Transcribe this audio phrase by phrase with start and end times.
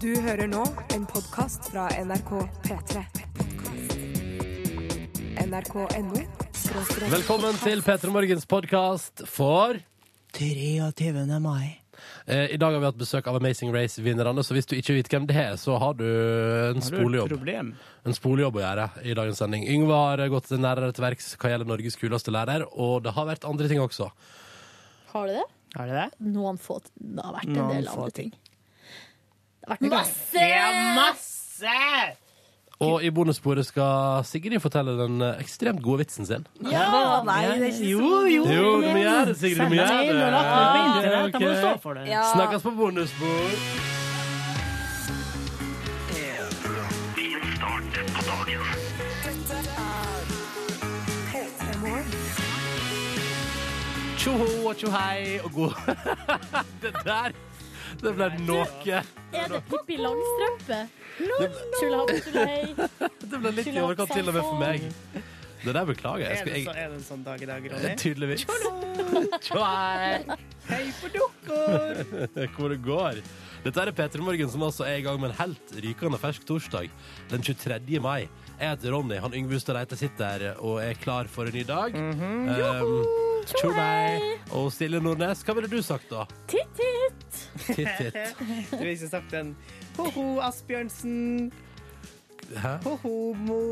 [0.00, 0.62] Du hører nå
[0.94, 2.30] en podkast fra NRK
[2.64, 3.02] P3.
[5.46, 6.22] NRK.no
[7.12, 9.78] Velkommen til P3 Morgens podkast for
[10.36, 11.24] 23.
[11.40, 11.78] mai.
[12.26, 15.08] eh, I dag har vi hatt besøk av Amazing Race-vinnerne, så hvis du ikke vet
[15.12, 17.32] hvem det er, så har du en spolejobb.
[17.32, 17.72] problem?
[18.04, 19.64] En spolejobb å gjøre i dagens sending.
[19.68, 23.48] Yngve har gått nærmere til verks hva gjelder Norges kuleste lærer, og det har vært
[23.48, 24.10] andre ting også.
[25.14, 25.48] Har du det?
[25.78, 26.08] Er det det?
[26.34, 28.32] Noen få Det har vært en Noen del andre ting.
[28.32, 28.56] ting.
[29.60, 30.48] Det har vært masse!
[30.96, 31.76] masse!
[32.80, 36.46] Og i bonussporet skal Sigrid fortelle den ekstremt gode vitsen sin.
[36.64, 38.46] Ja, nei, det er ikke så Jo, jo.
[38.48, 39.60] Jo, du må gjøre det, Sigrid.
[39.60, 40.18] Du må gjøre det.
[41.04, 42.08] Ja, okay.
[42.08, 42.24] Ja.
[42.32, 43.99] Snakkes på bonusspor.
[54.20, 55.76] Tjoho og tjohei og god
[56.82, 57.32] Det der,
[58.02, 58.98] det ble noe.
[59.32, 60.80] Er det Pippi Langstrømpe?
[61.16, 62.74] Tjulahap, tjulahei.
[63.24, 64.84] Det ble litt i overkant til og med for meg.
[65.60, 66.30] Det der beklager jeg.
[66.30, 67.94] Er Skal, det, jeg er det en sånn dag i dag, Ronny?
[68.04, 68.44] tydeligvis.
[69.48, 70.38] Tjohei!
[70.68, 72.04] Hei på dukker!
[72.56, 73.20] Hvor det går.
[73.64, 76.92] Dette er P3 Morgen, som altså er i gang med en helt rykende fersk torsdag
[77.32, 78.00] den 23.
[78.04, 78.28] mai.
[78.60, 79.16] Jeg heter Ronny.
[79.24, 81.94] Han Yngve Hustad Reite sitter her og er klar for en ny dag.
[81.96, 82.90] um,
[83.48, 84.34] Tjohei!
[84.52, 86.26] Og Stille Nordnes, hva ville du sagt da?
[86.50, 87.38] Titt, titt.
[87.70, 88.42] Titt, titt.
[88.70, 89.54] Du ville ikke sagt en
[89.96, 91.48] ho-ho, Asbjørnsen.
[92.60, 92.74] Hæ?
[92.84, 93.14] Ho-ho,
[93.48, 93.62] Mo.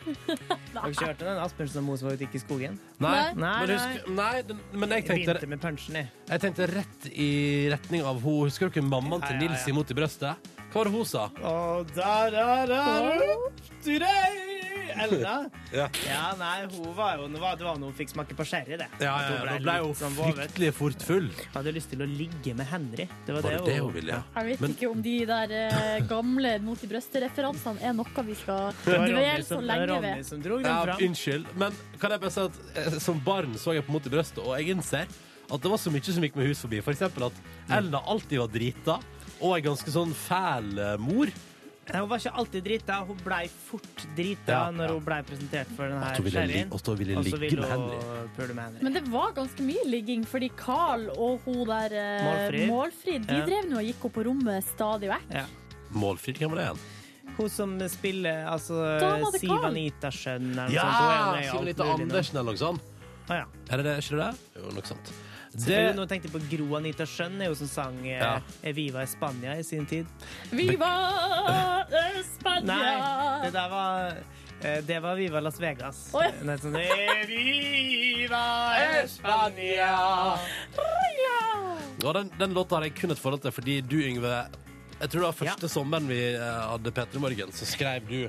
[0.74, 2.78] Har du ikke hørt den Asbjørnsen og Mo som var ute i skogen?
[2.98, 3.24] Nei, Nei.
[3.38, 6.10] Nei, men, husk, nei den, men jeg tenkte, begynte med punchen, jeg.
[6.32, 7.30] jeg tenkte rett i
[7.70, 10.50] retning av hun Husker dere mammaen til Nils imot i brøstet?
[10.70, 11.24] Hva var det hun sa?
[11.42, 12.36] Og er
[13.82, 14.04] til
[15.00, 15.34] Ella.
[15.70, 15.84] Ja.
[16.02, 18.88] Ja, nei, hun var jo Det var, da hun fikk smake på sherry, det.
[18.98, 21.28] Ja, ja, hun ja, da ble hun sånn fryktelig fort full.
[21.54, 23.06] Hadde lyst til å ligge med Henry.
[23.26, 24.16] Det var, Var det det hun ville?
[24.16, 24.40] Ja.
[24.40, 28.34] Jeg vet Men- ikke om de der eh, gamle mot i brøstet-referansene er noe vi
[28.42, 30.26] skal dvele så lenge ved.
[30.26, 31.04] som drog den Ja, fram.
[31.06, 34.10] unnskyld, men kan jeg bare si at eh, som barn så jeg på Mot i
[34.12, 35.06] brøstet, og jeg innser
[35.50, 36.78] at det var så mye som gikk med hus forbi.
[36.82, 37.38] For eksempel at
[37.78, 38.98] Elna alltid var drita,
[39.40, 41.30] og en ganske sånn fæl eh, mor.
[41.90, 42.96] Nei, Hun var ikke alltid drita.
[43.08, 44.92] Hun blei fort drita Ja, når ja.
[44.94, 46.68] hun blei presentert for denne hun li sherryen.
[46.70, 47.96] og så ville Og så ligge ville med Henry.
[48.04, 48.82] hun pule med Henry.
[48.86, 52.68] Men det var ganske mye ligging, fordi Carl og hun der eh, Målfrid.
[52.70, 53.46] Målfrid de Ja.
[53.48, 55.34] drev nå og gikk opp på rommet stadig vekk.
[55.34, 55.46] Ja.
[55.90, 56.84] Målfrid, hvem var det igjen?
[57.40, 60.84] Hun som spiller altså Dama til Siv Anita-skjønn eller noe Ja!
[60.84, 61.00] sånt.
[61.00, 62.02] Hun er med i alt Siv Anita mulig nå.
[62.06, 62.80] Andersen eller noe sånt.
[63.30, 63.44] Å, ja.
[63.70, 63.96] Er det det?
[64.04, 64.30] Ikke det?
[64.60, 65.12] Jo, noe sånt.
[65.52, 68.36] Det, Nå tenkte jeg på Gro Anita Skjønn, er jo som sang eh, Ja.
[68.62, 70.06] España Spania i sin tid.
[70.54, 70.90] Viva
[72.36, 72.70] Spania!
[72.70, 74.14] Nei, det der var
[74.62, 76.14] eh, det var Viva Las Vegas.
[76.14, 76.56] Oh, ja.
[76.62, 78.44] Sånn Eviva
[79.10, 79.90] Spania.
[82.00, 84.30] Ja, den, den låta har jeg kun et forhold til fordi du, Yngve
[85.00, 88.22] Jeg tror det var første sommeren vi eh, hadde P3 Morgen, så skrev du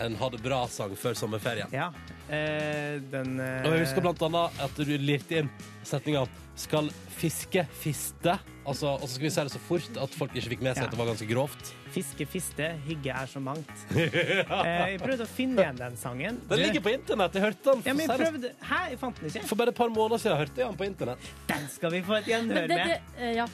[0.00, 1.70] en Ha det bra-sang før sommerferien.
[1.74, 1.90] Ja.
[2.28, 5.50] Eh, den eh, Og jeg husker blant annet at du lirte inn
[5.86, 6.26] setninga
[6.58, 8.34] 'skal fiske fiste'.
[8.66, 10.82] Altså, og så skal vi si det så fort at folk ikke fikk med seg
[10.82, 10.86] Ja.
[10.88, 11.70] at det var ganske grovt.
[11.94, 13.70] Fiske, fiste, hygge er så mangt.
[13.96, 16.40] eh, jeg prøvde å finne igjen den sangen.
[16.50, 17.32] Den ligger på internett.
[17.38, 19.46] Jeg hørte den Ja, men jeg prøvde Hæ, jeg fant den ikke.
[19.46, 20.34] for bare et par måneder siden.
[20.36, 21.18] jeg hørte jeg den på internett.
[21.48, 22.76] Den skal vi få et gjenhør med.
[22.76, 23.46] det, eh, ja.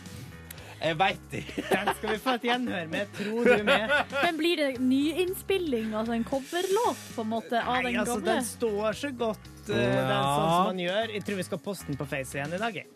[0.85, 1.43] Jeg veit det.
[1.73, 3.93] Den skal vi få et gjenhør med, tror du med?
[4.13, 8.35] Men blir det nyinnspilling, altså en coverlåt på en måte av Nei, den altså, gamle?
[8.35, 11.15] den står så godt, eh, den sånn som man gjør.
[11.17, 12.77] Jeg tror vi skal poste den på Face igjen i dag.
[12.83, 12.87] jeg.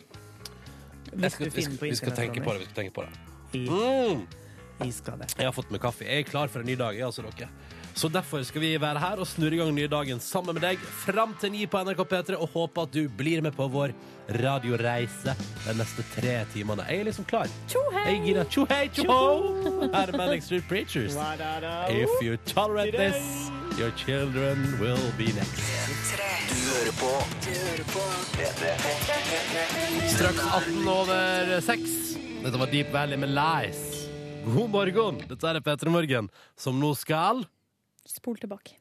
[1.08, 2.60] Jeg Hvis skal, du vi, finner skal, på vi skal tenke på det.
[2.60, 3.24] Vi skal tenke på det.
[3.56, 4.26] I, Mm.
[4.84, 5.26] I skal det.
[5.38, 6.04] Jeg har fått meg kaffe.
[6.04, 6.94] Jeg er klar for en ny dag.
[6.94, 7.48] Jeg, altså dere.
[7.98, 10.82] Så derfor skal vi være her og snurre i gang nye dagen sammen med deg
[11.02, 13.90] fram til ni på NRK P3 og håpe at du blir med på vår
[14.38, 16.84] radioreise de neste tre timene.
[16.86, 17.50] Jeg er liksom klar.
[17.66, 18.14] Tjo Jeg hei!
[18.22, 19.82] gir deg tjo hei, tjo ho!
[19.96, 21.18] Her er Manic Street Preachers.
[21.90, 23.50] If you tolerate this,
[23.80, 25.58] your children will be next.
[26.54, 27.12] Du hører på.
[30.14, 32.00] Straks 18 over 6.
[32.46, 33.84] Dette var Deep Valley med Lies.
[34.46, 35.22] God morgen.
[35.26, 37.42] Dette er P3 Morgen, som nå skal
[38.08, 38.78] Spol tilbake.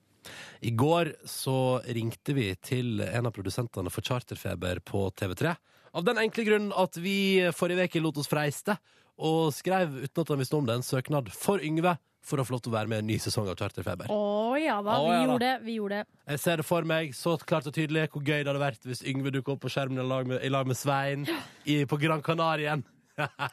[0.60, 5.54] I går så ringte vi til en av produsentene for Charterfeber på TV3.
[5.98, 8.76] Av den enkle grunnen at vi forrige uke lot oss freiste
[9.18, 11.96] og skrev, uten at han visste om det, en søknad for Yngve
[12.28, 14.12] for å få lov til å være med i en ny sesong av Charterfeber.
[14.12, 15.24] Å ja da, vi ja da.
[15.24, 15.54] gjorde det.
[15.64, 16.20] Vi gjorde det.
[16.34, 19.04] Jeg ser det for meg så klart og tydelig hvor gøy det hadde vært hvis
[19.08, 21.26] Yngve dukket opp på skjermen i lag med, i lag med Svein
[21.64, 22.84] i, på Gran Canarien.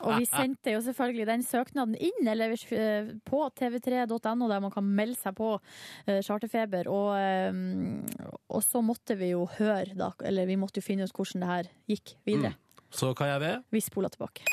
[0.04, 4.84] Og vi sendte jo selvfølgelig den søknaden inn eller eh, på tv3.no, der man kan
[4.84, 6.90] melde seg på eh, charterfeber.
[6.92, 10.12] Og, eh, og så måtte vi jo høre, da.
[10.24, 12.54] Eller vi måtte jo finne ut hvordan det her gikk videre.
[12.94, 13.52] Så hva gjør vi?
[13.74, 14.44] Vi spoler tilbake.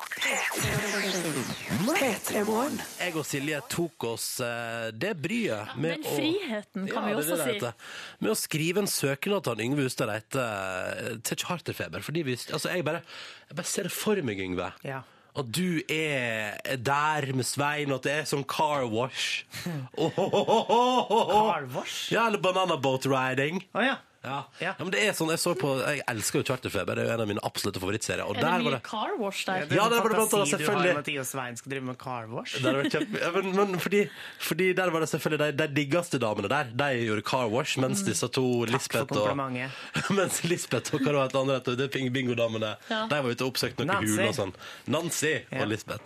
[3.01, 7.37] Jeg og Silje tok oss eh, det bryet med Den friheten kan vi også det
[7.37, 7.53] det si.
[7.55, 7.87] heter.
[8.19, 12.03] Med å skrive en søknad til Yngve Hustad Reite eh, til charterfeber.
[12.03, 13.01] Fordi vi, altså jeg, bare,
[13.47, 14.69] jeg bare ser det for meg, Yngve.
[14.87, 15.01] Ja.
[15.31, 19.45] At du er er der med Svein, og at det er sånn car wash.
[19.95, 21.51] Oh, oh, oh, oh, oh, oh.
[21.53, 22.09] Car wash?
[22.11, 23.63] Ja, eller banana boat riding.
[23.71, 23.95] Oh, ja.
[24.23, 24.43] Ja.
[24.61, 24.75] Ja.
[24.77, 27.13] ja, men det er sånn, Jeg så på, jeg elsker jo Charterfeber, det er jo
[27.15, 28.21] en av mine absolutte favorittserier.
[28.27, 29.63] Og Er det der var mye det car wash der?
[29.65, 30.93] Er Ja, det var det blant annet, selvfølgelig.
[30.99, 32.53] Mathias Svein skal drive med car wash.
[32.59, 33.21] Det hadde vært kjempe...
[33.23, 34.01] Ja, men, men fordi,
[34.45, 36.69] fordi der var det selvfølgelig de, de diggeste damene der.
[36.83, 38.71] De gjorde car wash, mens disse to Mm.
[38.75, 39.57] Lisbeth og.
[40.17, 43.05] Mens Lisbeth og hva det var et andre det bingodamene, Ja.
[43.09, 44.53] de var ute og oppsøkte noen huler og sånn.
[44.91, 45.61] Nancy Ja.
[45.63, 46.03] og Lisbeth.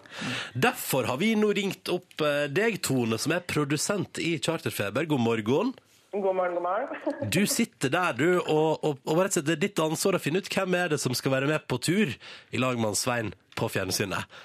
[0.55, 5.05] Derfor har vi nå ringt opp eh, deg, Tone, som er produsent i Charterfeber.
[5.09, 5.73] God morgen.
[6.21, 7.29] God morgen, god morgen.
[7.35, 10.21] Du sitter der, du, og, og, og rett og slett det er ditt ansvar å
[10.21, 12.13] finne ut hvem er det som skal være med på tur
[12.55, 14.37] i lag med Svein på fjernsynet.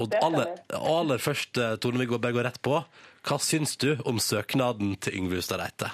[0.00, 2.78] Og aller, aller først, eh, Tone, vi går går rett på.
[3.26, 5.90] Hva syns du om søknaden til Yngve Hustad Reite?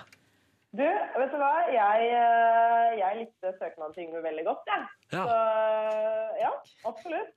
[0.77, 1.55] Du, vet du hva?
[1.73, 4.87] Jeg, eh, jeg likte søknaden til Yngve veldig godt, jeg.
[5.13, 5.25] Ja.
[5.25, 5.37] Så
[6.43, 6.53] ja,
[6.89, 7.35] absolutt.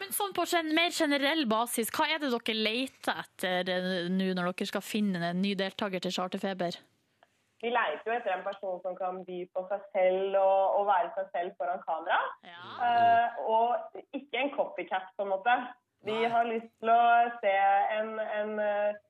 [0.00, 4.30] Men sånn på en mer generell basis, hva er det dere leter etter eh, nå
[4.36, 6.78] når dere skal finne en ny deltaker til Charterfeber?
[7.58, 11.10] Vi leter jo etter en person som kan by på seg selv og, og være
[11.16, 12.20] seg selv foran kamera.
[12.46, 12.62] Ja.
[12.86, 15.56] Eh, og ikke en copycat, på en måte.
[16.06, 17.02] Vi har lyst til å
[17.42, 17.54] se
[17.98, 19.00] en, en, eh,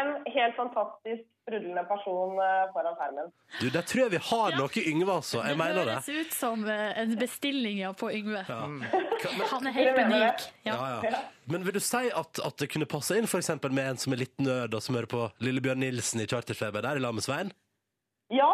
[0.00, 3.30] en helt fantastisk sprudlende person eh, foran skjermen.
[3.60, 5.42] Du, Der tror jeg vi har noe i Yngve, altså.
[5.46, 5.96] Jeg mener det.
[5.98, 8.44] høres ut som eh, en bestilling ja, på Yngve.
[8.48, 8.82] Mm.
[9.50, 10.46] Han er helt unik.
[10.68, 10.76] Ja.
[10.76, 11.22] Ja, ja.
[11.50, 14.14] Men vil du si at, at det kunne passe inn for eksempel med en som
[14.14, 17.26] er litt nerd, og som hører på Lillebjørn Nilsen i Charterfeber der i lag med
[17.26, 17.52] Svein?
[18.32, 18.48] Ja,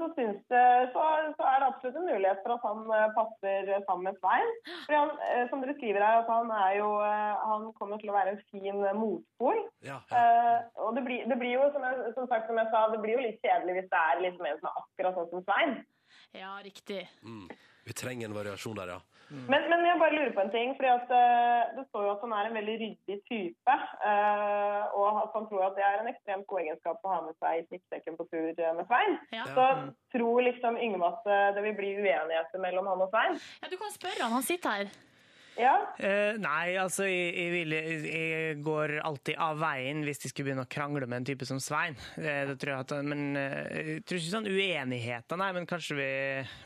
[0.00, 1.04] på så det så,
[1.38, 4.52] så er det absolutt en mulighet for at han eh, passer sammen med Svein.
[4.86, 8.12] For han, eh, som dere skriver her, at han er jo eh, Han kommer til
[8.12, 9.62] å være en fin motpol.
[9.86, 12.84] Ja, Eh, og det blir, det blir jo, som, jeg, som sagt, som jeg sa,
[12.92, 15.44] det blir jo litt kjedelig hvis det er liksom en som er akkurat sånn som
[15.46, 15.74] Svein.
[16.42, 17.02] ja, riktig.
[17.22, 17.46] Mm.
[17.86, 19.00] Vi trenger en variasjon der, ja.
[19.32, 22.24] Men, men jeg bare lurer på en ting, fordi at eh, det står jo at
[22.24, 23.76] han er en veldig ryddig type.
[24.10, 27.38] eh, og at han tror at det er en ekstremt god egenskap å ha med
[27.42, 29.16] seg i snittsekken på tur eh, med Svein.
[29.36, 29.46] Ja.
[29.56, 29.68] Så
[30.16, 33.40] tror liksom Yngve at det vil bli uenigheter mellom han og Svein?
[33.62, 34.92] ja, Du kan spørre han, han sitter her.
[35.58, 35.74] Ja.
[36.00, 37.74] Eh, nei, altså, jeg, jeg, vil,
[38.08, 41.60] jeg går alltid av veien hvis de skulle begynne å krangle med en type som
[41.62, 41.96] Svein.
[42.16, 43.58] Eh, det tror jeg at, men eh,
[43.92, 46.08] jeg tror ikke sånn uenigheter, nei, men kanskje vi,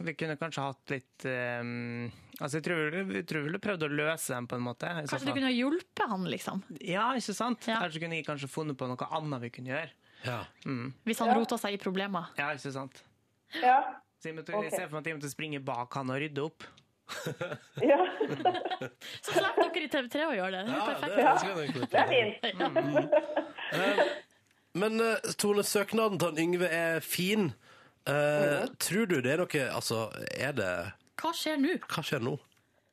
[0.06, 4.35] vi kunne kanskje hatt litt eh, Altså, jeg tror vi, vi ville prøvd å løse
[4.35, 4.91] dem på en måte.
[5.09, 6.59] Kanskje du kunne hjulpet han, liksom?
[6.85, 7.65] Ja, ikke sant?
[7.65, 7.79] Ja.
[7.81, 9.94] Kanskje kunne jeg kanskje funnet på noe annet vi kunne gjøre.
[10.27, 10.43] ja.
[11.09, 11.38] Hvis han Ja.
[11.38, 12.29] rota seg i problemer.
[12.37, 13.00] Ja, ikke sant?
[13.62, 13.79] Ja.
[14.21, 14.69] Så jeg, måtte, okay.
[14.69, 16.69] jeg ser for meg at jeg måtte springe bak han og rydde opp.
[17.91, 17.99] Ja.
[19.25, 20.62] Så slapp dere i TV3 å gjøre det.
[20.67, 21.17] Det er perfekt.
[21.17, 22.37] det skal egentlig Det er fint.
[24.76, 27.53] Men eh, Tone, søknaden til Yngve er fin.
[28.06, 29.97] Eh, Tror du det er noe Altså,
[30.37, 31.73] er det Hva skjer nå?
[31.91, 32.37] Hva skjer nå?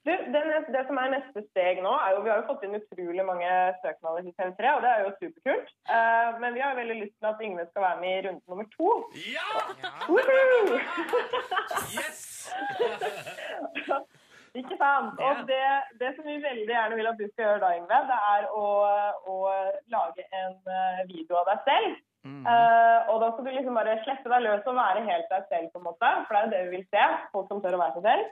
[0.04, 0.42] Du, det,
[0.76, 3.50] det som er neste steg nå, er jo Vi har jo fått inn utrolig mange
[3.84, 5.70] søknader til TV3, og det er jo superkult.
[5.88, 8.44] Uh, men vi har jo veldig lyst til at Yngve skal være med i runde
[8.52, 8.90] nummer to.
[9.32, 9.48] Ja!
[10.10, 10.76] Woohoo!
[11.96, 12.33] Yes!
[14.54, 15.18] Ikke sant?
[15.18, 15.62] Og det,
[15.98, 18.66] det som vi veldig gjerne vil at du skal gjøre da, Yngve, det er å,
[19.34, 19.38] å
[19.90, 21.96] lage en eh, video av deg selv.
[22.24, 25.74] Eh, og da skal du liksom bare slippe deg løs og være helt deg selv,
[25.74, 26.12] på en måte.
[26.28, 27.10] For det er jo det vi vil se.
[27.34, 28.32] Folk som tør å være seg selv.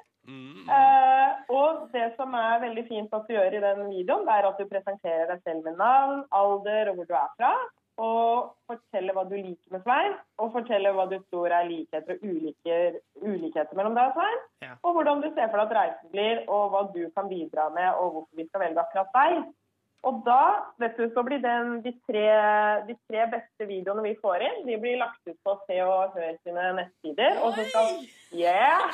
[0.78, 4.50] Eh, og det som er veldig fint at du gjør i den videoen, det er
[4.52, 7.56] at du presenterer deg selv med navn, alder og hvor du er fra.
[8.02, 12.24] Og fortelle hva du liker med Svein, og fortelle hva du tror er likheter og
[12.26, 14.44] uliker, ulikheter mellom deg og Svein.
[14.66, 14.76] Ja.
[14.82, 17.92] Og hvordan du ser for deg at reisen blir, og hva du kan bidra med,
[18.02, 19.44] og hvorfor vi skal velge akkurat deg.
[20.10, 20.42] Og da
[20.82, 22.26] vet du, så blir den, de, tre,
[22.88, 26.40] de tre beste videoene vi får inn, de blir lagt ut på Se og Hør
[26.42, 27.38] sine nettsider.
[27.46, 27.94] Og så skal,
[28.34, 28.90] yeah!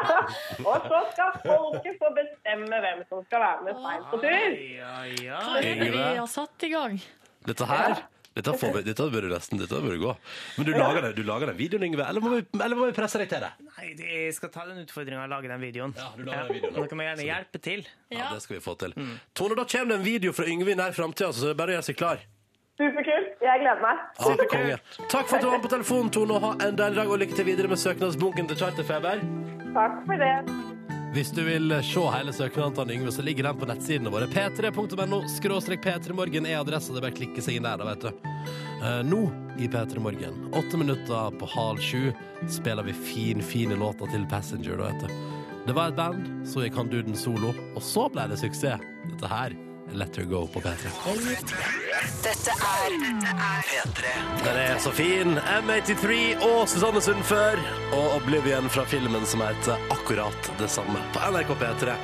[0.68, 4.28] og så skal folket få bestemme hvem som skal være med Svein på tur.
[4.28, 5.28] Oi, oi, oi.
[5.32, 7.00] Hva er det vi har satt i gang?
[7.48, 8.02] Dette her
[8.36, 10.12] dette, får vi, dette bør nesten dette bør gå.
[10.56, 12.96] Men du lager, den, du lager den videoen, Yngve, eller må, vi, eller må vi
[12.96, 13.52] presse deg til det?
[13.68, 15.96] Nei, jeg skal ta den utfordringa og lage den videoen.
[15.98, 16.86] Ja, du lager den videoen, da.
[16.86, 17.84] Dere må gjerne hjelpe til.
[18.14, 18.96] Ja, det skal vi få til.
[19.36, 21.74] Tone, da kommer det en video fra Yngve i nær framtid, så det er bare
[21.74, 22.24] å gjøre seg klar.
[22.80, 23.32] Superkult.
[23.44, 24.04] Jeg gleder meg.
[24.16, 24.78] Ja, konge.
[25.12, 27.20] Takk for at du var med på telefonen, Tone, og ha en deilig dag, og
[27.20, 29.26] lykke til videre med søknadsbunken til Charterfeber.
[29.76, 30.71] Takk for det.
[31.12, 34.24] Hvis du vil se hele søknaden til Yngve, så ligger den på nettsidene våre.
[34.32, 36.94] p3.no skråstrek p3morgen er adressa.
[36.94, 38.30] Det er bare å klikke seg inn der, da, vet du.
[38.80, 39.18] Eh, nå
[39.60, 42.14] i P3 Morgen, åtte minutter på halv sju,
[42.48, 45.52] spiller vi fin, fine låter til Passenger, da, vet du.
[45.66, 48.88] Det var et band, så gikk han duden solo, og så ble det suksess.
[49.12, 50.90] Dette her er Let Her Go på P3.
[52.24, 52.96] Dette er
[53.68, 54.12] P3.
[54.44, 55.38] Den er så fin.
[55.38, 57.60] M83 og Susanne Sundfør
[57.92, 61.96] og Oblivion fra filmen som heter akkurat det samme på NRK P3.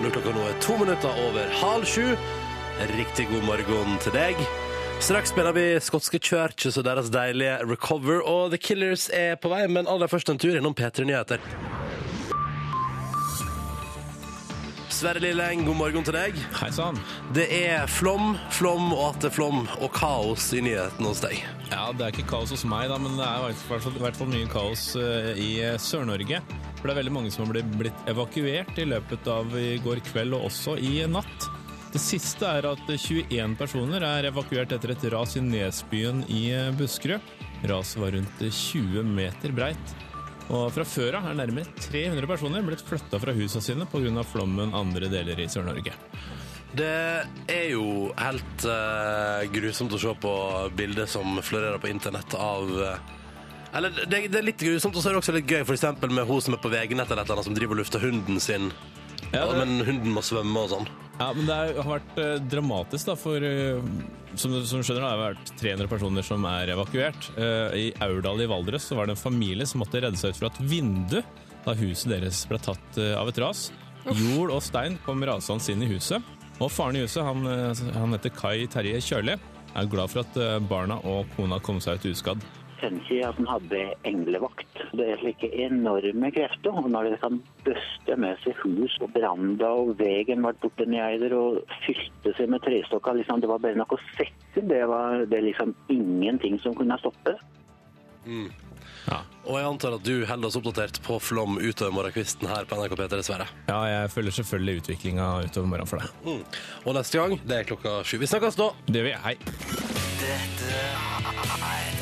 [0.00, 2.06] Når klokka nå er to minutter over halv sju.
[2.96, 4.40] Riktig god morgen til deg.
[5.00, 9.62] Straks spiller vi skotske Churches og deres deilige Recover, og The Killers er på vei,
[9.68, 11.40] men aller først en tur innom P3 Nyheter.
[15.00, 16.34] Sverre Lilleng, god morgen til deg.
[16.58, 16.98] Hei sann.
[17.32, 21.38] Det er flom, flom og atter flom og kaos i nyhetene hos deg.
[21.70, 24.02] Ja, det er ikke kaos hos meg, da, men det er i hvert fall, i
[24.02, 26.42] hvert fall mye kaos eh, i eh, Sør-Norge.
[26.74, 30.04] For det er veldig mange som har blitt, blitt evakuert i løpet av i går
[30.10, 31.48] kveld og også i natt.
[31.94, 36.68] Det siste er at 21 personer er evakuert etter et ras i Nesbyen i eh,
[36.76, 37.32] Buskerud.
[37.72, 39.96] Raset var rundt 20 meter breit.
[40.50, 44.24] Og fra før av er nærmere 300 personer blitt flytta fra husene sine pga.
[44.26, 45.94] flommen andre deler i Sør-Norge.
[46.74, 46.90] Det
[47.50, 50.34] er jo helt uh, grusomt å se på
[50.78, 52.94] bilder som florerer på internett av uh,
[53.74, 55.86] Eller det, det er litt grusomt, og så er det også litt gøy, f.eks.
[56.02, 58.70] med hun som er på VG-nett et eller annet, som driver og lufter hunden sin.
[59.32, 60.88] Ja, det- Men hunden må svømme og sånn.
[61.20, 63.80] Ja, men det har vært eh, dramatisk, da, for eh,
[64.34, 67.28] som du som du skjønner, det har vært 300 personer som er evakuert.
[67.36, 70.40] Eh, I Aurdal i Valdres så var det en familie som måtte redde seg ut
[70.40, 71.20] fra et vindu
[71.66, 73.66] da huset deres ble tatt eh, av et ras.
[74.16, 76.22] Jord og stein kom rasende inn i huset.
[76.60, 79.36] Og faren i huset, han, eh, han heter Kai Terje Kjørli,
[79.76, 82.40] er glad for at eh, barna og kona kom seg ut uskadd.
[82.88, 84.82] Ikke at han hadde englevakt.
[84.96, 86.70] Det er slike enorme krefter.
[86.72, 91.30] og Når det kan bøste med seg hus og veranda og veien ble borte nedi
[91.36, 94.68] og fylte seg med trestokker liksom, Det var bare noe sekund.
[94.70, 97.36] Det var det liksom ingenting som kunne stoppe.
[99.08, 99.22] Ja.
[99.48, 102.96] Og jeg antar at du holder oss oppdatert på flom utover morgenkvisten her på NRK
[102.98, 103.46] P3, dessverre.
[103.70, 106.12] ja, jeg følger selvfølgelig utviklinga utover morgenen for deg.
[106.26, 106.44] Mm.
[106.84, 108.18] Og neste gang, det er klokka sju.
[108.20, 108.70] Vi snakkes da!
[108.86, 109.16] Det gjør vi.
[109.24, 109.34] Hei.
[110.20, 111.99] Dette er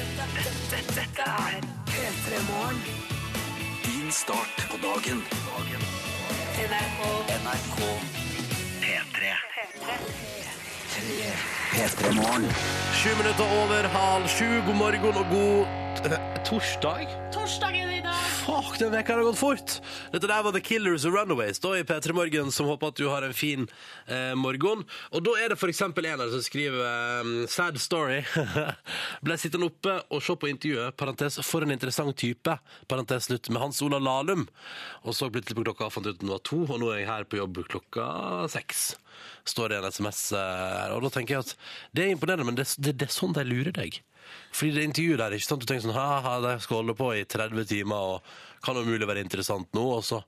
[1.87, 2.81] P3 Morgen.
[3.85, 5.23] din start på dagen.
[7.45, 7.81] NRK
[8.81, 9.21] P3.
[9.85, 10.38] P3
[10.99, 12.49] Morgen.
[12.93, 14.47] Sju minutter over halv sju.
[14.67, 17.13] God morgen og god eh, torsdag.
[17.31, 18.25] Torsdag er det i dag!
[18.43, 19.77] Fuck, den veka har gått fort!
[20.11, 23.07] Dette der var The Killers og Runaways da i P3 Morgen, som håper at du
[23.13, 23.69] har en fin
[24.11, 24.83] eh, morgen.
[25.15, 28.25] Og da er det eksempel en her som skriver eh, Sad story.
[29.25, 32.59] Ble sittende oppe og se på intervjuet, parentes, for en interessant type,
[32.91, 34.49] parentes slutt, med Hans Ola Lahlum.
[35.07, 37.13] Og så plutselig på klokka fant ut at den var to, og nå er jeg
[37.13, 38.09] her på jobb klokka
[38.51, 38.97] seks.
[39.49, 41.55] Står det en SMS her, og da tenker jeg at
[41.97, 44.01] det er imponerende, men det, det, det er sånn de lurer deg.
[44.53, 45.63] Fordi det intervjuet der, ikke sant?
[45.65, 49.25] Du tenker sånn, ha-ha, de skal holde på i 30 timer, og kan umulig være
[49.25, 50.23] interessant nå, og så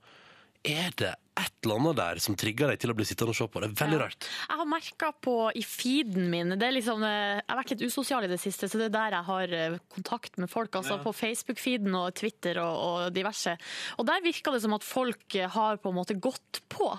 [0.67, 3.47] er det et eller annet der som trigger deg til å bli sittende og se
[3.49, 3.61] på.
[3.63, 4.05] Det er veldig Ja.
[4.07, 4.29] rart.
[4.49, 8.25] Jeg har merka på i feeden min det er liksom, Jeg har vært litt usosial
[8.25, 10.71] i det siste, så det er der jeg har eh, kontakt med folk.
[10.75, 12.75] Altså På Facebook-feeden og Twitter og,
[13.07, 13.57] og diverse.
[13.99, 16.91] Og der virker det som at folk eh, har på en måte gått på.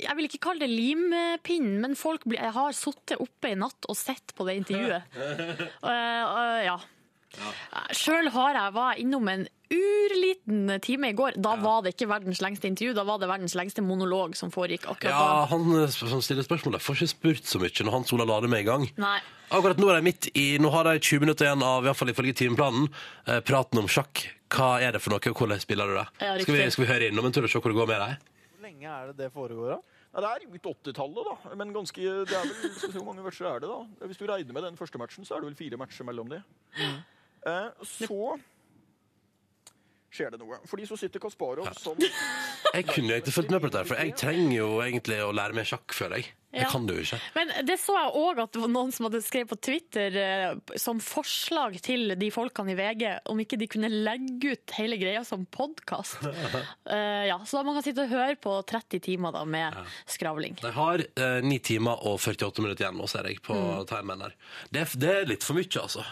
[0.00, 3.88] Jeg vil ikke kalle det limpinnen, men folk blir, jeg har sittet oppe i natt
[3.88, 5.02] og sett på det intervjuet.
[5.16, 6.76] uh, uh, ja.
[7.38, 7.52] ja.
[7.96, 11.38] Sjøl var jeg innom en urliten time i går.
[11.42, 14.86] Da var det ikke verdens lengste intervju, da var det verdens lengste monolog som foregikk
[14.90, 15.28] akkurat da.
[15.32, 18.52] Ja, han eh, som stiller spørsmålet får ikke spurt så mye når Hans Ola det
[18.52, 18.86] med i gang.
[19.00, 19.18] Nei.
[19.52, 21.98] Akkurat nå er de midt i, nå har de 20 minutter igjen av, i hvert
[21.98, 22.88] fall ifølge timeplanen,
[23.26, 24.26] eh, praten om sjakk.
[24.52, 26.06] Hva er det for noe, og hvordan spiller du det?
[26.20, 28.00] Ja, skal, vi, skal vi høre innom en tur og se hvor det går med
[28.04, 28.30] deg?
[28.52, 29.98] Hvor lenge er det det foregår, da?
[30.12, 31.54] Ja, det er ut 80-tallet, da.
[31.56, 34.08] Men ganske, det er vel, skal vi se, hvor mange matcher er det, da?
[34.10, 36.42] Hvis du regner med den første matchen, så er det vel fire matcher mellom de.
[37.48, 38.18] Eh, så
[40.12, 40.58] skjer det noe.
[40.68, 41.96] Fordi så sitter Kasparov som
[42.76, 45.56] Jeg kunne jo ikke fulgt med på dette, for jeg trenger jo egentlig å lære
[45.56, 46.30] meg sjakk, føler jeg.
[46.52, 46.68] Jeg Ja.
[46.68, 47.18] kan det jo ikke.
[47.34, 50.76] Men det så jeg òg at det var noen som hadde skrevet på Twitter eh,
[50.76, 55.22] som forslag til de folkene i VG om ikke de kunne legge ut hele greia
[55.24, 56.20] som podkast.
[57.30, 59.78] ja, så da man kan sitte og høre på 30 timer da med
[60.12, 60.58] skravling.
[60.60, 63.86] De har uh, 9 timer og 48 minutter igjen nå, ser jeg på Mm.
[63.88, 64.36] timeren her.
[64.72, 66.04] Det, er- det er litt for mye, altså.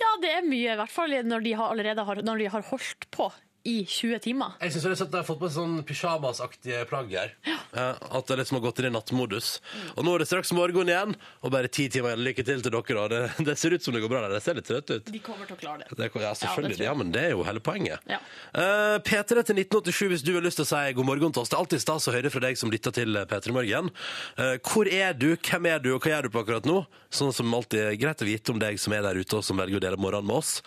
[0.00, 2.66] Ja, det er mye, i hvert fall når de har allerede har, når de har
[2.70, 3.30] holdt på
[3.66, 4.56] i 20 timer.
[4.62, 7.34] Jeg syns de har fått på sånn pysjamasaktige plagg her.
[7.46, 7.58] Ja.
[7.76, 9.56] at det liksom har gått inn i nattmodus.
[9.96, 12.24] Og nå er det straks morgen igjen, og bare ti timer igjen.
[12.26, 13.06] Lykke til til dere, da.
[13.12, 14.36] Det, det ser ut som det går bra der.
[14.36, 15.10] Det ser litt trøtt ut.
[15.12, 15.98] De kommer til å klare det.
[15.98, 16.78] Det, ja, selvfølgelig.
[16.80, 16.90] Ja.
[16.90, 18.06] Ja, men det er jo hele poenget.
[18.10, 18.20] Ja.
[18.54, 21.52] Uh, P3 til 1987 hvis du har lyst til å si god morgen til oss.
[21.52, 23.90] Det er alltid stas å høre fra deg som lytter til P3 Morgen.
[24.38, 26.82] Uh, hvor er du, hvem er du, og hva gjør du på akkurat nå?
[27.12, 29.58] Sånn som alltid er greit å vite om deg som er der ute og som
[29.58, 30.60] velger å dele morgenen med oss.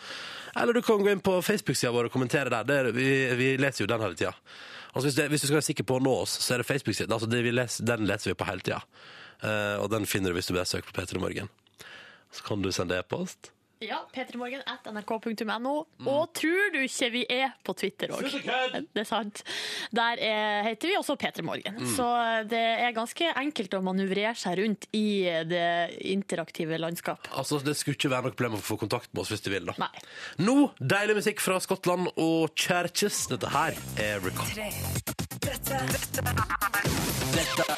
[0.55, 2.65] Eller du kan gå inn på Facebook-sida vår og kommentere der.
[2.67, 3.07] Det er, vi,
[3.39, 4.33] vi leser jo den hele tida.
[4.89, 7.13] Altså hvis, hvis du skal være sikker på å nå oss, så er det Facebook-siden.
[7.13, 8.81] Altså den leser vi på hele tida.
[9.39, 11.51] Uh, og den finner du hvis du bare søker på P3 Morgen.
[12.33, 13.53] Så kan du sende e-post.
[13.79, 15.73] Ja, p3morgen.nrk.no.
[16.11, 18.25] Og tror du ikke vi er på Twitter òg?
[18.95, 19.39] Det er sant.
[19.95, 21.77] Der er, heter vi også P3 Morgen.
[21.95, 22.07] Så
[22.51, 25.63] det er ganske enkelt å manøvrere seg rundt i det
[26.11, 27.29] interaktive landskap.
[27.39, 29.71] Altså, Det skulle ikke være noe problem å få kontakt med oss hvis du vil.
[29.71, 29.77] da.
[29.79, 30.03] Nei.
[30.43, 33.29] Nå, deilig musikk fra Skottland og Churches.
[33.31, 34.19] Dette her er
[37.33, 37.69] Record.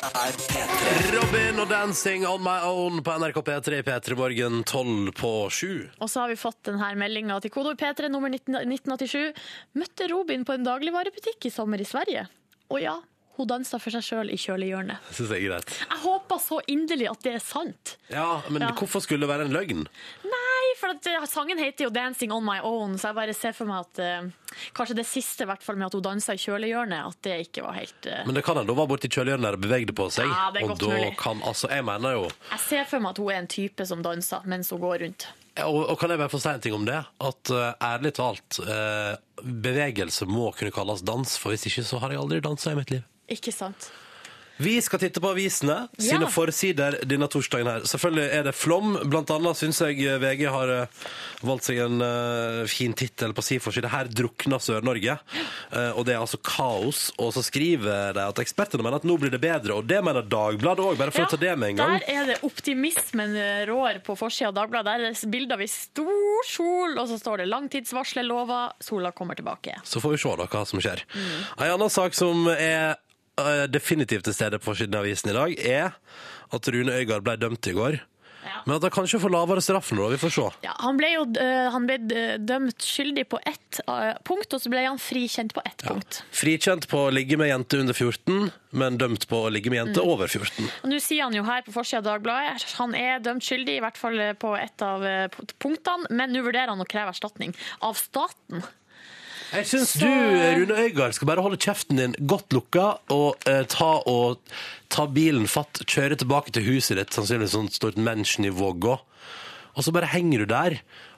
[1.15, 5.89] Robin og 'Dancing on my own' på NRK P3 P3 Morgen 12 på 7.
[5.99, 9.33] Og så har vi fått denne meldinga til kodord P3 nummer 19, 1987.
[9.79, 12.27] Møtte Robin på en dagligvarebutikk i sommer i Sverige.
[12.71, 12.97] Og ja,
[13.37, 14.97] hun dansa for seg sjøl i kjølehjørnet.
[15.15, 15.69] Syns jeg er greit.
[15.87, 17.95] Jeg håper så inderlig at det er sant.
[18.11, 18.71] Ja, Men Ja.
[18.75, 19.87] hvorfor skulle det være en løgn?
[20.27, 20.40] Nei,
[20.81, 23.69] for at eh, sangen heter jo 'Dancing on my own', så jeg bare ser for
[23.69, 27.13] meg at uh, kanskje det siste, i hvert fall med at hun dansa i kjølehjørnet,
[27.13, 28.23] at det ikke var helt uh...
[28.27, 30.27] Men det kan hende hun var borti kjølehjørnet der og bevegde på seg.
[30.29, 31.13] Ja, det er og godt da mulig.
[31.21, 34.03] kan altså Jeg mener jo Jeg ser for meg at hun er en type som
[34.05, 35.27] danser mens hun går rundt.
[35.61, 36.99] og, og kan jeg bare få si en ting om det?
[37.31, 42.15] At uh, ærlig talt, uh, bevegelse må kunne kalles dans, for hvis ikke så har
[42.15, 43.03] jeg aldri dansa i mitt liv.
[43.31, 43.91] Ikke sant?
[44.61, 46.29] Vi skal titte på avisene sine Ja.
[46.29, 47.85] forsider denne torsdagen her.
[47.89, 48.93] Selvfølgelig er det flom.
[49.09, 51.07] Blant annet syns jeg VG har eh,
[51.41, 53.89] valgt seg en uh, fin tittel på sin forside.
[53.89, 55.17] Her drukner Sør-Norge.
[55.73, 57.09] Uh, og det er altså kaos.
[57.17, 59.79] Og så skriver de at ekspertene mener at nå blir det bedre.
[59.79, 61.97] Og det mener Dagbladet òg, bare for å ta det med en gang.
[61.97, 64.91] Der er det optimismen eh, rår på forsida av Dagbladet.
[64.91, 69.11] Der er det bilder av ei stor sol, og så står det 'langtidsvarselet lover', sola
[69.11, 69.79] kommer tilbake.
[69.83, 71.01] Så får vi se da hva som skjer.
[71.57, 72.99] En annen sak som er eh,
[73.71, 75.91] definitivt til stede på forsiden av avisen i dag, er
[76.51, 78.01] at Rune Øygard ble dømt i går.
[78.43, 78.61] Ja.
[78.65, 80.47] Men at han kanskje får lavere straff nå, vi får se.
[80.65, 84.63] Ja, han ble jo eh, han ble eh, dømt skyldig på ett eh, punkt, og
[84.63, 86.21] så ble han frikjent på ett punkt.
[86.35, 88.49] Frikjent på å ligge med jente under 14,
[88.81, 90.71] men dømt på å ligge med jente over 14.
[90.81, 93.85] Og Nå sier han jo her på forsida av Dagbladet han er dømt skyldig, i
[93.85, 97.53] hvert fall eh, på ett av eh, punktene, men nå vurderer han å kreve erstatning
[97.85, 98.65] av staten.
[99.51, 103.89] Jeg syns du, Rune Øygard, skal bare holde kjeften din godt lukka og eh, ta,
[104.07, 104.39] og
[104.93, 108.95] ta bilen fatt, kjøre tilbake til huset ditt, sannsynligvis sånn stort mansion i Vågå,
[109.75, 110.77] og så bare henger du der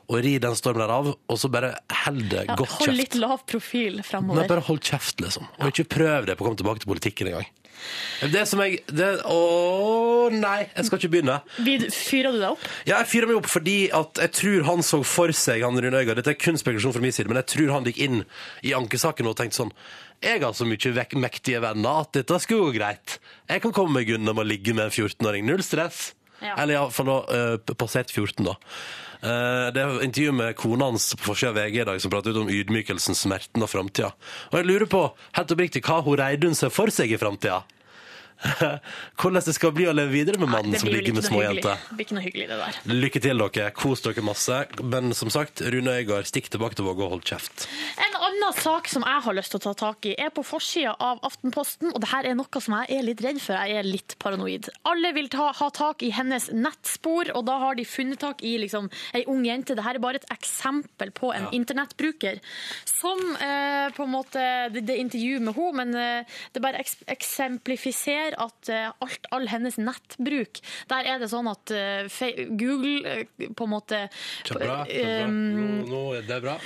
[0.09, 2.97] og ri den stormen der av, og så bare held det Ja, godt hold kjeft.
[2.99, 4.49] litt lav profil Nei, framover.
[4.49, 5.45] bare hold kjeft, liksom.
[5.61, 7.47] Og ikke prøv det på å komme tilbake til politikken engang.
[8.33, 11.39] Det som jeg det, Å nei, jeg skal ikke begynne.
[11.91, 12.63] Fyra du deg opp?
[12.87, 15.99] Ja, jeg fyrer meg opp fordi at jeg tror han så for seg, han Rune
[15.99, 18.23] Øygard, dette er kun spekulasjon fra min side, men jeg tror han gikk inn
[18.63, 19.75] i ankesaken og tenkte sånn
[20.23, 23.17] jeg har så mye mektige venner at dette skulle gå greit.
[23.49, 25.43] Jeg kan komme meg unna med å ligge med en 14-åring.
[25.49, 26.13] Null stress.
[26.39, 26.55] Ja.
[26.59, 28.55] Eller iallfall uh, passert 14, da.
[29.23, 32.35] Eh, det er intervju med kona hans på forsida av VG i dag som prater
[32.35, 34.11] ut om ydmykelsen, smerten og framtida.
[34.51, 35.05] Og jeg lurer på,
[35.37, 37.61] helt oppriktig, hva hun Reidun ser for seg i framtida?
[39.19, 41.79] Hvordan det skal bli å leve videre med mannen Nei, som ligger med små jenter.
[41.89, 42.79] Det blir ikke noe hyggelig, det der.
[42.91, 43.69] Lykke til, dere.
[43.77, 44.59] Kos dere masse.
[44.83, 47.67] Men som sagt, Rune Øygard, stikk tilbake til Vågå og hold kjeft.
[48.03, 50.95] En annen sak som jeg har lyst til å ta tak i, er på forsida
[50.99, 51.93] av Aftenposten.
[51.93, 53.57] Og det her er noe som jeg er litt redd for.
[53.59, 54.69] Jeg er litt paranoid.
[54.89, 58.55] Alle vil ta, ha tak i hennes nettspor, og da har de funnet tak i
[58.61, 59.77] liksom, ei ung jente.
[59.77, 62.41] Dette er bare et eksempel på en internettbruker
[62.89, 64.41] som eh, på en måte
[64.73, 67.33] Det, det er intervju med henne, men eh, det bare eks
[68.33, 73.49] eksemplifiserer at eh, alt, all hennes nettbruk Der er det sånn at eh, Google eh,
[73.53, 74.09] på en måte
[74.43, 74.85] Kjempebra.
[74.85, 75.27] kjempebra.
[75.27, 76.59] Nå, nå er det bra.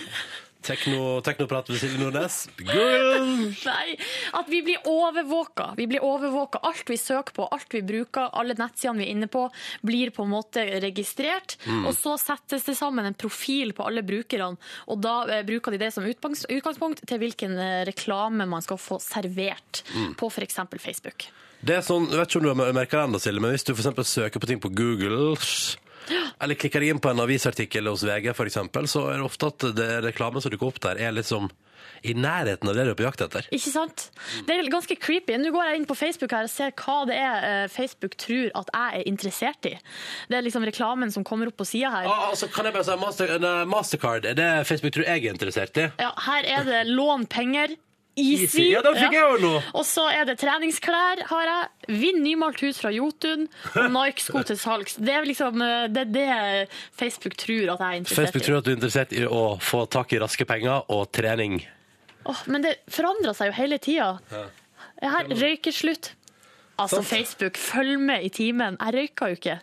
[0.67, 2.49] Tekno, teknoprat ved Silje Nordnes.
[2.59, 3.93] Nei,
[4.35, 5.69] at vi blir overvåka.
[5.77, 6.59] Vi blir overvåka.
[6.67, 9.45] Alt vi søker på, alt vi bruker, alle nettsidene vi er inne på,
[9.87, 11.55] blir på en måte registrert.
[11.85, 14.57] Og så settes det sammen en profil på alle brukerne,
[14.91, 17.55] og da eh, bruker de det som utgangspunkt til hvilken
[17.87, 19.85] reklame man skal få servert
[20.19, 20.59] på f.eks.
[20.83, 21.29] Facebook.
[21.61, 23.65] Det er sånn, jeg vet ikke om du har merket det enda, Silje, men hvis
[23.65, 25.35] du for søker på ting på Google,
[26.41, 29.65] eller klikker inn på en avisartikkel hos VG for eksempel, så er det ofte at
[29.77, 31.49] det reklamen som dukker opp der, er liksom
[32.05, 33.47] i nærheten av det du er på jakt etter.
[33.53, 34.07] Ikke sant?
[34.45, 35.37] Det er ganske creepy.
[35.41, 38.51] Nå går jeg inn på Facebook her og ser hva det er eh, Facebook tror
[38.61, 39.73] at jeg er interessert i.
[40.29, 42.09] Det er liksom reklamen som kommer opp på sida her.
[42.11, 43.33] Ah, altså, kan jeg bare si, Master,
[43.69, 45.89] Mastercard, er det Facebook tror jeg er interessert i?
[46.03, 47.75] Ja, her er det lån penger.
[48.17, 48.67] Easy.
[48.71, 49.53] Ja, den fikk jeg jo nå.
[49.77, 51.93] Og så er det treningsklær, har jeg.
[52.01, 53.45] Vinn nymalt hus fra Jotun.
[53.69, 54.97] Og Nike-sko til salgs.
[54.97, 58.25] Det er liksom eh, det, er det Facebook tror at jeg er interessert i.
[58.25, 61.61] Facebook tror at du er interessert i å få tak i raske penger og trening.
[62.27, 64.09] Oh, men det forandrer seg jo hele tida.
[64.97, 66.11] Her, røykeslutt.
[66.77, 67.01] Altså.
[67.05, 68.77] Facebook, følg med i timen.
[68.81, 69.59] Jeg røyker jo ikke.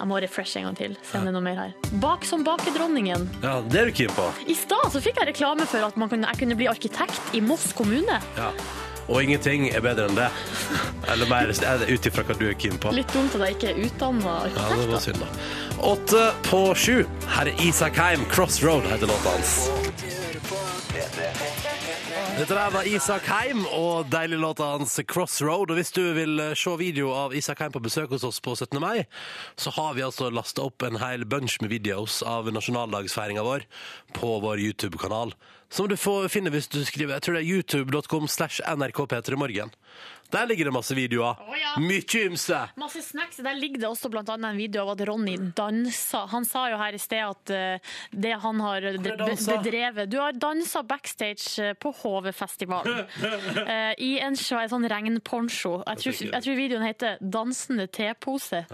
[0.00, 0.94] Jeg må refreshe en gang til.
[1.04, 1.72] Sende noe mer her.
[2.00, 3.26] Bak som bakedronningen.
[3.44, 4.30] Ja, det er du keen på.
[4.48, 7.42] I stad så fikk jeg reklame for at man kunne, jeg kunne bli arkitekt i
[7.44, 8.16] Moss kommune.
[8.38, 8.48] Ja.
[9.10, 10.28] Og ingenting er bedre enn det.
[11.10, 12.92] Eller mer er det ut ifra hva du er keen på.
[12.94, 14.92] Litt dumt at jeg ikke er utdanna Ja, det arkitekt.
[14.94, 15.28] var synd, da.
[15.92, 16.96] Åtte på sju.
[17.36, 18.24] Her er Isak Heim.
[18.30, 19.56] 'Crossroad' heter låta hans.
[22.40, 25.68] Dette der var Isak Heim og deilig låta hans 'Crossroad'.
[25.68, 28.54] Og hvis du vil eh, se video av Isak Heim på besøk hos oss på
[28.56, 28.80] 17.
[28.80, 29.04] mai,
[29.60, 33.66] så har vi altså lasta opp en hel bunch med videos av nasjonaldagsfeiringa vår
[34.16, 35.34] på vår YouTube-kanal.
[35.68, 39.76] Som du får finne hvis du skriver jeg tror det er youtube.com slash nrkp3morgen.
[40.30, 41.38] Der ligger det masse videoer.
[41.42, 41.72] Å, ja.
[41.82, 42.60] Mye ymse.
[42.80, 43.40] Masse snacks.
[43.42, 46.26] Der ligger det også annet en video av at Ronny dansa.
[46.30, 48.80] Han sa jo her i sted at eh, det han har
[49.18, 49.56] dansa?
[49.58, 53.04] bedrevet Du har dansa backstage eh, på HV-festivalen
[53.66, 55.80] eh, i en svær sånn regnponcho.
[55.86, 58.64] Jeg tror, jeg tror videoen heter 'Dansende tepose'.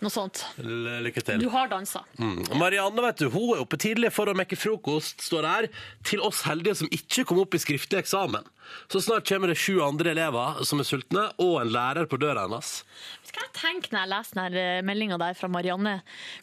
[0.00, 0.44] Noe sånt.
[0.62, 1.40] L- Lykke til.
[1.42, 2.04] Du har dansa.
[2.18, 2.44] Mm.
[2.60, 5.68] Marianne vet du, hun er oppe tidlig for å mekke frokost, står her,
[6.06, 8.46] til oss heldige som ikke kom opp i skriftlig eksamen.
[8.90, 12.46] Så snart kommer det sju andre elever som er sultne, og en lærer på døra
[12.46, 12.80] hennes.
[13.26, 16.00] Skal jeg tenke når jeg leser denne meldinga der fra Marianne,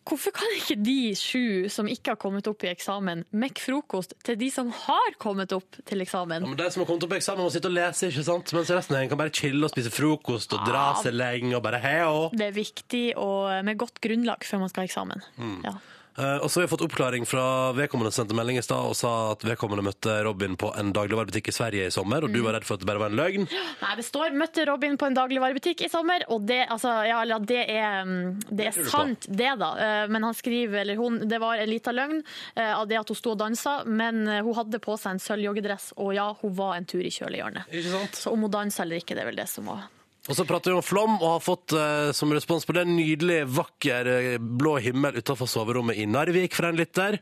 [0.08, 4.40] hvorfor kan ikke de sju som ikke har kommet opp i eksamen, mekke frokost til
[4.40, 6.46] de som har kommet opp til eksamen?
[6.46, 8.56] Ja, men De som har kommet opp i eksamen, må sitte og lese, ikke sant?
[8.56, 11.04] mens resten av kan bare chille og spise frokost og dra ja.
[11.04, 12.28] seg lenge og bare heo.
[12.32, 15.24] Det er viktig og med godt grunnlag før man skal ha eksamen.
[15.38, 15.62] Mm.
[15.68, 15.78] Ja.
[16.18, 18.96] Eh, og så har vi fått oppklaring fra vedkommende som sendte melding i stad og
[18.98, 22.58] sa at vedkommende møtte Robin på en dagligvarebutikk i Sverige i sommer, og du var
[22.58, 23.46] redd for at det bare var en løgn.
[23.84, 27.40] Nei, det står 'møtte Robin på en dagligvarebutikk i sommer', og det, altså, ja, eller,
[27.40, 29.72] det er, mm, det er sant, det da.
[29.78, 32.24] Eh, Men han skriver, eller hun, det var en liten løgn
[32.56, 35.94] eh, av det at hun sto og dansa, men hun hadde på seg en sølvjoggedress,
[35.98, 37.70] og ja, hun var en tur i kjølehjørnet.
[38.14, 39.86] Så om hun dansa eller ikke, det er vel det som var
[40.28, 42.96] Og så prater vi om flom, og har fått eh, som respons på det en
[42.98, 47.22] nydelig, vakker eh, blå himmel utenfor soverommet i Narvik for en lytter.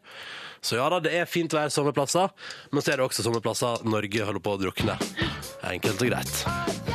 [0.65, 2.31] Så ja da, det er fint vær sommerplasser,
[2.73, 4.97] men så er det også sommerplasser Norge holder på å drukne.
[5.69, 6.33] Enkelt og greit.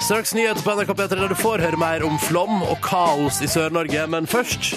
[0.01, 3.51] Straks nyheter på NRK P3 der du får høre mer om flom og kaos i
[3.51, 4.75] Sør-Norge, men først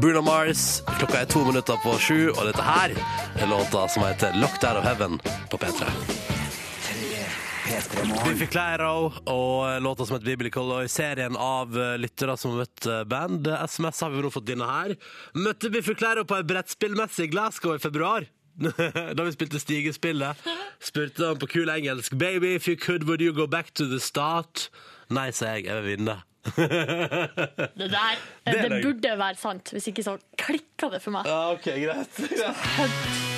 [0.00, 0.80] Bruno Mars.
[0.96, 2.96] Klokka er to minutter på sju, og dette her
[3.36, 6.29] er låta som heter 'Locked Out of Heaven' på P3.
[7.70, 12.64] Biffy Clyro og låta som heter Biblical og i serien av eh, lyttere som har
[12.64, 13.46] møtt eh, band.
[13.46, 14.96] SMS har vi nå fått denne her.
[15.38, 18.26] Møtte Biffy Clyro på ei brettspillmesse i Glasgow i februar.
[19.16, 20.42] da vi spilte Stigespillet.
[20.82, 24.00] Spurte han på kul engelsk Baby, if you could, would you go back to the
[24.02, 24.66] start?
[25.10, 25.70] Nei, sa jeg.
[25.70, 26.18] Jeg vil vinne.
[26.56, 31.28] Det der, Det det, burde være sant, hvis ikke så klikka det for meg.
[31.28, 32.16] Ja, ok, greit.
[32.18, 33.29] Din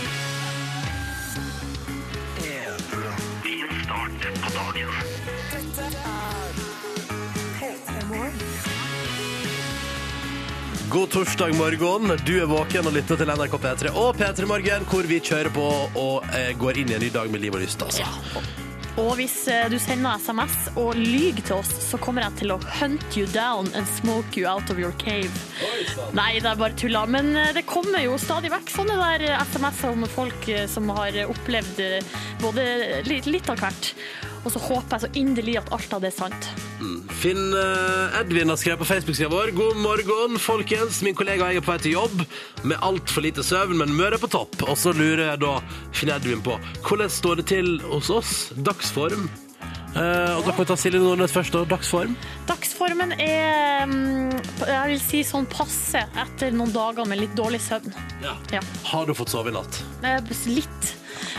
[10.92, 12.10] God torsdag morgen.
[12.26, 15.64] Du er våken og lytter til NRK P3 og P3 Morgen, hvor vi kjører på
[15.96, 17.80] og eh, går inn i en ny dag med liv og lyst.
[17.80, 18.04] Altså.
[19.00, 22.58] Og hvis eh, du sender SMS og lyger til oss, så kommer jeg til å
[22.82, 25.32] hunt you down and smoke you out of your cave.
[26.12, 27.06] Nei, det er bare tulla.
[27.08, 30.92] Men eh, det kommer jo stadig vekk sånne der eh, SMS-er om folk eh, som
[30.92, 31.80] har opplevd
[32.44, 32.68] både
[33.08, 33.94] litt, litt av hvert.
[34.42, 36.48] Og så håper jeg så inderlig at alt av det er sant.
[37.22, 39.52] Finn eh, Edvin har skrevet på Facebook-sida vår.
[39.54, 40.98] God morgen, folkens.
[41.06, 42.24] Min kollega og jeg er på vei til jobb
[42.66, 44.58] med altfor lite søvn, men humøret er på topp.
[44.66, 45.54] Og så lurer jeg da
[45.94, 48.34] Finn Edvin på hvordan står det til hos oss?
[48.58, 49.28] Dagsform?
[49.92, 51.54] Uh, og da kan vi ta Silje Nordnes først.
[51.60, 52.14] Og Dagsform?
[52.48, 54.32] Dagsformen er mm,
[54.64, 57.92] jeg vil si sånn passe etter noen dager med litt dårlig søvn.
[58.24, 58.34] Ja.
[58.56, 58.64] Ja.
[58.88, 59.82] Har du fått sove i natt?
[60.02, 60.94] Eh, Litt.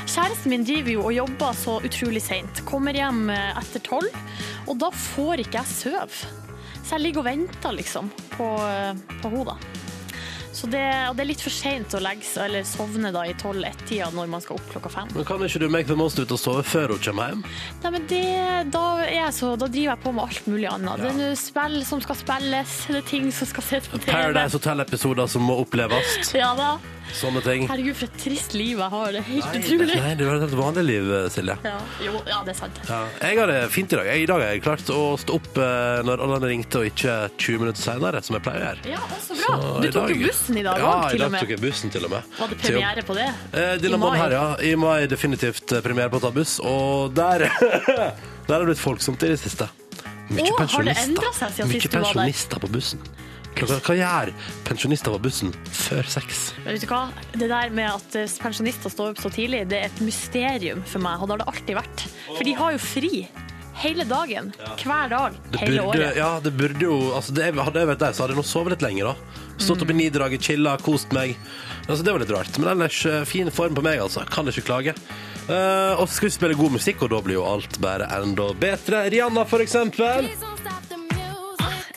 [0.05, 2.63] Kjæresten min driver jo og jobber så utrolig seint.
[2.69, 4.17] Kommer hjem eh, etter tolv,
[4.67, 6.25] og da får ikke jeg sove.
[6.83, 9.57] Så jeg ligger og venter liksom på, eh, på henne.
[10.53, 14.11] Så det, og det er litt for seint å legge eller sovne da i tolv-ett-tida
[14.13, 15.09] når man skal opp klokka fem.
[15.15, 17.41] Men Kan ikke du make the most ut og sove før hun kommer hjem?
[17.81, 18.21] Nei, men det,
[18.75, 21.01] da, jeg så, da driver jeg på med alt mulig annet.
[21.01, 24.11] Det er spill som skal spilles, det er ting som skal ses på TV.
[24.13, 26.19] Paradise Hotel-episoder som må oppleves.
[26.43, 26.75] Ja da.
[27.13, 27.65] Sånne ting.
[27.69, 29.11] Herregud, for et trist liv jeg har.
[29.13, 29.97] Det er helt utrolig.
[30.01, 31.55] nei, det var et helt vanlig liv, Silje.
[31.67, 31.73] Ja,
[32.05, 32.79] jo, ja, det er sant.
[32.89, 34.07] Ja, jeg har det fint i dag.
[34.09, 37.17] Jeg, I dag har jeg klart å stå opp eh, når alle ringte, og ikke
[37.37, 38.93] 20 minutter senere, som jeg pleier å gjøre.
[38.95, 39.59] Ja, så bra.
[39.59, 41.53] Så Du i tok jo bussen i dag ja, òg, ja, til og dag tok
[41.55, 42.33] jeg bussen til og med.
[42.39, 43.29] Var det premiere på det?
[43.51, 44.17] Eh, I mai?
[44.23, 44.45] her, ja.
[44.71, 47.45] I mai definitivt eh, premiere på å ta buss, og der,
[48.47, 49.69] der har det blitt folksomt i det siste.
[50.33, 51.29] Mye Å, har det pensjonister.
[51.35, 52.13] seg siden Mye sist du var der?
[52.13, 53.03] pensjonister på bussen.
[53.57, 54.33] Klokka, hva gjør
[54.67, 56.43] pensjonister på bussen før seks?
[56.63, 57.03] Men vet du hva?
[57.35, 61.03] Det der med at eh, pensjonister står opp så tidlig, det er et mysterium for
[61.03, 62.05] meg, og det har det alltid vært.
[62.31, 63.11] For de har jo fri
[63.83, 64.51] hele dagen.
[64.83, 65.37] Hver dag.
[65.51, 66.17] Det Hele burde, året.
[66.17, 68.75] ja, det burde jo altså det, Hadde jeg vært deg, så hadde jeg nå sovet
[68.75, 69.11] litt lenger.
[69.11, 71.35] da Stått opp i nidraget, chilla, kost meg.
[71.87, 72.57] Altså, det var litt rart.
[72.59, 74.25] Men ellers eh, fin form på meg, altså.
[74.29, 74.95] Kan ikke klage.
[75.43, 78.47] Uh, og så skal vi spille god musikk, og da blir jo alt bare enda
[78.55, 79.03] bedre.
[79.11, 80.29] Rihanna, for eksempel.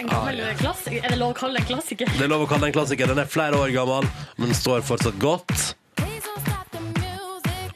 [0.07, 1.03] En gammel klassiker.
[1.03, 2.11] Er det lov å kalle det en klassiker?
[2.15, 3.11] Det er lov å kalle den en klassiker.
[3.11, 4.07] Den er flere år gammel,
[4.39, 5.75] men står fortsatt godt.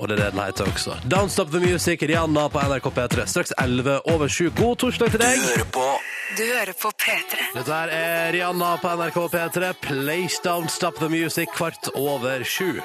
[0.01, 0.95] Og det er det den heter også.
[1.13, 3.27] Don't Stop The Music, Rihanna på NRK P3.
[3.29, 4.49] Straks 11 over 7.
[4.57, 5.43] God torsdag til deg.
[5.43, 5.91] Du hører på
[6.39, 7.41] du hører på P3.
[7.57, 9.73] Dette her er Rihanna på NRK P3.
[9.83, 12.79] Place Don't Stop The Music kvart over sju.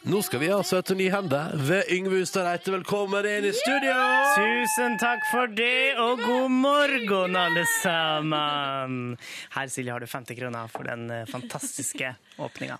[0.00, 2.72] Nå skal vi ha søte nye hender ved Yngve Ustad Reite.
[2.72, 3.92] Velkommen inn i studio!
[4.32, 9.18] Tusen takk for det, og god morgen, alle sammen.
[9.52, 12.78] Her, Silje, har du 50 kroner for den eh, fantastiske åpninga.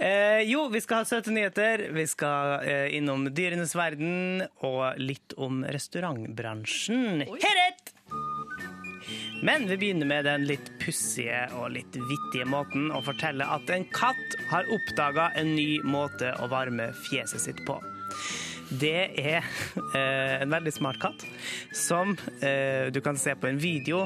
[0.00, 1.90] Eh, jo, vi skal ha søte nyheter.
[1.92, 7.26] Vi skal eh, innom dyrenes verden og litt om restaurantbransjen.
[7.28, 7.83] Heret!
[9.44, 13.84] Men vi begynner med den litt pussige og litt vittige måten å fortelle at en
[13.92, 17.76] katt har oppdaga en ny måte å varme fjeset sitt på.
[18.70, 19.44] Det er
[19.94, 21.24] eh, en veldig smart katt
[21.76, 24.04] som eh, du kan se på en video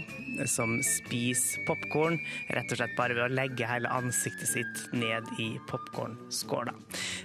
[0.50, 2.18] som spiser popkorn
[2.54, 6.74] rett og slett bare ved å legge hele ansiktet sitt ned i popkornskåla.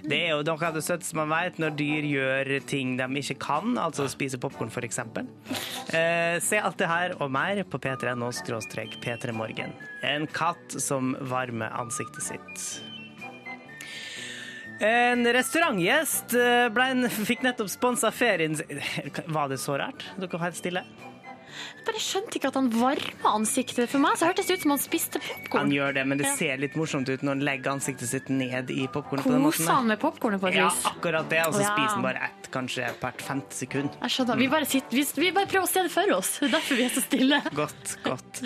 [0.04, 3.38] Det er jo noe av det søteste man vet når dyr gjør ting de ikke
[3.44, 5.00] kan, altså spise popkorn f.eks.
[5.94, 9.74] Eh, se alt det her og mer på p3.no skråstrek p3morgen.
[10.04, 12.93] En katt som varmer ansiktet sitt.
[14.82, 16.66] En restaurantgjest eh,
[17.28, 18.56] fikk nettopp sponsa ferien
[19.36, 20.02] Var det så rart?
[20.18, 20.82] Dere var helt stille?
[21.76, 23.88] Jeg bare skjønte ikke at han varma ansiktet.
[23.92, 25.20] For meg så hørtes det ut som han spiste
[25.52, 26.34] Han gjør det, men det Ja.
[26.36, 29.86] ser litt morsomt ut når han legger ansiktet sitt ned i popkornet på den han
[29.86, 31.42] med popkornet på et Ja, akkurat det.
[31.46, 31.74] Og så Ja.
[31.76, 33.90] spiser han bare ett, kanskje hvert femte sekund.
[34.00, 34.36] Jeg skjønner.
[34.38, 36.38] Vi bare, sitter, vi, vi bare prøver å se det for oss.
[36.38, 37.42] Det er derfor vi er så stille.
[37.54, 38.42] Godt, godt.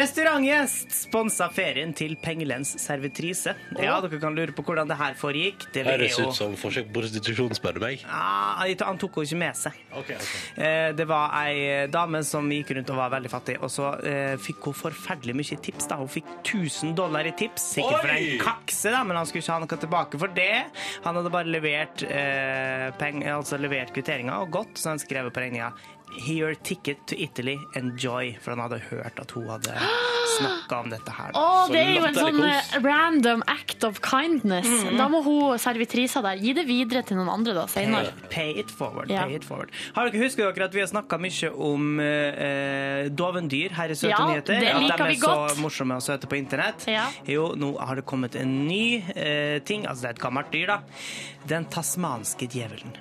[0.00, 3.52] Restaurantgjest sponsa ferien til Pengelens servitrise.
[3.80, 5.66] Ja, dere kan lure på hvordan det her foregikk.
[5.74, 8.00] Det er Høres ut som forsøk på prostitusjon, spør du meg.
[8.06, 9.76] Ja, han tok henne ikke med seg.
[10.56, 14.34] Eh, Det var ei dame som gikk rundt og var veldig fattig, og så eh,
[14.40, 15.88] fikk hun forferdelig mye tips.
[15.90, 15.98] da.
[16.00, 19.56] Hun fikk 1000 dollar i tips, sikkert for en kakse, da, men han skulle ikke
[19.58, 20.52] ha noe tilbake for det.
[21.06, 25.44] Han hadde bare levert, eh, peng, altså levert kvitteringa og gått, så han skrev på
[25.44, 25.72] regninga
[26.10, 28.36] Here ticket to Italy, enjoy.
[28.42, 29.72] For han hadde hørt at hun hadde
[30.36, 31.30] snakka om dette her.
[31.38, 34.66] Oh, det er jo en sånn eh, random act of kindness.
[34.68, 34.96] Mm.
[34.98, 38.10] Da må hun servitrisa der gi det videre til noen andre da, senere.
[38.32, 39.10] Pay it forward.
[39.10, 39.24] Ja.
[39.28, 39.70] pay it forward.
[39.96, 44.12] Har dere Husker dere at vi har snakka mye om eh, dovendyr her i Søte
[44.12, 44.60] Ja, nyheter?
[44.60, 45.62] det at de er vi er så godt.
[45.62, 46.84] morsomme og søte på internett?
[46.90, 47.06] Ja.
[47.28, 49.86] Jo, nå har det kommet en ny eh, ting.
[49.86, 50.80] Altså, det er et gammelt dyr, da.
[51.48, 52.92] Den tasmanske djevelen.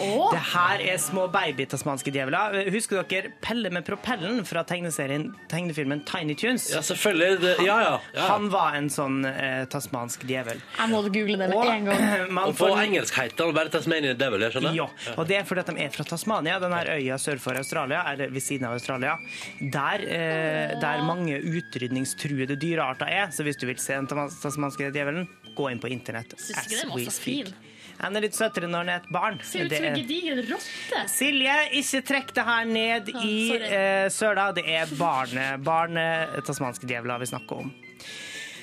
[0.00, 2.56] Å, Det her er små baby-tasmanske djevler.
[2.72, 6.68] Husker dere Pelle med propellen fra tegnefilmen Tiny Tunes?
[6.72, 7.40] Ja, selvfølgelig.
[7.42, 7.92] Det, ja, ja.
[8.14, 8.26] ja.
[8.30, 10.60] Han var en sånn eh, tasmansk djevel.
[10.78, 12.04] jeg må google det med Og en gang.
[12.46, 14.76] Og på får- engelsk heter han bare Tasmanian Devil, jeg skjønner?
[14.78, 17.58] Ja, og det er fordi at de er fra Tasmania, den her øya sør for
[17.60, 19.16] Australia, eller ved siden av Australia,
[19.60, 23.30] der, eh, der mange utrydningstruede dyrearter er.
[23.34, 26.32] Så hvis du vil se den tasmanske djevelen, gå inn på internett.
[26.38, 27.52] Syns ikke as den var we så speak.
[27.52, 27.70] fin.
[28.02, 29.38] Han er litt søtere når han er et barn.
[29.46, 31.04] Ser ut som en gedigen rotte.
[31.12, 34.50] Silje, ikke trekk det her ned i eh, søla.
[34.56, 36.06] Det er barne, barne
[36.46, 37.72] tasmanske djevler vi snakker om.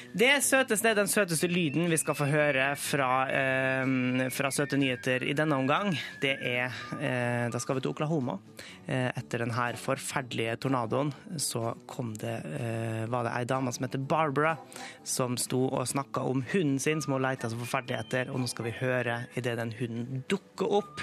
[0.10, 5.34] Det søteste, Den søteste lyden vi skal få høre fra, eh, fra Søte nyheter i
[5.34, 8.40] denne omgang, det er eh, Da skal vi til Oklahoma.
[8.88, 14.00] Eh, etter denne forferdelige tornadoen så kom det, eh, var det ei dame som heter
[14.00, 14.58] Barbara,
[15.04, 18.30] som sto og snakka om hunden sin, som hun leita så forferdelig etter.
[18.34, 21.02] Og nå skal vi høre idet den hunden dukker opp,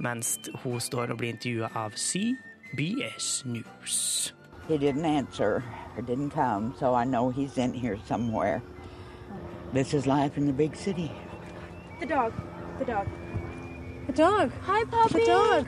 [0.00, 4.32] mens hun står og blir intervjua av CBS News.
[4.68, 5.64] He didn't answer
[5.96, 8.62] or didn't come, so I know he's in here somewhere.
[9.72, 11.10] This is life in the big city.
[12.00, 12.34] The dog.
[12.78, 13.08] The dog.
[14.06, 14.52] The dog.
[14.62, 15.20] Hi, puppy.
[15.20, 15.66] The dog.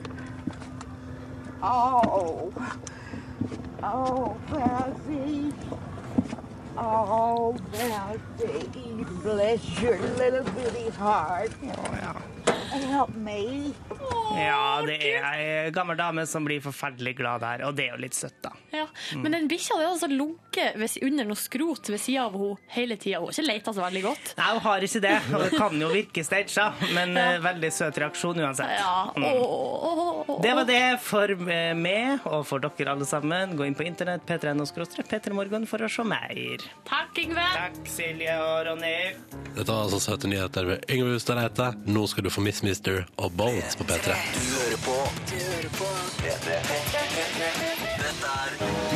[1.62, 2.52] Oh,
[3.82, 5.54] oh, Belzy.
[6.76, 11.50] Oh, Belzy, bless your little bitty heart.
[12.70, 13.72] Help me.
[14.36, 18.02] Ja, det er ei gammel dame som blir forferdelig glad der, og det er jo
[18.04, 18.52] litt søtt, da.
[18.70, 18.84] Ja.
[19.18, 23.18] Men den bikkja har altså ligget under noe skrot ved sida av henne hele tida.
[23.18, 24.32] Hun har ikke leita så veldig godt.
[24.38, 27.26] Nei, hun har ikke det, og det kan jo virke staged, men ja.
[27.42, 28.76] veldig søt reaksjon uansett.
[28.78, 29.10] Ja.
[29.16, 30.36] Mm.
[30.46, 33.56] Det var det for eh, meg og for dere alle sammen.
[33.58, 34.66] Gå inn på internett, p3.no
[35.10, 36.59] p3morgen for å se mer.
[36.88, 37.46] Takk, Yngve.
[37.54, 38.96] Takk, Silje og Ronny.
[39.54, 41.70] Dette var altså søte nyheter ved Yngve Hustad Reite.
[41.86, 44.16] Nå skal du få Miss Mister og Bones på P3.
[44.34, 44.96] Du hører på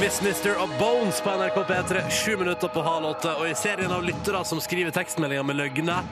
[0.00, 3.34] Miss Mister og Bones på NRK P3, sju minutter på halv åtte.
[3.38, 6.02] Og i serien av lyttere som skriver tekstmeldinger med løgner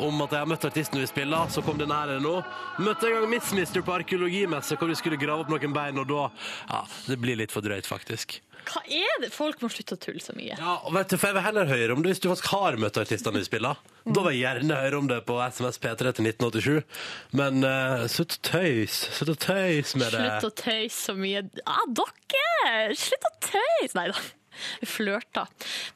[0.00, 2.38] om at jeg har møtt artisten vi spiller, så kom denne her nå.
[2.80, 6.08] Møtte en gang Miss Mister på arkeologimesse hvor vi skulle grave opp noen bein, og
[6.10, 6.28] da
[6.70, 8.40] Ja, det blir litt for drøyt, faktisk.
[8.68, 9.30] Hva er det?
[9.34, 10.56] Folk må slutte å tulle så mye.
[10.58, 12.76] Ja, og vet du, for Jeg vil heller høre om det hvis du faktisk har
[12.82, 13.80] møtt artistene du spiller.
[14.04, 16.98] Da vil jeg gjerne høre om det på SMS P3 til 1987.
[17.40, 18.98] Men uh, slutt å tøys.
[19.18, 20.26] Slutt å tøys med det.
[20.40, 21.44] Slutt å tøyse så mye.
[21.68, 22.76] Ah, dere!
[22.98, 23.96] Slutt å tøyse!
[23.98, 24.20] Nei da.
[24.84, 25.46] Flørta.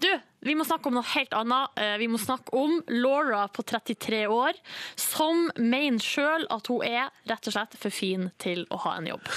[0.01, 0.09] Du,
[0.47, 1.75] vi må snakke om noe helt annet.
[1.81, 4.57] Eh, Vi må snakke om Laura på 33 år,
[4.97, 9.11] som mener sjøl at hun er rett og slett for fin til å ha en
[9.13, 9.29] jobb.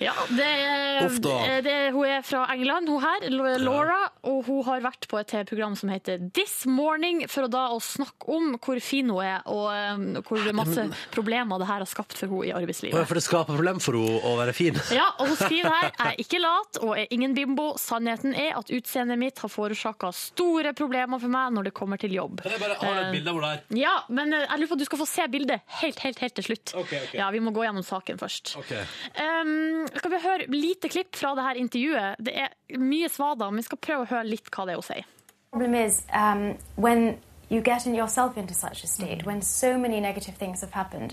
[0.00, 1.36] Ja, det er, da.
[1.64, 3.28] det, hun er fra England, hun her,
[3.60, 7.66] Laura, og hun har vært på et TV-program som heter This Morning, for å da
[7.74, 11.90] å snakke om hvor fin hun er, og eh, hvor masse problemer det her har
[11.90, 12.70] skapt for henne i arbeidslivet.
[12.70, 13.08] arbeidslivet.
[13.08, 14.78] For det skaper problem for henne å være fin.
[15.00, 17.70] Ja, og hun skriver her Jeg er ikke lat og er ingen bimbo.
[17.80, 22.14] Sannheten er at utseendet mitt har forårsaka store problemer for meg når det kommer til
[22.16, 22.42] jobb.
[22.44, 23.78] Kan jeg bare ha et bilde av henne der?
[23.80, 26.36] Ja, men eh, jeg lurer på at du skal få se bildet helt, helt, helt
[26.40, 26.74] til slutt.
[26.74, 27.20] Okay, okay.
[27.20, 28.54] Ja, Vi må gå gjennom saken først.
[28.60, 28.74] Ok.
[29.20, 32.16] Um, skal vi høre lite klipp fra det her intervjuet?
[32.18, 34.86] Det er mye svada, men vi skal prøve å høre litt hva det er hun
[34.90, 35.04] sier.
[35.52, 37.16] problem is um, when
[37.48, 41.12] you get in yourself into such a state, when so many negative things have happened,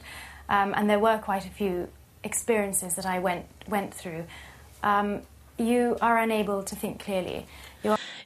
[0.49, 1.87] um, and there were quite a few
[2.23, 4.25] experiences that I went went through,
[4.83, 5.21] um,
[5.57, 7.45] you are unable to think clearly.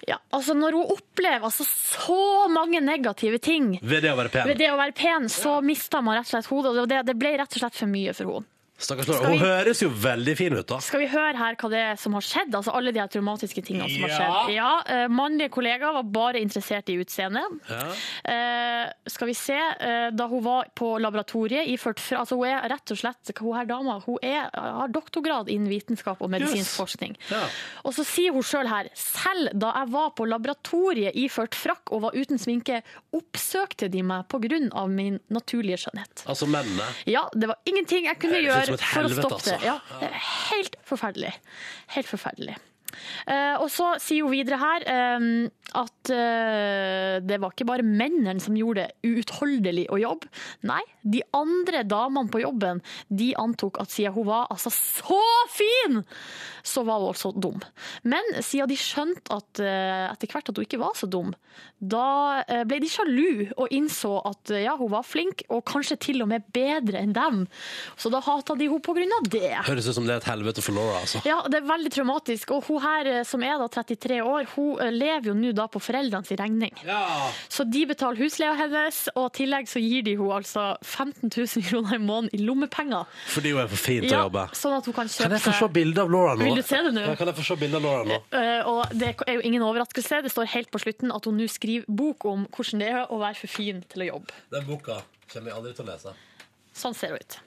[0.07, 4.47] Ja, altså Når hun opplever altså, så mange negative ting Ved det å være pen.
[4.47, 6.71] ved det å være pen, så mister man rett og slett hodet.
[6.81, 8.47] og Det, det ble rett og slett for mye for henne.
[8.81, 9.21] Stakkars Laura.
[9.21, 10.79] Skal Hun vi- høres jo veldig fin ut, da.
[10.79, 12.51] Skal vi høre her hva det er som har skjedd?
[12.57, 14.17] Altså alle de her traumatiske tingene som har Ja.
[14.17, 14.55] skjedd.
[14.55, 17.45] Ja, eh, Mannlige kollegaer var bare interessert i utseendet.
[17.69, 17.93] Ja.
[18.25, 22.69] Eh, skal vi se, eh, da hun var på laboratoriet iført fra Altså hun er
[22.69, 26.77] rett og slett, hun her dama, hun er, har doktorgrad innen vitenskap og medisinsk Yes.
[26.77, 27.15] forskning.
[27.29, 27.45] Ja.
[27.85, 32.01] Og så sier hun sjøl her, selv da jeg var på laboratoriet iført frakk og
[32.01, 32.81] var uten sminke,
[33.13, 34.87] oppsøkte de meg pga.
[34.87, 36.23] min naturlige skjønnhet.
[36.27, 36.83] Altså mennene.
[37.05, 39.61] Ja, det var ingenting jeg kunne ut som et helvete, altså.
[39.65, 39.77] Ja,
[40.51, 41.33] helt forferdelig.
[41.95, 42.57] Helt forferdelig.
[43.23, 45.25] Uh, og så sier hun videre her uh,
[45.81, 50.31] at uh, det var ikke bare mennene som gjorde det uutholdelig å jobbe.
[50.67, 55.21] Nei, de andre damene på jobben de antok at siden hun var altså så
[55.53, 56.01] fin,
[56.63, 57.59] så var hun altså dum.
[58.03, 61.33] Men siden de skjønte at eh, etter hvert at hun ikke var så dum,
[61.81, 65.97] da eh, ble de sjalu og innså at eh, ja, hun var flink, og kanskje
[66.07, 67.43] til og med bedre enn dem.
[67.99, 69.53] Så da hata de henne av det.
[69.67, 71.21] Høres ut som det er et helvete for Laura, altså.
[71.27, 72.53] Ja, det er veldig traumatisk.
[72.55, 76.31] Og hun her, som er da 33 år, hun lever jo nå da på foreldrenes
[76.39, 76.73] regning.
[77.51, 81.65] Så de betaler husleia hennes, og i tillegg så gir de henne altså 15 000
[81.69, 83.07] kroner i måneden i lommepenger.
[83.33, 84.45] Fordi hun er for fin til Ja, å jobbe.
[84.57, 86.50] sånn at hun kan kjøpe Kan jeg få se bilde av Laura nå?
[86.51, 87.03] Vil du se det nå?
[87.05, 88.17] Ja, kan jeg få se bilde av Laura nå?
[88.37, 90.21] Eh, og det er jo ingen overraskelse.
[90.25, 93.21] Det står helt på slutten at hun nå skriver bok om hvordan det er å
[93.21, 94.35] være for fin til å jobbe.
[94.53, 94.99] Den boka
[95.31, 96.13] kommer jeg aldri til å lese.
[96.77, 97.39] Sånn ser hun ut.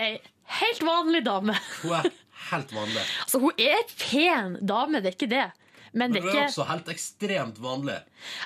[0.00, 0.12] Ei
[0.60, 1.54] helt vanlig dame.
[1.84, 2.10] Hun er
[2.50, 3.06] helt vanlig.
[3.24, 5.46] Altså, hun er en pen dame, det er ikke det.
[5.92, 7.98] Men det Men hun er ikke også helt ekstremt vanlig.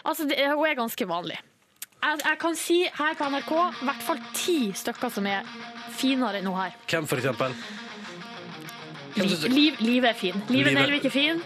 [0.04, 1.40] Altså, det, hun er ganske vanlig.
[2.04, 5.46] Jeg kan si her på NRK i hvert fall ti stykker som er
[5.96, 6.74] finere enn hun her.
[6.90, 7.54] Hvem, for eksempel?
[9.16, 10.34] Li, liv, Livet er fin.
[10.48, 11.42] Livet Livet- Nelvik er fin.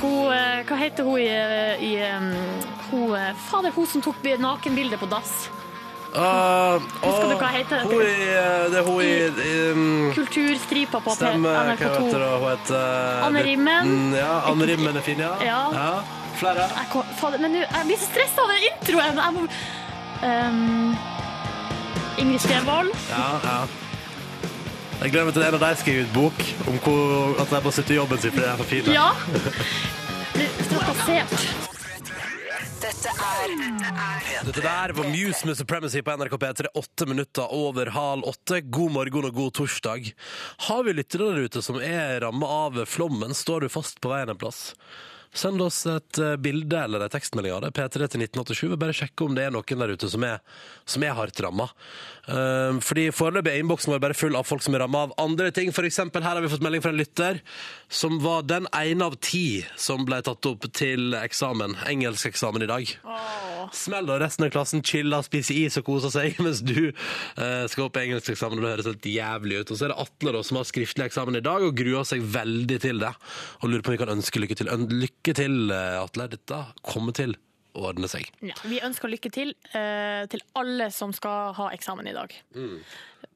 [0.00, 1.26] Hun, eh, hva heter hun i,
[1.84, 1.90] i
[2.90, 5.34] hun, eh, Fader, hun som tok nakenbildet nakenbilde på dass.
[6.14, 7.80] Uh, Husker du hva heter?
[7.82, 9.14] Hun i, eh, det er hun i,
[9.50, 11.56] i um, Kulturstripa på Stemmer.
[11.74, 11.80] NRK2.
[11.82, 12.48] heter hun?
[12.48, 13.88] Heter Anne Rimmen.
[13.90, 15.32] Mm, Ja, Anne Rimmen er fin, ja.
[15.42, 15.90] Ja.
[16.38, 16.68] Flere?
[16.70, 19.18] Jeg fader, men jeg blir så stressa av den introen!
[19.18, 19.48] Jeg må,
[20.22, 20.96] um,
[22.18, 22.94] Ingrid Stenvold.
[23.10, 23.83] Ja, ja.
[25.02, 27.60] Jeg gleder meg til en av dem skal gi ut bok om hvor, at de
[27.64, 28.94] må slutte i jobben sin fordi de er for fine.
[28.94, 29.10] Ja.
[30.34, 31.72] Blir trakassert.
[32.84, 33.52] Dette er
[34.44, 38.60] Dette der var Muse med Supremacy på NRK P3, åtte minutter over halv åtte.
[38.60, 40.10] God morgen og god torsdag.
[40.68, 43.32] Har vi lyttere der ute som er ramma av flommen?
[43.34, 44.74] Står du fast på veien en plass?
[45.34, 47.72] Send oss et eh, bilde eller en tekstmelding av det.
[47.74, 48.68] P3 til 1987.
[48.70, 50.38] Vi bare sjekke om det er noen der ute som er,
[50.86, 51.66] som er hardt ramma.
[52.24, 55.50] Um, fordi Foreløpig er innboksen vår bare full av folk som er ramma av andre
[55.54, 55.74] ting.
[55.74, 57.42] For eksempel, her har vi fått melding fra en lytter
[57.90, 61.76] som var den ene av ti som ble tatt opp til eksamen.
[61.90, 62.94] Engelskeksamen i dag.
[63.74, 67.86] Smell og resten av klassen chiller, spiser is og koser seg, mens du eh, skal
[67.86, 68.58] opp engelskeksamen.
[68.58, 69.72] og Det høres helt jævlig ut.
[69.72, 72.22] Og så er det Atle da, som har skriftlig eksamen i dag og gruer seg
[72.36, 73.14] veldig til det.
[73.62, 74.70] Og lurer på om vi kan ønske lykke til.
[74.92, 76.28] Lykke til, eh, Atle.
[76.34, 77.36] Dette kommer til
[77.74, 78.28] å ordne seg.
[78.44, 82.34] Ja, vi ønsker lykke til eh, til alle som skal ha eksamen i dag.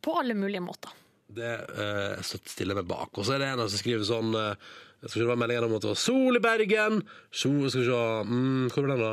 [0.05, 0.95] På alle mulige måter.
[1.29, 3.11] Det uh, stiller jeg meg bak.
[3.13, 5.65] Og så er det en som skriver sånn uh, jeg skal se, det var meldingen
[5.69, 7.03] om at det var sol i Bergen.
[7.31, 7.79] Skal vi se
[8.27, 9.13] mm, Hvor er den, da?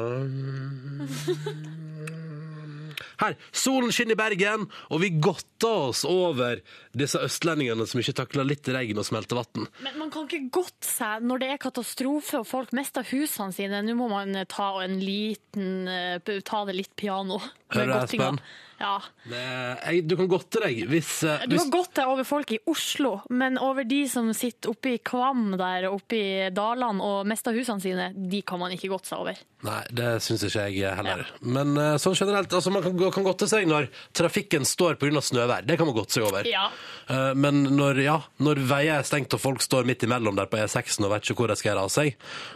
[3.22, 3.38] Her.
[3.56, 6.62] Solen skinner i Bergen, og vi godter oss over
[6.96, 9.68] disse østlendingene som ikke takler litt regn og smelter vann.
[9.86, 13.82] Men man kan ikke godte seg når det er katastrofe og folk mister husene sine.
[13.86, 17.40] Nå må man ta en liten eh, Ta det litt piano.
[17.74, 17.98] Hører du.
[18.06, 18.40] Espen?
[18.76, 18.98] Ja.
[19.24, 22.60] Det, jeg, du kan godte deg hvis, uh, Du hvis godte deg over folk i
[22.68, 27.56] Oslo, men over de som sitter oppe i Kvam der oppe i dalene og mister
[27.56, 29.40] husene sine, de kan man ikke godte seg over.
[29.66, 31.24] Nei, det syns ikke jeg heller.
[31.42, 35.22] Men uh, sånn generelt, altså man kan, kan godte seg når trafikken står pga.
[35.22, 35.66] snøvær.
[35.66, 36.48] Det kan man godte seg over.
[36.50, 36.70] Ja.
[37.10, 40.58] Eh, Men når, ja, når veier er stengt og folk står midt imellom der på
[40.58, 42.16] E6-en og vet ikke hvor de skal gjøre av seg,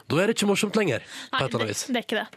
[0.09, 0.99] da er det ikke morsomt lenger.
[1.31, 1.85] på Nei, et eller annet det, vis.
[1.89, 2.27] det er ikke det.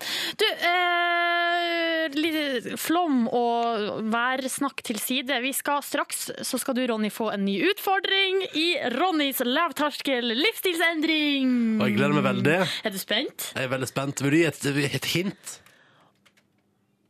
[0.42, 5.38] Du, eh, litt flom og værsnakk til side.
[5.42, 8.66] Vi skal straks så skal du, Ronny, få en ny utfordring i
[8.98, 11.80] Ronnys lavterskel livsstilsendring.
[11.80, 12.58] Og jeg gleder meg veldig.
[12.84, 13.50] Er du spent?
[13.56, 14.22] Jeg er veldig spent.
[14.24, 14.66] Vil du gi et,
[14.98, 15.58] et hint?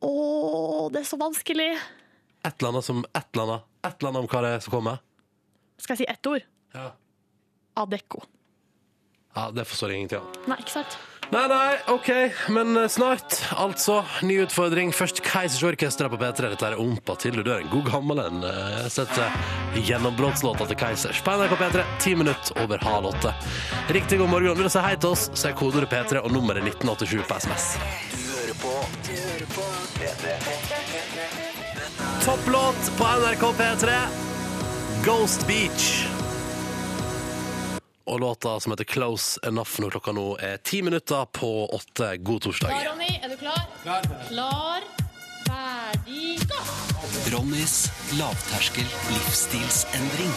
[0.03, 1.71] Å, det er så vanskelig.
[2.43, 4.75] Et eller annet som Et eller annet, et eller annet om hva det er som
[4.75, 5.03] kommer?
[5.79, 6.45] Skal jeg si ett ord?
[6.75, 6.89] Ja.
[7.83, 8.25] Adecco.
[9.35, 10.43] Ja, Det forstår jeg ingenting av.
[10.51, 10.99] Nei, ikke sant?
[11.33, 12.09] Nei, nei, OK.
[12.53, 14.03] Men eh, snart, altså.
[14.27, 14.91] Ny utfordring.
[14.93, 16.51] Først Keisers Orkester på P3.
[16.53, 17.63] Dette er Ompa til du dør.
[17.63, 18.43] En god gammel en.
[18.43, 21.87] Setter Jeg har sett eh, gjennombruddslåta til Keisers på NRK P3.
[22.05, 23.33] Ti minutter over halv åtte.
[23.97, 24.61] Riktig god morgen.
[24.61, 28.32] Vil du si hei til oss, så er kodeordet P3 og nummeret 1987 på SMS.
[28.53, 29.63] Hører på Du hører på
[29.97, 30.33] P3.
[32.25, 33.95] Topplåt på NRK P3.
[35.05, 36.07] Ghost Beach.
[38.05, 42.17] Og låta som heter Close Enough når klokka nå er ti minutter på åtte.
[42.17, 42.69] God torsdag.
[42.69, 43.21] Klar, Ronny?
[43.23, 43.65] Er du klar?
[43.83, 44.03] Klar.
[44.29, 44.85] Klar,
[45.49, 46.61] ferdig, gå!
[47.33, 47.89] Ronnys
[48.21, 48.85] lavterskel
[49.15, 50.37] livsstilsendring.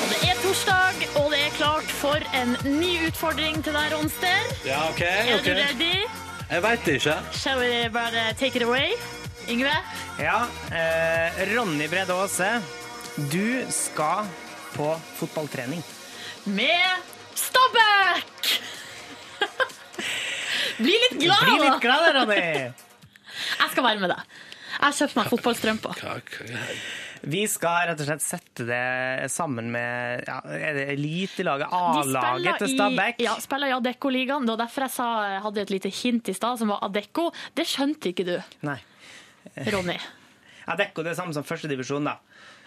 [0.00, 4.58] Og Det er torsdag, og det er klart for en ny utfordring til deg, Ronster.
[4.68, 5.02] Ja, OK.
[5.02, 6.19] Er du ready?
[6.50, 7.14] Jeg veit det ikke.
[7.38, 8.96] Shall we bare take it away?
[9.50, 9.70] Yngve?
[10.18, 10.40] Ja,
[10.74, 12.48] eh, Ronny Brede Aase,
[13.30, 14.26] du skal
[14.74, 14.88] på
[15.20, 15.84] fotballtrening.
[16.50, 17.06] Med
[17.38, 18.50] Stabæk!
[20.82, 22.40] Bli litt glad, Bli litt glad, Ronny!
[23.60, 24.36] Jeg skal være med deg.
[24.74, 26.02] Jeg har kjøpt meg fotballstrømper.
[27.22, 32.58] Vi skal rett og slett sette det sammen med ja, er det elitelaget, De A-laget
[32.62, 33.20] til i- Stabæk.
[33.20, 34.46] Ja, spiller i Adecco-ligaen.
[34.46, 35.08] Det var derfor jeg sa,
[35.44, 37.30] hadde et lite hint i stad, som var Adecco.
[37.54, 38.78] Det skjønte ikke du, Nei.
[39.72, 39.98] Ronny.
[40.66, 42.18] Adecco det er samme som førstedivisjon, da.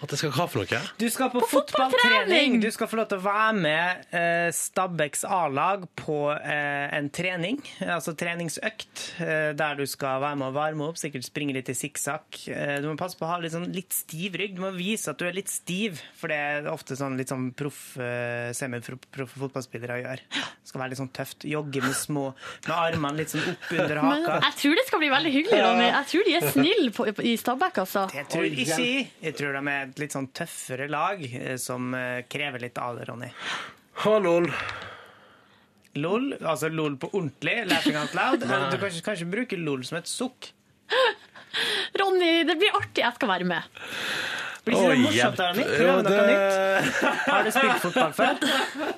[0.03, 0.79] At jeg skal hva for noe?
[0.99, 2.57] Du skal på, På fotballtrening!
[2.59, 7.61] Du skal få lov til å være med eh, Stabæks A-lag på eh, en trening,
[7.85, 11.75] altså treningsøkt, eh, der du skal være med å varme opp, sikkert springe litt i
[11.77, 12.41] sikksakk.
[12.51, 14.57] Eh, du må passe på å ha litt, sånn, litt stiv rygg.
[14.57, 17.53] Du må vise at du er litt stiv, for det er ofte sånn litt sånn
[17.55, 20.25] proff, eh, semiproffe fotballspillere gjør.
[20.33, 21.47] Det skal være litt sånn tøft.
[21.47, 22.25] Jogge med små,
[22.67, 24.41] med armene litt sånn opp under Men haka.
[24.49, 25.87] jeg tror det skal bli veldig hyggelig, Ronny.
[25.93, 28.05] Jeg tror de er snille på, i Stabæk, altså.
[28.15, 28.79] Jeg tror ikke
[29.27, 32.99] Jeg tror de er et litt sånn tøffere lag eh, som eh, krever litt av
[32.99, 33.29] det, Ronny.
[34.03, 34.49] Ha, lol.
[35.93, 38.39] LOL, altså LOL på ordentlig, laughing out loud.
[38.73, 40.49] Du kan kanskje, bruke LOL som et sukk.
[41.99, 43.03] Ronny, det blir artig.
[43.03, 43.75] Jeg skal være med.
[44.63, 45.63] Blir ikke det morsomt, Ronny?
[45.69, 47.01] Prøv noe nytt.
[47.27, 48.93] Har du spilt fotball før?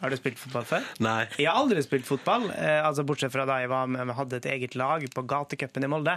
[0.00, 0.86] Har du spilt fotball før?
[1.04, 1.18] Nei.
[1.36, 4.48] Jeg har aldri spilt fotball, eh, altså bortsett fra da jeg var med, hadde et
[4.54, 6.16] eget lag på gatecupen i Molde.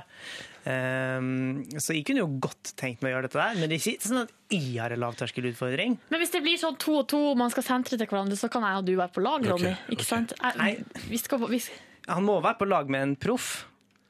[0.70, 3.90] Ehm, så jeg kunne jo godt tenkt meg å gjøre dette der, men det er
[3.92, 5.98] ikke sånn at jeg har en lavterskelutfordring.
[6.14, 8.50] Men hvis det blir sånn to og to, og man skal sentre til hverandre, så
[8.54, 9.74] kan jeg og du være på lag, Ronny.
[9.96, 10.36] Ikke sant?
[10.40, 11.60] Jeg, vi skal, vi,
[12.08, 13.66] Han må være på lag med en proff.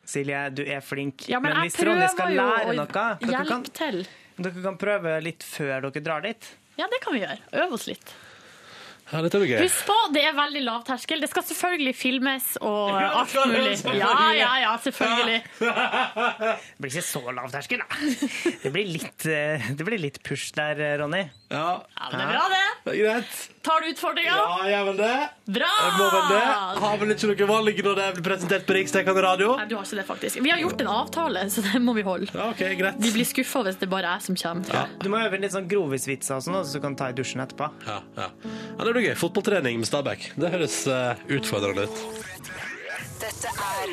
[0.06, 1.30] Silje, du er flink.
[1.32, 4.02] ja, men, men hvis Ronny skal lære noe dere kan, hjelpe til.
[4.36, 6.50] dere kan prøve litt før dere drar dit.
[6.78, 7.40] Ja, det kan vi gjøre.
[7.64, 8.14] Øve oss litt.
[9.14, 9.60] Ja, dette blir gøy.
[9.68, 11.22] Husk på, det er veldig lav terskel.
[11.22, 13.76] Det skal selvfølgelig filmes og Ja, det alt skal det, mulig.
[13.78, 14.02] selvfølgelig.
[14.02, 15.40] Ja, ja, ja, selvfølgelig.
[16.74, 17.88] Det blir ikke så lav terskel, da.
[18.64, 21.24] Det blir litt, eh, det blir litt push der, eh, Ronny.
[21.54, 22.62] Ja, Ja, men det er bra, det.
[22.86, 23.42] det er greit.
[23.64, 24.34] Tar du utfordringa?
[24.34, 25.12] Ja, jeg vil det.
[25.56, 25.70] Bra!
[25.84, 26.42] Jeg må vel det.
[26.84, 29.54] Har vel ikke noe valg når det blir presentert på Riksdekkende radio?
[29.60, 30.42] Nei, du har ikke det, faktisk.
[30.44, 32.28] Vi har gjort en avtale, så den må vi holde.
[32.34, 32.98] Ja, ok, greit.
[33.06, 34.90] Vi blir skuffa hvis det bare er jeg som kommer.
[35.04, 37.70] Du må øve litt sånn grovisvitser og sånn, så du kan ta i dusjen etterpå.
[37.88, 38.28] Ja, ja.
[38.50, 39.16] ja, det blir gøy.
[39.20, 40.32] Fotballtrening med Stabæk.
[40.40, 42.04] Det høres eh, utfordrende ut.
[43.24, 43.92] Dette er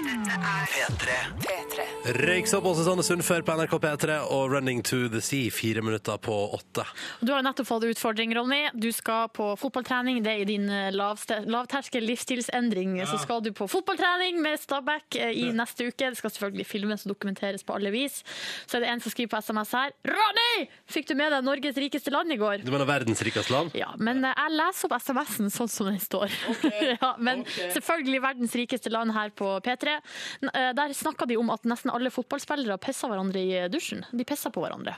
[0.71, 1.17] P3.
[1.39, 1.85] P3.
[2.17, 6.35] Røyksopp og Susanne Sundfør på NRK P3 og Running to the Sea fire minutter på
[6.57, 6.83] åtte.
[7.23, 8.65] Du har nettopp fått utfordring, Ronny.
[8.75, 10.19] Du skal på fotballtrening.
[10.25, 12.97] Det er i din eh, lavterskel livsstilsendring.
[13.07, 16.11] Så skal du på fotballtrening med Stabæk eh, i neste uke.
[16.11, 18.25] Det skal selvfølgelig filmes og dokumenteres på alle vis.
[18.67, 19.95] Så er det en som skriver på SMS her.
[20.11, 20.67] Ronny!
[20.91, 22.67] Fikk du med deg Norges rikeste land i går?
[22.67, 23.79] Du mener verdens rikeste land?
[23.79, 26.35] Ja, men eh, jeg leser opp SMS-en sånn som den står.
[26.97, 29.99] ja, men selvfølgelig verdens rikeste land her på P3.
[30.55, 34.07] Eh, Der snakka de om at nesten alle fotballspillere pisser hverandre i dusjen.
[34.11, 34.97] De pisser på hverandre.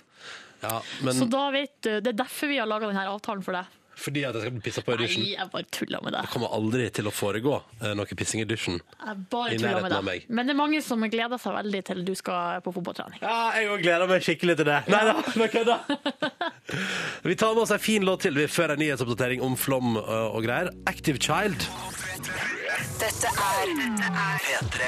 [0.63, 3.53] Ja, men Så da vet du, Det er derfor vi har laga denne avtalen for
[3.53, 3.67] deg.
[4.03, 6.21] fordi at jeg skal bli pissa på i dusjen, Nei, jeg bare tulla med det
[6.23, 8.81] Det kommer aldri til å foregå eh, noe pissing i dusjen.
[9.05, 10.25] Jeg bare nærheten med meg.
[10.29, 13.19] Men det er mange som gleder seg veldig til du skal på fotballtrening.
[13.21, 14.79] Ja, jeg òg gleder meg skikkelig til det.
[14.89, 15.77] Nei da, nå kødda!
[17.29, 20.41] Vi tar med oss en fin låt til vi før en nyhetsoppdatering om flom og
[20.47, 20.71] greier.
[20.89, 21.69] Active Child.
[22.73, 23.71] Dette er
[24.41, 24.87] P3.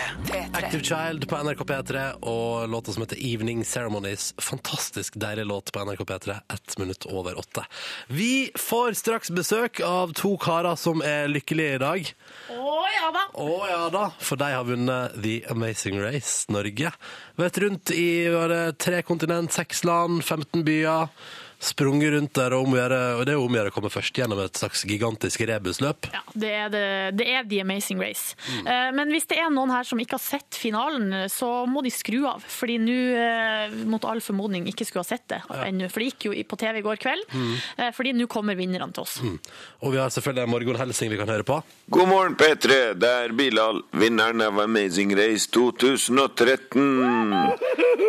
[0.57, 4.31] Active Child på NRK P3 og låta som heter Evening Ceremonies.
[4.41, 6.39] Fantastisk deilig låt på NRK P3.
[6.55, 7.67] Ett minutt over åtte.
[8.07, 12.11] Vi får straks besøk av to karer som er lykkelige i dag.
[12.57, 13.27] Å ja da!
[13.45, 16.95] Å ja da, for de har vunnet The Amazing Race Norge.
[17.37, 18.09] Vært rundt i
[18.81, 21.13] tre kontinent, seks land, 15 byer.
[21.65, 24.41] Sprunget rundt der, og, omgjøre, og det er om å gjøre å komme først gjennom
[24.45, 26.11] et slags gigantisk rebusløp.
[26.13, 26.83] Ja, det er, det,
[27.17, 28.35] det er The Amazing Race.
[28.51, 28.67] Mm.
[28.69, 31.93] Eh, Men hvis det er noen her som ikke har sett finalen, så må de
[31.95, 32.45] skru av.
[32.45, 35.89] Fordi nå, eh, mot all formodning, ikke skulle ha sett det ennå.
[35.89, 37.25] For det gikk jo på TV i går kveld.
[37.33, 37.55] Mm.
[37.79, 39.17] Eh, Fordi nå kommer vinnerne til oss.
[39.81, 41.57] Og vi har selvfølgelig en morgenhelsing vi kan høre på.
[41.97, 42.93] God morgen, P3.
[43.01, 46.85] Det er Bilal, vinneren av Amazing Race 2013.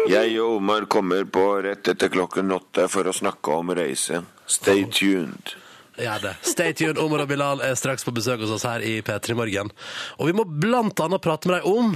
[0.10, 4.24] Jeg og Omar kommer på rett etter klokken åtte for å snakke om reise.
[4.48, 5.56] Stay tuned.
[5.98, 6.34] Gjør det.
[6.41, 7.00] Stay tuned.
[7.00, 9.72] Omar og Bilal er straks på besøk hos oss her i P3 Morgen.
[10.20, 11.96] Og vi må blant annet prate med dem om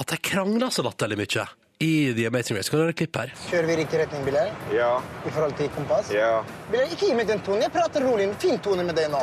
[0.00, 1.46] at de krangler så latterlig mye
[1.80, 2.68] i The Amazing Race.
[2.70, 3.30] Kan du høre et klipp her?
[3.48, 4.50] Kjører vi i riktig retning, Bilal?
[4.74, 4.90] Ja.
[5.24, 6.10] I forhold til kompass?
[6.12, 6.42] Ja.
[6.72, 7.64] Bilal, ikke gi meg den tonen.
[7.64, 8.28] Jeg prater rolig.
[8.42, 9.22] Fin tone med deg nå.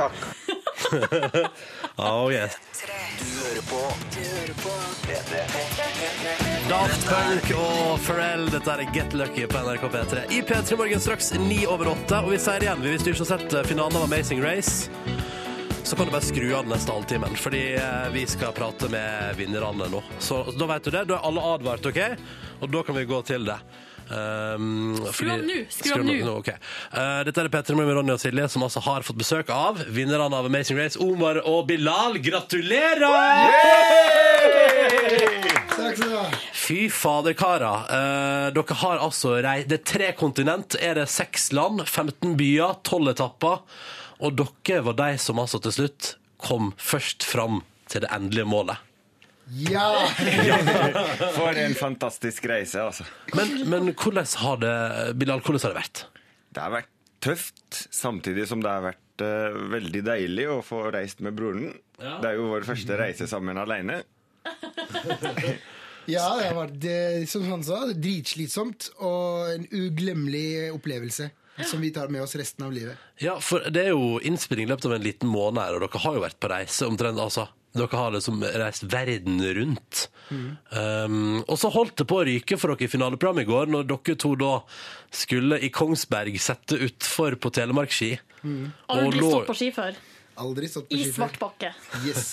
[1.97, 2.53] Oh, yes.
[3.19, 3.80] Du hører på
[5.07, 5.39] P3.
[6.69, 10.25] Daft Punk og Pharrell, dette er Get Lucky på NRK P3.
[10.30, 13.32] I P3 Morgen straks ni over åtte, og vi sier igjen, hvis du ikke har
[13.32, 14.91] sett finalen av Amazing Race,
[15.82, 19.38] så kan du bare skru av den neste halvtimen, fordi eh, vi skal prate med
[19.39, 20.03] vinnerne nå.
[20.19, 22.01] Så da vet du det, da er alle advart, ok?
[22.61, 23.57] Og da kan vi gå til det.
[24.08, 26.16] Um, Skru av nå, skru av nå.
[26.39, 26.49] ok.
[26.93, 29.82] Uh, dette er P3 Morgen med Ronny og Silje, som altså har fått besøk av
[29.91, 32.20] vinnerne av Amazing Race, Omar og Bilal.
[32.24, 33.03] Gratulerer!
[35.78, 36.26] Takk skal du ha.
[36.68, 37.86] Fy fader, karer.
[37.97, 39.62] Eh, dere har altså rei...
[39.68, 43.62] Det er tre kontinent, er det seks land, 15 byer, 12 etapper.
[44.24, 48.86] Og dere var de som altså til slutt kom først fram til det endelige målet.
[49.67, 50.07] Ja!
[51.37, 53.07] For en fantastisk reise, altså.
[53.37, 54.75] Men, men hvordan har det
[55.19, 56.03] Bilal, hvordan har det vært?
[56.51, 56.91] Det har vært
[57.23, 61.71] tøft, samtidig som det har vært uh, veldig deilig å få reist med broren.
[61.97, 62.17] Ja.
[62.21, 64.03] Det er jo vår første reise sammen alene.
[66.07, 66.85] Ja, det har vært,
[67.27, 71.27] som han sa, dritslitsomt og en uglemmelig opplevelse.
[71.67, 72.95] Som vi tar med oss resten av livet.
[73.19, 76.01] Ja, for det er jo innspilling i løpet av en liten måned her, og dere
[76.03, 77.47] har jo vært på reise omtrent, altså.
[77.78, 80.07] Dere har liksom reist verden rundt.
[80.32, 83.88] Um, og så holdt det på å ryke for dere i finaleprogrammet i går, når
[83.93, 84.51] dere to da
[85.13, 88.11] skulle i Kongsberg sette utfor på telemarkski.
[88.91, 89.95] Aldri lå- stått på ski før.
[90.38, 91.15] Aldri stått på I ski før.
[91.15, 91.71] svart bakke.
[92.05, 92.25] Yes.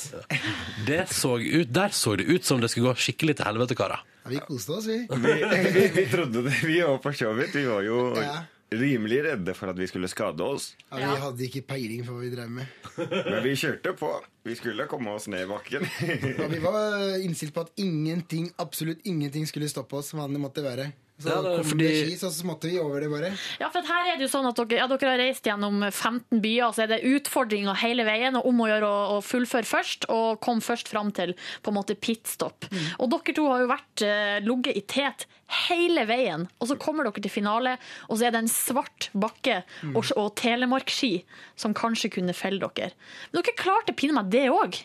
[0.89, 4.03] Det så ut, der så det ut som det skulle gå skikkelig til helvete, karer.
[4.25, 4.99] Ja, vi koste oss, vi.
[5.09, 5.33] Vi,
[5.73, 7.55] vi, vi trodde det, vi òg, for så vidt.
[7.57, 8.43] Vi var jo Ja.
[8.81, 10.73] Rimelig redde for at vi skulle skade oss.
[10.91, 12.67] Ja, vi hadde ikke peiling på hva vi drev med.
[12.99, 14.11] Men vi kjørte på.
[14.45, 15.87] Vi skulle komme oss ned i bakken.
[16.39, 20.65] ja, vi var innstilt på at ingenting, absolutt ingenting skulle stoppe oss, hva det måtte
[20.65, 20.91] være.
[21.15, 23.29] Så Ja, det kom fordi- det ski, så måtte vi over det bare.
[23.61, 26.41] Ja, for her er det jo sånn at dere, ja, dere har reist gjennom 15
[26.43, 30.09] byer, så er det utfordringer hele veien, og om å gjøre å, å fullføre først,
[30.11, 32.67] og komme først fram til på en måte pitstop.
[32.99, 35.27] Og dere to har jo vært eh, ligget i tet
[35.69, 37.77] hele veien, og så kommer dere til finale,
[38.09, 39.61] og så er det en svart bakke
[39.93, 41.13] og, og telemarkski
[41.61, 42.93] som kanskje kunne felle dere.
[43.33, 44.81] Men dere klarte pinne meg det òg.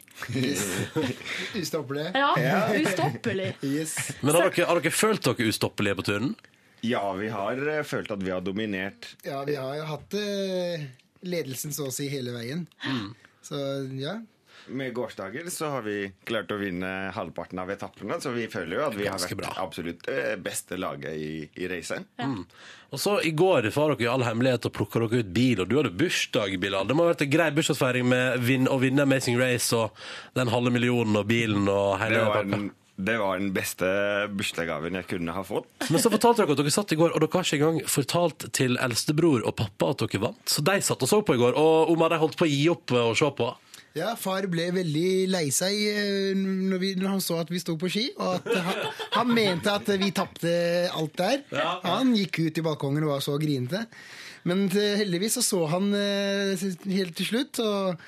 [1.62, 2.10] Ustoppelig.
[2.16, 2.32] Ja,
[2.76, 3.54] ustoppelig.
[3.64, 3.96] Yes.
[4.22, 6.34] Men har dere, har dere følt dere ustoppelige på turen?
[6.86, 9.14] Ja, vi har eh, følt at vi har dominert.
[9.28, 10.86] Ja, vi har jo hatt eh,
[11.28, 12.68] ledelsen så å si hele veien.
[13.44, 13.60] Så
[14.00, 14.20] ja.
[14.70, 18.84] Med gårsdagen så har vi klart å vinne halvparten av etappene, så vi føler jo
[18.88, 19.64] at vi har Ganske vært bra.
[19.66, 20.10] absolutt
[20.46, 22.06] beste laget i, i racet.
[22.22, 22.44] Mm.
[22.94, 25.70] Og så I går var dere i all hemmelighet og plukka dere ut bil, og
[25.70, 26.88] du hadde bursdag, Bilal.
[26.90, 29.96] Det må ha vært en grei bursdagsfeiring med vin, å vinne Amazing Race og
[30.38, 32.76] den halve millionen og bilen og hele Det var pakka.
[33.00, 33.88] Det var den beste
[34.36, 35.70] bursdagsgaven jeg kunne ha fått.
[35.94, 38.50] Men så fortalte dere at dere satt i går, og dere har ikke engang fortalt
[38.58, 40.42] til eldstebror og pappa at dere vant.
[40.52, 42.66] Så de satt og så på i går, og Omar de holdt på å gi
[42.74, 43.48] opp å se på.
[43.98, 47.74] Ja, far ble veldig lei seg eh, når, vi, når han så at vi sto
[47.80, 48.84] på ski, og at han,
[49.16, 50.52] han mente at vi tapte
[50.94, 51.42] alt der.
[51.88, 53.86] Han gikk ut i balkongen og var så grinete.
[54.48, 58.00] Men eh, heldigvis så så han eh, helt til slutt, og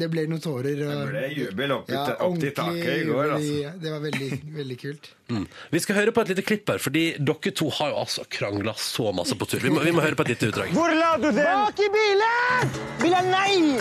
[0.00, 0.78] det ble noen tårer.
[0.86, 3.72] Og, Det ble jubel opp i- opp til taket i går, altså.
[3.82, 4.30] Det var veldig,
[4.60, 5.10] veldig kult.
[5.24, 5.46] Mm.
[5.72, 8.74] Vi skal høre på et lite klipp her, fordi dere to har jo altså krangla
[8.76, 9.58] så masse på tur.
[9.64, 10.68] Vi må, vi må høre på et lite utdrag.
[10.76, 11.48] Hvor la du den?
[11.48, 12.74] Bak i bilen!
[13.00, 13.78] Bilen, nei!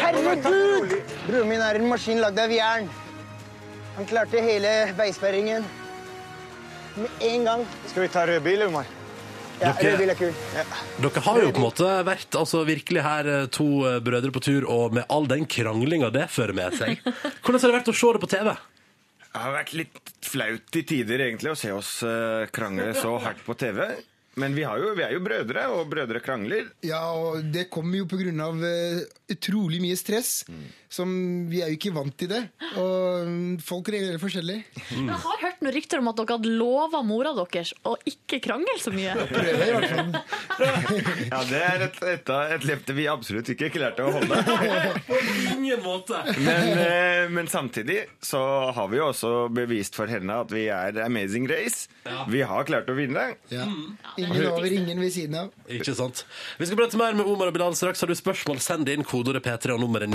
[0.00, 0.96] Herregud!
[1.28, 2.90] Broren min er en maskin lagd av jern.
[3.94, 5.62] Han klarte hele veisperringen
[6.98, 7.64] med en gang.
[7.92, 8.90] Skal vi ta rød bil, Omar?
[9.64, 10.32] Ja, Dere- rød bil er kul.
[10.54, 10.64] Ja.
[11.06, 14.42] Dere har jo på en måte vært altså, virkelig her eh, to eh, brødre på
[14.44, 17.00] tur, og med all den kranglinga det fører med seg.
[17.42, 18.54] Hvordan har det vært å se det på TV?
[19.34, 23.40] Det har vært litt flaut i tider egentlig å se oss eh, krangle så hardt
[23.46, 23.80] på TV.
[24.38, 26.64] Men vi, har jo, vi er jo brødre, og brødre krangler.
[26.82, 30.40] Ja, og det kommer jo på grunn av eh, utrolig mye stress.
[30.94, 31.10] Som
[31.50, 32.40] Vi er jo ikke vant til det.
[32.78, 34.58] Og mm, folk reagerer forskjellig.
[34.94, 38.76] Jeg har hørt noen rykter om at dere hadde lova mora deres å ikke krangle
[38.78, 39.14] så mye.
[39.32, 40.12] Prøver i hvert fall.
[41.34, 44.38] Ja, Det er et, et, et løfte vi absolutt ikke klarte å holde.
[45.08, 45.18] På
[45.56, 46.20] ingen måte.
[46.38, 48.40] Men, eh, men samtidig så
[48.76, 51.88] har vi jo også bevist for henne at vi er Amazing Race.
[52.30, 53.26] Vi har klart å vinne.
[53.50, 53.66] Ja.
[54.20, 55.50] Ingen over, ingen ved siden av.
[55.66, 56.24] Ikke sant?
[56.60, 58.04] Vi skal prate mer med Omar og Bilal straks.
[58.04, 60.12] Har du spørsmål, send inn kodeordet P3 og nummeret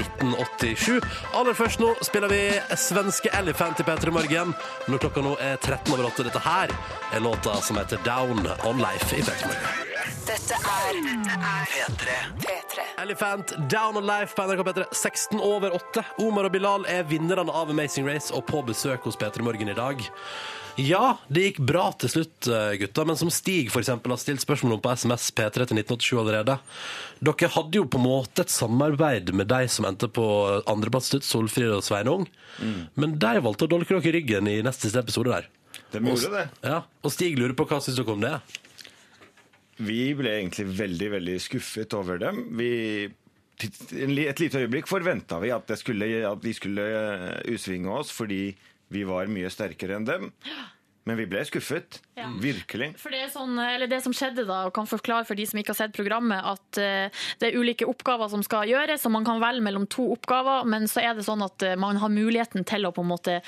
[0.76, 1.36] 1987.
[1.40, 2.42] Aller først nå spiller vi
[2.78, 4.54] svenske Elephant i P3 Morgen.
[4.88, 6.26] Når klokka nå er 13 over 8.
[6.30, 6.74] Dette her
[7.14, 9.86] er låta som heter Down on Life i P3 Morgen.
[10.30, 11.02] Dette er
[11.74, 12.20] P3.
[12.46, 12.88] P3.
[13.02, 16.06] Elephant, Down on Life på NRK P3, 16 over 8.
[16.26, 19.78] Omar og Bilal er vinnerne av Amazing Race og på besøk hos P3 Morgen i
[19.78, 20.04] dag.
[20.80, 24.44] Ja, det gikk bra til slutt, eh, gutta, men som Stig for eksempel har stilt
[24.44, 26.56] spørsmål om på SMS P3 til 1987 allerede.
[27.20, 30.26] Dere hadde jo på en måte et samarbeid med de som endte på
[30.70, 32.28] andreplass slutt, Solfrid og Sveinung.
[32.96, 35.50] Men de valgte å dolke dere i ryggen i neste siste episode der.
[35.92, 36.48] De gjorde det.
[36.64, 38.36] Ja, og Stig lurer på hva syns dere om det?
[39.80, 42.42] Vi ble egentlig veldig, veldig skuffet over dem.
[42.60, 42.72] Vi,
[43.60, 46.90] et lite øyeblikk forventa vi at, det skulle, at de skulle
[47.48, 48.54] utsvinge oss fordi
[48.90, 50.30] vi var mye sterkere enn dem.
[51.10, 52.00] Men vi ble skuffet.
[52.20, 52.28] Ja.
[52.38, 52.92] Virkelig.
[53.00, 55.58] For det, er sånn, eller det som skjedde da, og kan forklare for de som
[55.62, 59.26] ikke har sett programmet, at eh, det er ulike oppgaver som skal gjøres, og man
[59.28, 62.68] kan velge mellom to oppgaver, men så er det sånn at eh, man har muligheten
[62.68, 63.40] til å på en måte,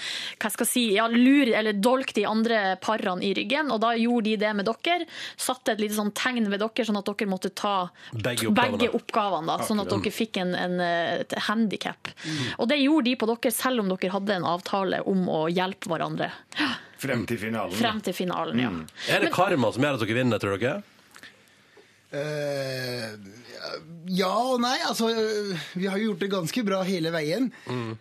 [0.41, 3.93] hva skal jeg si, ja, lure eller dolke de andre parene i ryggen, og da
[3.99, 7.30] gjorde de det med dere, satte et lite sånn tegn ved dere, sånn at dere
[7.30, 7.76] måtte ta
[8.16, 8.80] Begge oppgavene.
[8.80, 11.91] begge oppgavene, da, sånn at dere fikk en, en, et handikap.
[11.91, 12.12] handicap.
[12.57, 15.91] Og det gjorde de på dere, selv om dere hadde en avtale om å hjelpe
[15.91, 16.32] hverandre.
[17.02, 17.74] Frem til finalen.
[17.80, 18.72] Frem til finalen, ja.
[19.16, 20.82] Er det karma som gjør at dere vinner, tror dere?
[22.12, 23.16] Uh,
[24.12, 24.76] ja og nei.
[24.88, 27.47] Altså, eh, vi har jo gjort det ganske bra hele veien.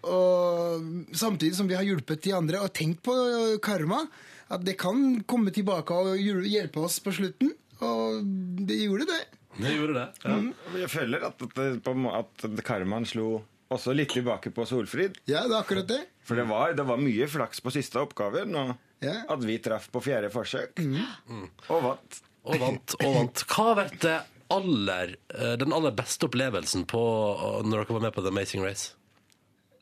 [0.02, 4.02] Og samtidig som vi har hjulpet de andre og tenkt på eh, karma.
[4.50, 7.52] At det kan komme tilbake og hjelpe oss på slutten.
[7.86, 8.24] Og
[8.66, 9.20] det gjorde det.
[9.60, 10.08] Det gjorde det.
[10.26, 10.36] Ja.
[10.82, 15.20] Jeg føler at, at, det- på at karmaen slo også litt tilbake på Solfrid.
[15.30, 16.00] Ja, det er akkurat det.
[16.26, 19.22] For det var, det var mye flaks på siste oppgaven, og Ja.
[19.32, 20.78] at vi traff på fjerde forsøk.
[20.78, 21.46] Mm.
[21.72, 22.20] Og vant.
[22.44, 23.42] Og vant, og vant.
[23.48, 24.16] Hva har vært det
[24.50, 27.02] aller, eh, den aller beste opplevelsen på
[27.36, 28.92] eh, når dere var med på The Amazing Race?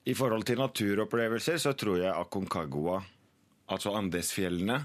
[0.08, 3.02] I forhold til naturopplevelser så tror jeg Aconcagua,
[3.68, 4.78] altså Andesfjellene,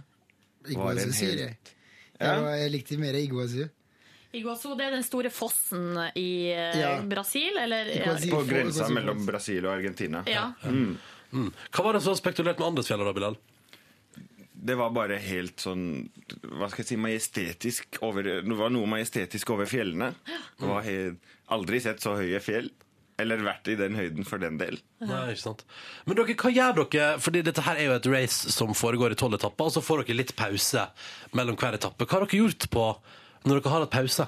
[0.73, 1.73] var en helt
[2.19, 2.35] Ja.
[2.55, 3.65] Jeg likte mer Iguazu.
[4.33, 6.93] Iguazu, det er den store fossen i eh, Ja.
[7.01, 7.89] Brasil, eller?
[7.99, 8.29] Iguazu.
[8.33, 10.23] På grensa mellom Brasil og Argentina.
[10.27, 10.51] Ja.
[10.65, 10.97] Mm.
[11.33, 11.49] Mm.
[11.73, 13.37] Hva var det så spektakulært med Andesfjellet, da, Bilal?
[14.63, 16.05] Det var bare helt sånn
[16.55, 20.13] Hva skal jeg si majestetisk over Det var noe majestetisk over fjellene.
[20.59, 21.19] Det var helt,
[21.51, 22.69] aldri sett så høye fjell.
[23.21, 24.79] Eller vært i den høyden for den del.
[25.03, 25.65] Nei, ikke sant.
[26.07, 27.09] Men dere, hva gjør dere?
[27.21, 30.01] Fordi dette her er jo et race som foregår i tolv etapper, og så får
[30.01, 30.87] dere litt pause
[31.37, 32.07] mellom hver etappe.
[32.07, 32.87] Hva har dere gjort på
[33.43, 34.25] når dere har hatt pause?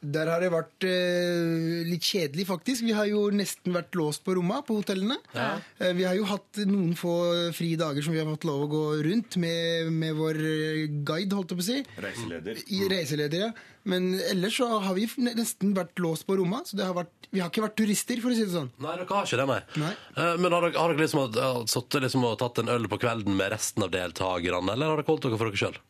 [0.00, 2.86] Der har det vært eh, litt kjedelig, faktisk.
[2.86, 5.18] Vi har jo nesten vært låst på romma på hotellene.
[5.36, 5.58] Ja.
[5.76, 7.12] Eh, vi har jo hatt noen få
[7.56, 11.36] frie dager som vi har fått lov å gå rundt med, med vår eh, guide,
[11.36, 11.82] holdt jeg på å si.
[12.06, 12.62] Reiseleder.
[12.72, 13.52] I reiseleder, ja.
[13.88, 16.62] Men ellers så har vi nesten vært låst på romma.
[16.68, 18.72] Så det har vært, vi har ikke vært turister, for å si det sånn.
[18.80, 19.60] Nei, dere har ikke det, nei.
[19.84, 19.92] Nei.
[20.16, 23.00] Eh, Men har dere, har dere liksom uh, sittet liksom og tatt en øl på
[23.04, 25.80] kvelden med resten av deltakerne, eller har dere holdt dere for dere sjøl?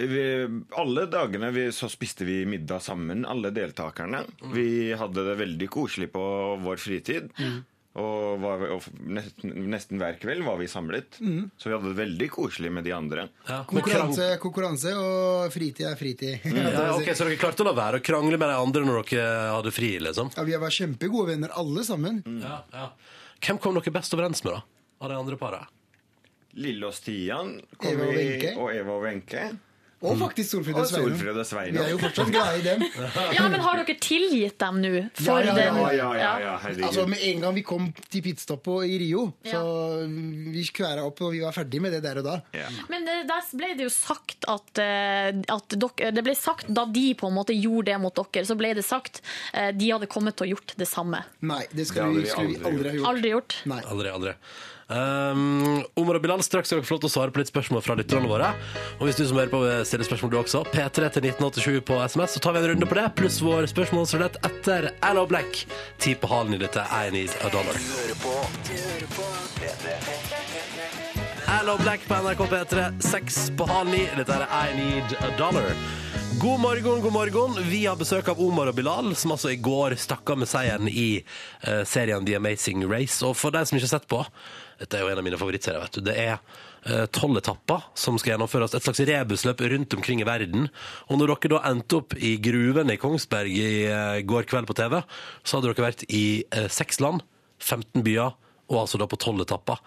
[0.00, 0.22] Vi,
[0.80, 4.22] alle dagene vi, så spiste vi middag sammen, alle deltakerne.
[4.54, 6.22] Vi hadde det veldig koselig på
[6.64, 7.28] vår fritid.
[8.00, 11.18] Og, var, og nesten, nesten hver kveld var vi samlet.
[11.20, 11.48] Mm.
[11.58, 13.24] Så vi hadde det veldig koselig med de andre.
[13.68, 16.46] Konkurranse, konkurranse og fritid er fritid.
[16.46, 19.26] Ja, ok, Så dere klarte å la være å krangle med de andre når dere
[19.56, 19.90] hadde fri?
[20.06, 20.30] liksom?
[20.38, 22.22] Ja, vi var kjempegode venner, alle sammen.
[22.38, 22.86] Ja, ja.
[23.42, 24.62] Hvem kom dere best overens med, da?
[25.02, 25.64] Av de andre para?
[26.62, 29.48] Lille og Stian kom Eva og vi- og Eva og Wenche.
[30.00, 31.12] Og faktisk Solfrid og Sveinung.
[31.12, 31.76] Solfrid og Sveinung.
[31.76, 32.84] Vi er jo fortsatt glade i dem.
[33.36, 34.92] Ja, men har dere tilgitt dem nå?
[35.18, 36.54] For ja, ja, ja, Ja.
[36.86, 39.60] Altså, Med en gang vi kom til pitstoppet i Rio, så
[40.08, 42.38] vi kværa opp, og vi var ferdig med det der og da.
[42.88, 46.86] Men eh, der ble det jo sagt at, eh, at dere, Det ble sagt da
[46.88, 49.20] de på en måte gjorde det mot dere, så ble det sagt
[49.52, 51.22] eh, de hadde kommet til å gjort det samme.
[51.44, 53.08] Nei, det skulle, vi, skulle vi aldri ha gjort.
[53.12, 53.58] Aldri gjort.
[53.70, 53.82] Nei.
[53.92, 54.36] Aldri, aldri.
[54.90, 57.84] Um, Omar og Bilal, straks skal dere få lov til å svare på litt spørsmål
[57.86, 58.48] fra lytterne våre.
[58.98, 62.00] Og hvis du som hører på vil stille spørsmål du også, P3 til 1987 på
[62.02, 65.62] SMS, så tar vi en runde på det, pluss vår spørsmålsrulett etter Allo Black.
[66.02, 67.78] Ti på halen i dette I Need a Dollar.
[71.60, 74.04] Allo Black på NRK P3, seks på halv ni.
[74.18, 75.70] Dette er I Need a Dollar.
[76.40, 77.56] God morgen, god morgen.
[77.68, 80.88] Vi har besøk av Omar og Bilal, som altså i går stakk av med seieren
[80.88, 81.20] i
[81.66, 83.18] uh, serien The Amazing Race.
[83.26, 84.22] Og for deg som ikke har sett på,
[84.80, 86.04] dette er jo en av mine favorittserier, vet du.
[86.06, 88.74] Det er eh, tolv etapper som skal gjennomføres.
[88.76, 90.70] Et slags rebusløp rundt omkring i verden.
[91.08, 94.78] Og når dere da endte opp i gruvene i Kongsberg i eh, går kveld på
[94.80, 95.02] TV,
[95.44, 97.26] så hadde dere vært i eh, seks land,
[97.60, 98.32] 15 byer,
[98.70, 99.82] og altså da på tolv etapper.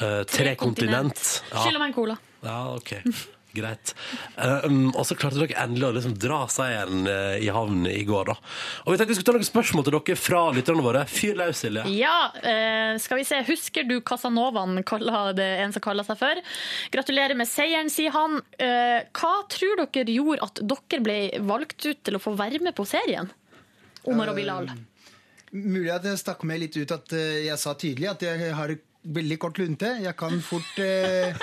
[0.00, 1.22] Eh, tre kontinent.
[1.52, 1.62] Ja.
[1.62, 2.18] Skylder meg en cola.
[2.42, 2.96] Ja, ok.
[3.52, 3.92] Greit.
[4.36, 8.30] Um, og så klarte dere endelig å liksom dra seieren eh, i havn i går,
[8.30, 8.36] da.
[8.86, 11.02] Og vi tenkte vi skulle ta noen spørsmål til dere fra lytterne våre.
[11.10, 11.84] Fyr løs, Silje.
[11.92, 13.42] Ja, uh, skal vi se.
[13.48, 14.80] Husker du Casanovaen,
[15.36, 16.40] det en som kaller seg for?
[16.94, 18.38] Gratulerer med seieren, sier han.
[18.56, 21.18] Uh, hva tror dere gjorde at dere ble
[21.52, 23.28] valgt ut til å få være med på serien?
[24.08, 24.72] Omar og Bilal.
[25.52, 28.72] Mulig at jeg stakk meg litt ut at jeg sa tydelig at jeg har
[29.02, 29.88] veldig kort lunte.
[30.02, 31.34] Jeg kan fort eh,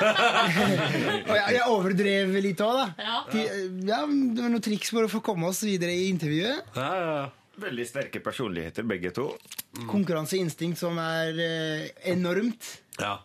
[1.28, 2.88] Og jeg, jeg overdrev litt òg, da.
[3.04, 3.18] Ja.
[3.36, 6.76] Ja, det var noen triks for å få komme oss videre i intervjuet.
[7.60, 9.32] Veldig sterke personligheter, begge to.
[9.90, 12.78] Konkurranseinstinkt som er eh, enormt.
[13.00, 13.18] Ja.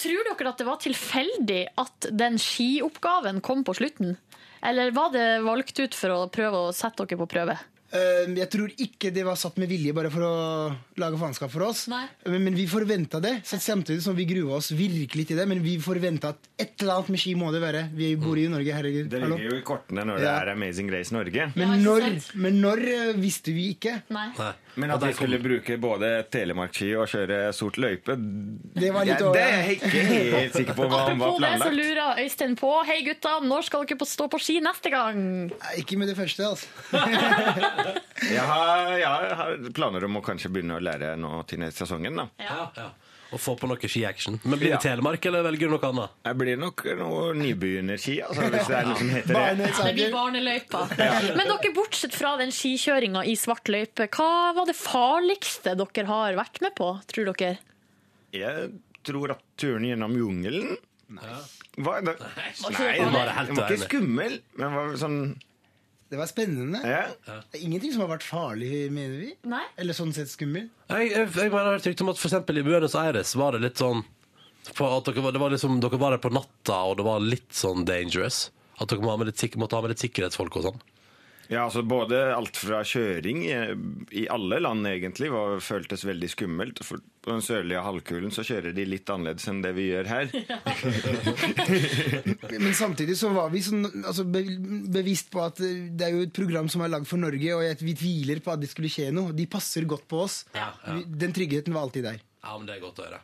[0.00, 4.16] Tror dere at det var tilfeldig at den skioppgaven kom på slutten?
[4.66, 7.58] Eller var det valgt ut for å prøve å sette dere på prøve?
[7.94, 10.32] Eh, Jeg tror ikke det var satt med vilje bare for å
[10.98, 11.84] lage faenskap for oss.
[11.92, 15.46] Men, men vi forventa det, så samtidig som vi grua oss virkelig til det.
[15.48, 17.84] Men vi forventa at et eller annet med ski må det være.
[17.94, 19.08] Vi bor i Norge, herregud.
[19.12, 21.50] Det ligger jo i kortene når det er Amazing Race Norge.
[21.56, 24.00] Men når, men når eh, visste vi ikke?
[24.14, 24.28] Nei.
[24.76, 28.16] Men at de skulle bruke både telemarkski og kjøre sort løype
[28.76, 31.46] Det var litt ja, Det er jeg ikke helt sikker på hva han var Apropos
[31.46, 34.92] det, så lurer Øystein på Hei gutta, når skal dere på stå på ski neste
[34.92, 35.22] gang?
[35.80, 36.68] Ikke med det første, altså.
[38.26, 42.16] Jeg har, jeg har planer om å kanskje begynne å lære nå til neste sesongen.
[42.16, 42.24] da.
[42.40, 42.86] Ja, ja.
[43.34, 44.36] Og få på noe ski-action.
[44.44, 44.82] Men blir det Ja.
[44.84, 46.10] Telemark, eller velger du noe annet?
[46.28, 49.70] Jeg blir nok noe nybegynnerski, altså, hvis det er noe som heter det.
[49.82, 50.82] Det blir barneløypa.
[51.34, 56.38] Men dere, bortsett fra den skikjøringa i svart løype, hva var det farligste dere har
[56.38, 57.58] vært med på, tror dere?
[58.36, 58.70] Jeg
[59.06, 60.76] tror at turen gjennom jungelen
[61.76, 65.20] var, det, Nei, det den var, var ikke skummel, men var sånn
[66.10, 66.78] Det var spennende.
[66.86, 67.00] Ja.
[67.26, 69.30] Det er ingenting som har vært farlig, mener vi.
[69.50, 69.64] Nei.
[69.76, 70.68] Eller sånn sett skummel.
[70.92, 73.56] Jeg, jeg, jeg mener, jeg har hørt rykte om at eksempel i Buenos Aires var
[73.56, 74.04] det litt sånn
[74.76, 77.20] på at dere, var- det var liksom, dere var der på natta, og det var
[77.22, 78.50] litt sånn dangerous.
[78.78, 80.80] At dere måtte ha med litt, måtte ha med litt sikkerhetsfolk og sånn.
[81.48, 83.52] Ja, altså både alt fra kjøring i,
[84.22, 86.82] i alle land egentlig var, føltes veldig skummelt.
[86.84, 90.30] For på den sørlige halvkulen så kjører de litt annerledes enn det vi gjør her.
[92.62, 94.42] Men samtidig så var vi sånn, altså, be,
[94.94, 97.82] bevisst på at eh, det er jo et program som er lagd for Norge, og
[97.86, 99.34] vi tviler på at det skulle skje noe.
[99.36, 100.42] De passer godt på oss.
[100.86, 102.22] Vi- Den tryggheten var alltid der.
[102.46, 103.18] Ja, men det er godt å høre.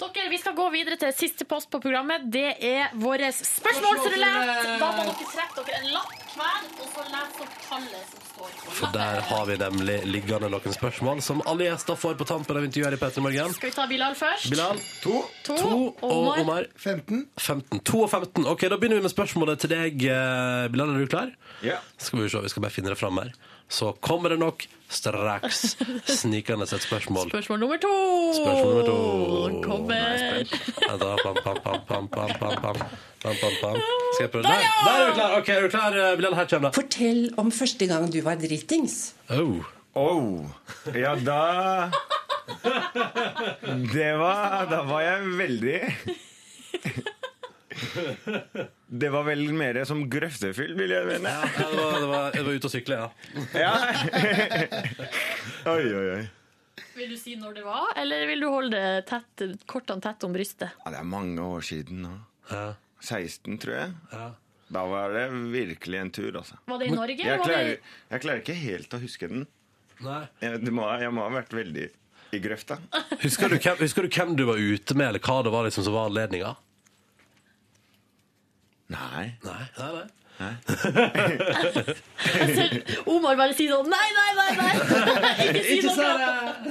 [0.00, 2.24] Dere, Vi skal gå videre til siste post på programmet.
[2.32, 4.78] Det er vår spørsmålsrulett.
[4.80, 8.54] Da må dere trekke dere en lapp hver, og så lese opp tallet som står
[8.62, 12.60] på For der har vi nemlig liggende noen spørsmål som alle gjester får på tampen
[12.60, 13.54] av intervjuet i Petter Morgen.
[13.58, 14.48] Skal vi ta Bilal først?
[14.54, 15.20] Bilal, to.
[15.50, 15.58] To.
[15.60, 16.42] og Omar.
[16.44, 16.68] Omar.
[16.80, 17.26] 15.
[17.36, 17.84] 15.
[17.84, 18.48] 2 og 15.
[18.50, 20.94] Ok, Da begynner vi med spørsmålet til deg, eh, Bilal.
[20.96, 21.34] Er du klar?
[21.62, 21.78] Ja.
[21.98, 23.34] Skal vi se, vi skal bare finne det fram her
[23.68, 25.76] så kommer det nok straks
[26.20, 27.28] snikende et spørsmål.
[27.32, 27.94] Spørsmål nummer to!
[28.38, 28.98] Spørsmål nummer to.
[29.64, 30.04] Kommer.
[33.24, 34.42] Skal jeg prøve?
[34.42, 34.50] Der,
[34.84, 35.38] der er du klar!
[35.38, 36.74] Ok, er du klar, eh, Bilen, her kommer det.
[36.74, 39.14] Fortell om første gang du var dritings.
[39.30, 39.64] Oh.
[39.94, 40.44] oh.
[40.94, 41.90] Ja, da
[43.94, 45.80] Det var Da var jeg veldig
[49.04, 51.32] Det var vel mer som grøftefyll, vil jeg mene.
[51.32, 53.08] Ja, det var, det var, det var ute og sykle, ja.
[53.58, 53.74] Ja.
[55.74, 56.22] Oi, oi, oi.
[56.94, 60.34] Vil du si når det var, eller vil du holde det tett, kortene tett om
[60.34, 60.76] brystet?
[60.84, 62.14] Ja, det er mange år siden nå.
[63.02, 63.94] 16, tror jeg.
[64.74, 66.58] Da var det virkelig en tur, altså.
[66.70, 67.74] Var det i Norge, Jeg klarer,
[68.10, 69.46] jeg klarer ikke helt å huske den.
[70.42, 71.88] Jeg, må, jeg må ha vært veldig
[72.34, 72.78] i grøfta.
[73.22, 75.86] Husker du, hvem, husker du hvem du var ute med, eller hva det var liksom
[75.86, 76.54] som var anledninga?
[78.92, 79.32] Nei.
[79.44, 79.92] Nei, nei,
[80.40, 80.54] nei.
[83.06, 84.52] Omar bare sier sånn Nei, nei, nei!
[84.58, 84.74] nei.
[85.48, 85.94] Ikke si Ikke noe!
[85.94, 86.02] si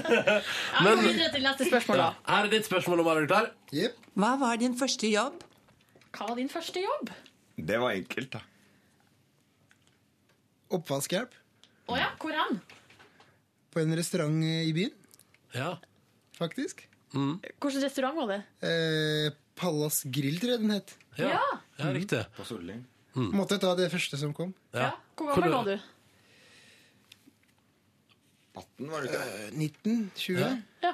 [0.04, 2.10] Jeg går videre til neste spørsmål, da.
[2.30, 3.16] Her er ditt spørsmål, Omar.
[3.18, 3.48] Er du klar?
[4.20, 5.42] Hva var din første jobb?
[6.14, 7.10] Hva var din første jobb?
[7.58, 8.42] Det var enkelt, da.
[10.74, 11.34] Oppvaskhjelp
[11.94, 12.62] Å ja, hvor hen?
[13.74, 14.92] på en restaurant i byen,
[15.56, 15.72] Ja.
[16.38, 16.84] faktisk.
[17.14, 18.42] Hvilken restaurant var det?
[18.70, 20.94] Eh, Pallas Grill, tror jeg den het.
[21.18, 21.40] Ja.
[21.78, 22.24] Ja, riktig.
[22.38, 22.84] På Solling.
[23.14, 24.54] Måtte ta det første som kom.
[24.74, 24.92] Ja.
[25.18, 25.80] Hvor gammel var du?
[28.56, 29.24] 18, var det ikke?
[29.24, 30.12] Eh, 19?
[30.16, 30.62] 20?
[30.84, 30.94] Ja.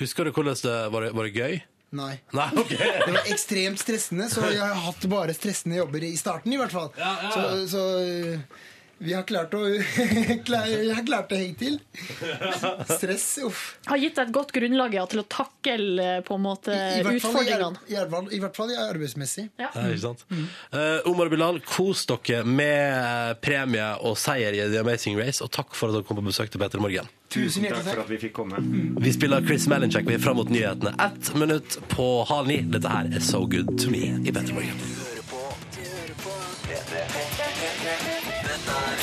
[0.00, 1.00] Husker du hvordan det var?
[1.04, 1.60] det- Var det gøy?
[1.92, 2.20] Nei.
[2.32, 2.68] Nei, ok.
[3.06, 6.70] Det var ekstremt stressende, så jeg har hatt bare stressende jobber i starten, i hvert
[6.70, 6.92] fall.
[6.96, 7.30] ja.
[7.34, 8.40] Så, så eh,
[9.00, 11.78] vi har klart å Jeg har klart det hittil.
[12.84, 13.62] Stress, uff.
[13.88, 17.00] Har gitt deg et godt grunnlag ja, til å takle eh, på en måte I,
[17.00, 17.80] i, utfordringene.
[17.88, 17.96] i,
[18.36, 19.46] I hvert fall arbeidsmessig.
[19.56, 19.70] Ja.
[19.72, 20.26] Ja, ikke sant?
[20.28, 25.72] Eh, Omar Bilal, kos dere med premie og seier i The Amazing Race, og takk
[25.72, 27.08] for at dere kom på besøk til Peter Morgen.
[27.32, 28.60] Tusen takk for at vi fikk komme.
[29.00, 30.92] Vi spiller Chris Malinchak vi er fram mot nyhetene.
[31.00, 32.60] Ett minutt på halv ni.
[32.68, 34.99] Dette her er So Good To Me i Peter Morgen.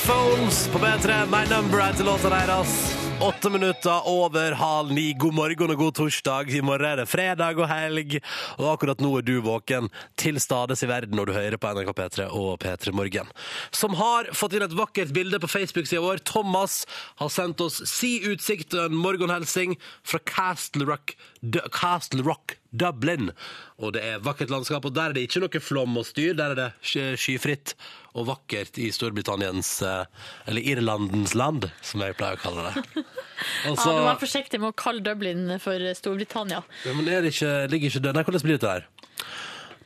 [0.08, 2.72] Phones på P3, My Number er til låta deres.
[3.20, 5.10] Åtte minutter over halv ni.
[5.20, 6.52] God morgen og god torsdag.
[6.56, 8.16] I morgen er det fredag og helg.
[8.56, 11.92] Og akkurat nå er du våken til stades i verden når du hører på NRK
[11.98, 13.28] P3 og P3 Morgen.
[13.76, 16.24] Som har fått inn et vakkert bilde på Facebook-sida vår.
[16.30, 16.86] Thomas
[17.20, 19.76] har sendt oss si utsikt og en morgenhelsing
[20.08, 21.18] fra Castle Rock,
[21.76, 23.32] Castle Rock Dublin.
[23.82, 26.34] Og det er vakkert landskap, og der er det ikke noe flom og styr.
[26.38, 26.68] Der er det
[27.20, 27.76] skyfritt
[28.18, 30.06] og vakkert i Storbritanniens eh,
[30.50, 32.86] Eller Irlandens land, som jeg pleier å kalle det.
[33.68, 36.64] Altså, Ja, Du må være forsiktig med å kalle Dublin for Storbritannia.
[36.90, 38.88] men er det ikke, ligger ikke det Nei, hvordan blir dette her?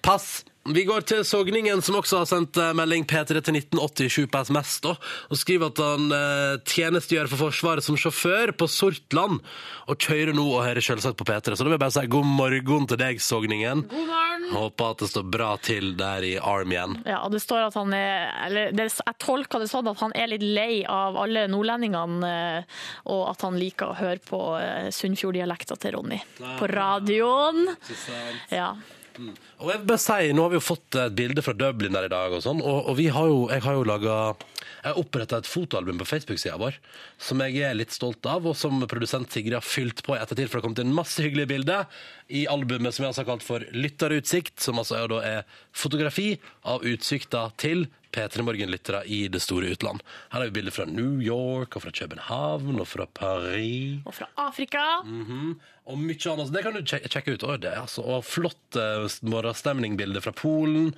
[0.01, 0.29] Pass.
[0.70, 4.76] Vi går til Sogningen, som også har sendt eh, melding P3 til 1987 på SMS,
[4.84, 4.91] da,
[5.34, 9.39] og skriver at han eh, tjenestegjør for Forsvaret som sjåfør på Sortland,
[9.89, 11.55] og kjører nå og hører selvsagt på P3.
[11.55, 13.84] Så da vil jeg bare si god morgen til deg, Sogningen.
[13.89, 14.47] God morgen!
[14.51, 16.99] Håper at det står bra til der i Armyen.
[17.09, 20.14] Ja, og det står at han er eller det, Jeg tolker det sånn at han
[20.14, 22.32] er litt lei av alle nordlendingene,
[22.62, 26.22] eh, og at han liker å høre på eh, Sunnfjord-dialekta til Ronny.
[26.62, 27.66] På radioen.
[28.53, 28.76] Ja.
[29.20, 32.07] Og jeg vil bare si, Nå har vi jo fått et bilde fra Dublin der
[32.07, 34.18] i dag, og sånn, og, og vi har jo, jeg har jo laga
[34.82, 36.77] Jeg oppretta et fotoalbum på Facebook-sida vår
[37.21, 40.49] som jeg er litt stolt av, og som produsent Sigrid har fylt på i ettertid,
[40.49, 42.03] for det har kommet inn masse hyggelige bilder
[42.34, 46.34] i albumet som jeg altså har kalt for Lytterutsikt, som altså er, da er fotografi
[46.67, 50.01] av utsikta til P3 Morgen-lyttere i det store utland.
[50.32, 54.01] Her har vi bilder fra New York, og fra København, og fra Paris.
[54.05, 54.86] Og fra Afrika.
[55.05, 55.59] Mhm.
[55.91, 56.51] Og mye annet.
[56.53, 57.43] Det kan du sjekke, ut.
[57.43, 60.91] Oi, det, altså, og flott uh, morgenstemningbilde fra Polen.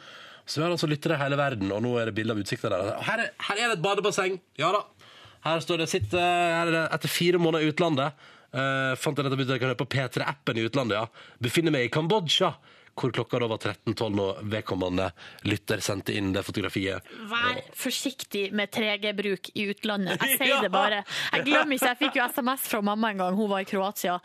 [0.46, 2.72] Så vi har altså lyttere i hele verden, og nå er det bilde av utsikta
[2.74, 2.90] der.
[3.08, 4.38] Her er, her er det et badebasseng.
[4.60, 4.84] Ja da.
[5.44, 8.28] Her står det sitter, er etter fire måneder i utlandet.
[8.54, 11.34] Uh, fant jeg at jeg kan høre på P3-appen i utlandet, ja.
[11.42, 12.54] Befinner meg i Kambodsja.
[12.94, 15.08] Hvor klokka da var 13.12 når vedkommende
[15.50, 17.02] lytter sendte inn det fotografiet.
[17.32, 20.22] Vær forsiktig med 3G-bruk i utlandet.
[20.22, 21.00] Jeg sier det bare.
[21.34, 24.20] Jeg glemmer ikke, jeg fikk jo SMS fra mamma en gang, hun var i Kroatia.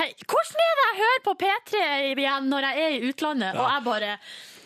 [0.00, 1.84] Hei, hvordan er det jeg hører på P3
[2.16, 3.54] igjen når jeg er i utlandet?
[3.60, 4.16] Og jeg bare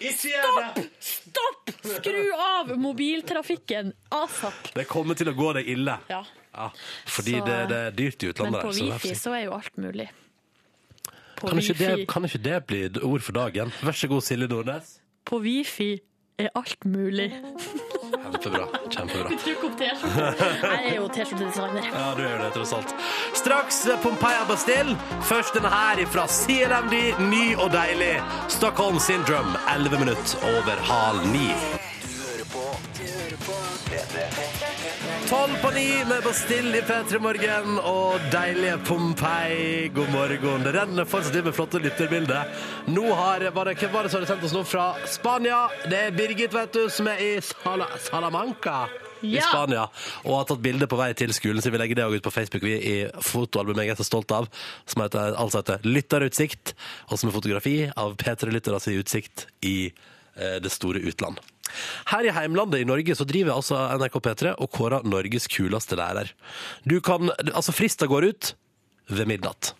[0.04, 0.80] Stopp!
[1.00, 1.70] Stopp!
[1.84, 4.72] Skru av mobiltrafikken asap.
[4.74, 5.98] Det kommer til å gå deg ille.
[6.10, 6.24] Ja.
[6.54, 6.68] Ja,
[7.10, 8.62] fordi Så- det, det er dyrt i utlandet.
[8.62, 10.08] Men på Wifi så så er jo alt mulig.
[11.40, 13.72] På Kan ikke, det, kan ikke det bli ord for dagen?
[13.82, 14.98] Vær så god, Silje Nordnes.
[15.26, 15.92] på wifi
[16.38, 17.28] er alt mulig.
[18.24, 18.64] Kjempebra.
[18.90, 19.30] Kjempebra.
[19.44, 20.24] Trykk opp T-skjorte.
[20.64, 21.86] Jeg er jo T-skjortedesigner.
[21.94, 22.94] Ja, du gjør det, tross alt.
[23.38, 24.96] Straks Pompeia Bastille.
[25.30, 26.96] Først denne her fra CLMD,
[27.30, 28.16] ny og deilig.
[28.48, 31.48] Stockholm Syndrome, 11 minutter over halv ni.
[35.34, 39.88] Tolv på ni med Bastille i P3 Morgen og deilige Pompeii.
[39.90, 40.62] God morgen.
[40.62, 42.52] Det renner fortsatt inn med flotte lytterbilder.
[42.94, 45.64] Nå har, var det, Hvem var det som hadde sendt oss nå fra Spania?
[45.90, 48.76] Det er Birgit, vet du, som er i Sala, Salamanca.
[49.26, 49.88] I Spania,
[50.22, 52.66] og har tatt bilde på vei til skolen, så vi legger det ut på Facebook
[52.68, 54.46] vi i fotoalbumet jeg er så stolt av,
[54.86, 56.76] som heter, altså heter Lytterutsikt,
[57.08, 61.42] og som er fotografi av P3-lyttere sin utsikt i eh, det store utland.
[62.10, 66.32] Her i heimlandet i Norge så driver altså NRK P3 og kårer Norges kuleste lærer.
[66.88, 68.54] Du kan, altså Frista går ut
[69.12, 69.74] ved midnatt.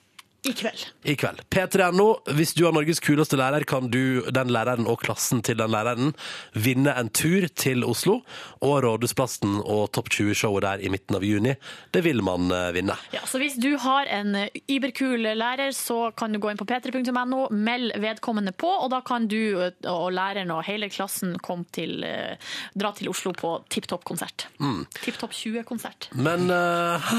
[0.45, 0.81] I kveld.
[1.09, 1.41] I kveld.
[1.49, 2.07] P3.no.
[2.37, 6.11] Hvis du har Norges kuleste lærer, kan du, den læreren og klassen til den læreren,
[6.53, 8.19] vinne en tur til Oslo
[8.61, 11.55] og Rådhusplassen og Topp 20-showet der i midten av juni.
[11.97, 12.97] Det vil man eh, vinne.
[13.15, 16.69] Ja, så hvis du har en eh, überkul lærer, så kan du gå inn på
[16.69, 21.65] p3.no, meld vedkommende på, og da kan du eh, og læreren og hele klassen komme
[21.73, 22.37] til, eh,
[22.77, 24.51] dra til Oslo på Tipp Topp-konsert.
[24.61, 24.85] Mm.
[25.01, 26.11] Tipp Topp 20-konsert.
[26.21, 27.11] Men uh,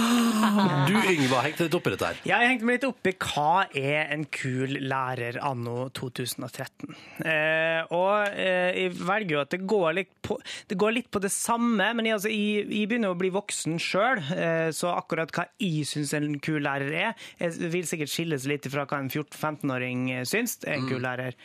[0.86, 2.24] du, Yngva, hengte litt opp i dette her.
[2.30, 6.96] Jeg hengte meg litt opp i hva er en kul lærer anno 2013.
[7.26, 10.38] Eh, og eh, jeg velger jo at det går på
[10.70, 13.78] det, går litt på det samme, men jeg, altså, jeg, jeg begynner å bli voksen
[13.82, 18.48] sjøl, eh, så akkurat hva jeg syns en kul lærer er, jeg vil sikkert skilles
[18.50, 21.38] litt fra hva en 14-15-åring syns er en kul lærer.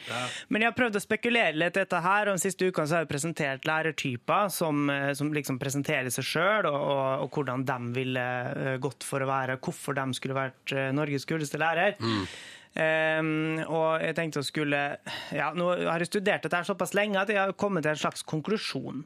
[0.48, 3.04] Men jeg har prøvd å spekulere litt dette her, og den siste uka så har
[3.04, 8.26] jeg presentert lærertyper som, som liksom presenterer seg sjøl, og, og, og hvordan de ville
[8.82, 12.00] gått for å være, hvorfor de skulle vært Norges kuleste lærer.
[12.70, 14.78] Um, og jeg tenkte å skulle
[15.34, 17.98] ja, Nå har jeg studert dette her såpass lenge at jeg har kommet til en
[17.98, 19.02] slags konklusjon.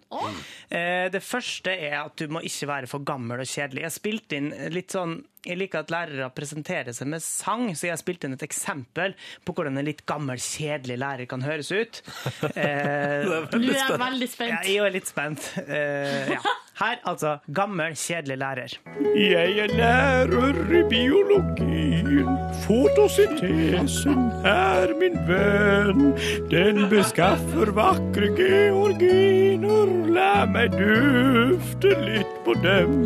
[0.69, 3.81] Eh, det første er at du må ikke være for gammel og kjedelig.
[3.81, 7.89] Jeg har spilt inn litt sånn jeg liker at lærere presenterer seg med sang, så
[7.89, 9.13] jeg har spilt inn et eksempel
[9.45, 12.05] på hvordan en litt gammel, kjedelig lærer kan høres ut.
[12.55, 14.53] Uh, Nå er veldig spent.
[14.53, 15.47] Ja, jeg er litt spent.
[15.67, 16.55] Uh, ja.
[16.81, 17.37] Her, altså.
[17.55, 18.73] Gammel, kjedelig lærer.
[19.17, 22.29] Jeg er lærer i biologien.
[22.67, 26.03] Fotosyntesen er min venn.
[26.51, 29.95] Den beskaffer vakre georginer.
[30.15, 32.99] La meg dufte litt på dem.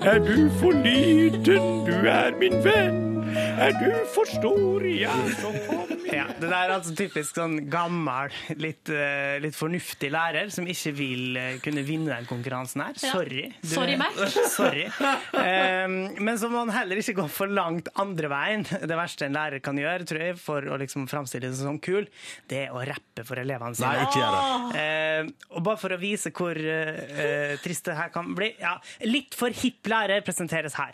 [0.00, 3.21] Er du for liten, du er min venn.
[3.32, 8.32] Er du for stor, jeg så kom Ja, det der er altså typisk sånn gammel,
[8.60, 12.98] litt, eh, litt fornuftig lærer som ikke vil eh, kunne vinne den konkurransen her.
[13.00, 13.12] Ja.
[13.14, 13.46] Sorry.
[13.62, 14.18] Du- Sorry, Mac.
[14.56, 14.84] Sorry.
[15.32, 18.66] Um, men så må man heller ikke gå for langt andre veien.
[18.68, 22.10] Det verste en lærer kan gjøre, tror jeg, for å liksom framstille seg som kul,
[22.52, 23.94] det er å rappe for elevene sine.
[23.94, 24.84] Nei, ikke gjør det.
[25.32, 28.52] Uh, og bare for å vise hvor eh, trist det her kan bli.
[28.60, 28.76] Ja,
[29.08, 30.92] litt for hipp lærer presenteres her.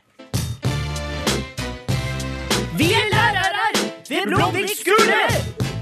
[2.79, 3.69] Vi er lærere
[4.09, 5.23] ved Blåvik skole!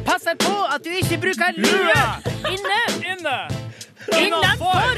[0.06, 2.02] Passer på at du ikke bruker lue!
[2.54, 2.80] Inne!
[3.12, 3.38] Inne!
[4.24, 4.96] Innenfor!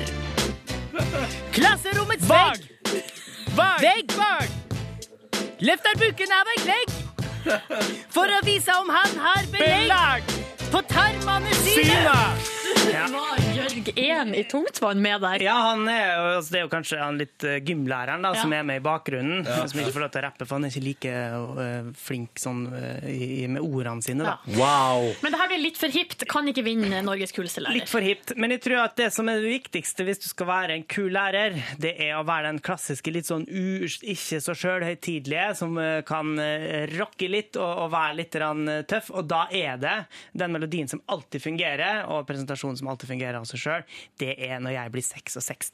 [1.52, 2.68] Klasserommets vegg!
[3.56, 4.14] Vegg!
[5.60, 6.94] Løfter buken av ei klegg!
[8.14, 10.38] For å vise om han har belegg
[10.70, 12.57] på tarmene sine!
[12.88, 15.42] Var Jørg 1 i tungtvann med der?
[15.44, 18.52] Ja, han er jo, altså, det er jo kanskje han litt eh, gymlæreren da, som
[18.54, 18.60] Ja.
[18.62, 19.66] er med i bakgrunnen, Ja.
[19.68, 22.62] som ikke får lov til å rappe, for han er ikke like eh, flink sånn,
[22.72, 24.24] eh, i- med ordene sine.
[24.24, 24.38] Da.
[24.56, 25.12] Wow!
[25.22, 26.24] Men det her blir litt for hipt.
[26.28, 27.74] Kan ikke vinne Norges kuleste lærer.
[27.82, 30.46] Litt for hipt, men jeg tror at det som er det viktigste hvis du skal
[30.46, 34.54] være en kul lærer, det er å være den klassiske litt sånn u, ikke så
[34.56, 39.10] sjølhøytidelige, som eh, kan eh, rocke litt og, og være litt grann, eh, tøff.
[39.12, 39.96] Og da er det
[40.32, 43.86] den melodien som alltid fungerer, og presentasjonen som alltid fungerer av seg sjøl,
[44.22, 45.70] det er når jeg blir 66.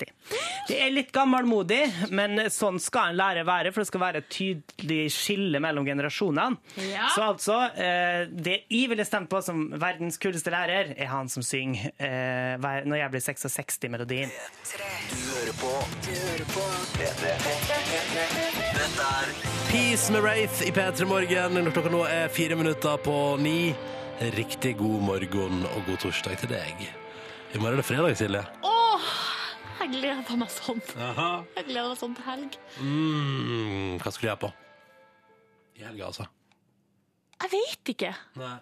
[0.69, 1.83] Det er litt gammelmodig,
[2.15, 6.59] men sånn skal en lærer være, for det skal være et tydelig skille mellom generasjonene.
[6.91, 7.09] Ja.
[7.15, 11.45] Så altså, eh, det jeg ville stemt på som verdens kuleste lærer, er han som
[11.45, 14.31] synger eh, 'Når jeg blir 66'-melodien.
[15.11, 15.73] Du hører på
[16.05, 16.65] Du hører på
[16.97, 17.35] P3.
[18.75, 23.37] Dette er Peace med Wraith i P3 Morgen når klokka nå er fire minutter på
[23.43, 23.75] ni.
[24.21, 26.85] Riktig god morgen og god torsdag til deg.
[27.55, 28.43] I morgen er det fredag, Silje.
[28.65, 29.09] Åh,
[29.81, 30.81] jeg gleder meg sånn.
[31.03, 31.31] Aha.
[31.59, 32.59] Jeg gleder meg sånn til helg.
[32.79, 34.53] Mm, hva skulle jeg på?
[35.75, 36.29] I helga, altså.
[37.43, 38.13] Jeg vet ikke.
[38.39, 38.55] Nei.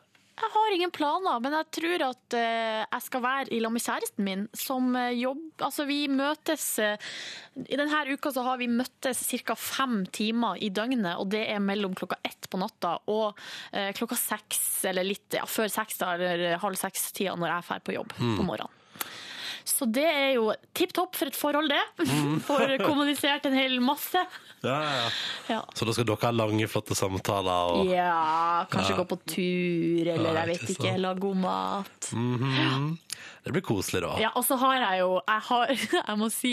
[0.42, 3.84] Jeg har ingen planer, men jeg tror at eh, jeg skal være i lag med
[3.84, 5.66] kjæresten min, som jobber.
[5.68, 6.96] Altså, vi møtes eh,
[7.62, 9.54] I denne uka så har vi møttes ca.
[9.54, 13.38] fem timer i døgnet, og det er mellom klokka ett på natta og
[13.70, 17.94] eh, klokka seks, eller litt ja, før seks, eller halv seks-tida når jeg drar på
[18.00, 18.36] jobb Mm.
[18.38, 18.78] på morgenen.
[19.64, 21.82] Så det er jo tipp topp for et forhold, det.
[22.08, 22.40] Mm.
[22.46, 24.22] Får kommunisert en hel masse.
[24.62, 25.06] Ja, ja.
[25.50, 25.60] Ja.
[25.74, 29.00] Så da skal dere ha lange, flotte samtaler og Ja, kanskje Ja.
[29.02, 32.12] gå på tur, eller jeg vet ikke ikke, god mat.
[32.12, 32.98] Mhm.
[33.42, 34.12] Det blir koselig, da.
[34.22, 35.72] Ja, og så har jeg jo Jeg, har,
[36.08, 36.52] jeg må si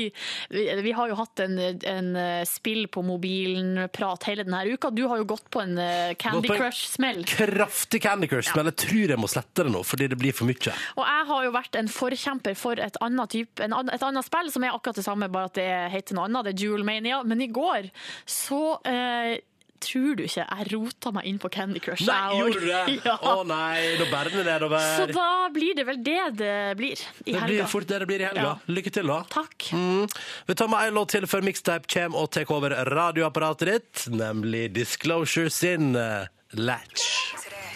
[0.50, 4.90] vi, vi har jo hatt en, en eh, spill på mobilen-prat hele denne uka.
[4.94, 7.22] Du har jo gått på en eh, Candy Crush-smell.
[7.30, 10.50] Kraftig Candy Crush, men jeg tror jeg må slette det nå, fordi det blir for
[10.50, 10.74] mye.
[10.98, 14.50] Og jeg har jo vært en forkjemper for et annet, type, en, et annet spill
[14.54, 16.50] som er akkurat det samme, bare at det heter noe annet.
[16.50, 17.22] Det er Jewel Mania.
[17.28, 17.92] Men i går
[18.30, 19.38] så eh,
[19.84, 22.06] tror du ikke, jeg rota meg inn på Candy Crush.
[22.08, 22.80] Nei, jeg gjorde du det?
[22.80, 22.98] også.
[23.10, 23.16] Ja.
[23.32, 24.88] Å nei, da bærer det nedover.
[25.00, 28.24] Så da blir det vel det det blir i Det blir fort det det blir
[28.24, 28.46] i helga.
[28.50, 28.74] Ja.
[28.76, 29.20] Lykke til, da.
[29.34, 29.70] Takk.
[29.74, 30.06] Mm.
[30.50, 34.68] Vi tar med en låt til før Mixtape kommer og tar over radioapparatet ditt, nemlig
[34.76, 37.08] Disclosure sin eh, Latch.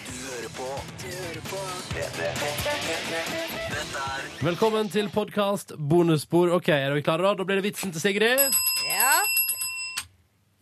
[0.04, 0.70] Du hører på,
[1.04, 1.62] du hører på
[1.94, 2.32] P3.
[3.74, 4.04] Dette
[4.44, 6.52] Velkommen til podkast bonusspor.
[6.58, 7.38] OK, er dere klare, da?
[7.40, 8.44] Da blir det vitsen til Sigrid.
[8.92, 9.16] Ja.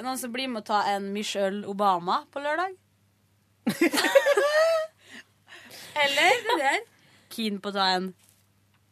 [0.01, 2.71] Er noen som blir med å ta en Michelle Obama på lørdag?
[6.01, 6.79] Eller det der.
[7.29, 8.07] Keen på å ta en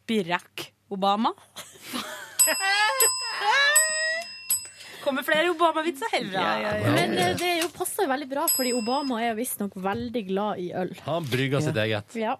[0.06, 1.32] Birack Obama?
[5.02, 6.46] Kommer flere Obama-vitser herfra.
[6.94, 10.70] Men eh, det er jo passer veldig bra, fordi Obama er visstnok veldig glad i
[10.78, 10.94] øl.
[11.08, 12.14] Han brygger sitt eget.
[12.22, 12.38] Ja.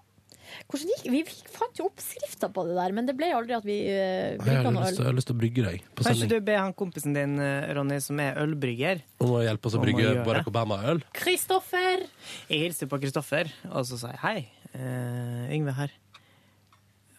[0.71, 3.65] Hvordan gikk, vi fikk- fant jo oppskrifta på det der, men det ble aldri at
[3.67, 6.31] vi uh, brygga noe til, jeg har lyst til å brygge deg på Kanskje sending.
[6.41, 9.83] du ber han kompisen din, eh, Ronny, som er ølbrygger Om å hjelpe oss å
[9.83, 10.47] brygge Barack.
[10.51, 11.03] Obama-øl.
[11.17, 12.05] Kristoffer!
[12.49, 14.39] Jeg hilser på Kristoffer, og så sa jeg hei,
[14.71, 15.91] Uh, Yngve her.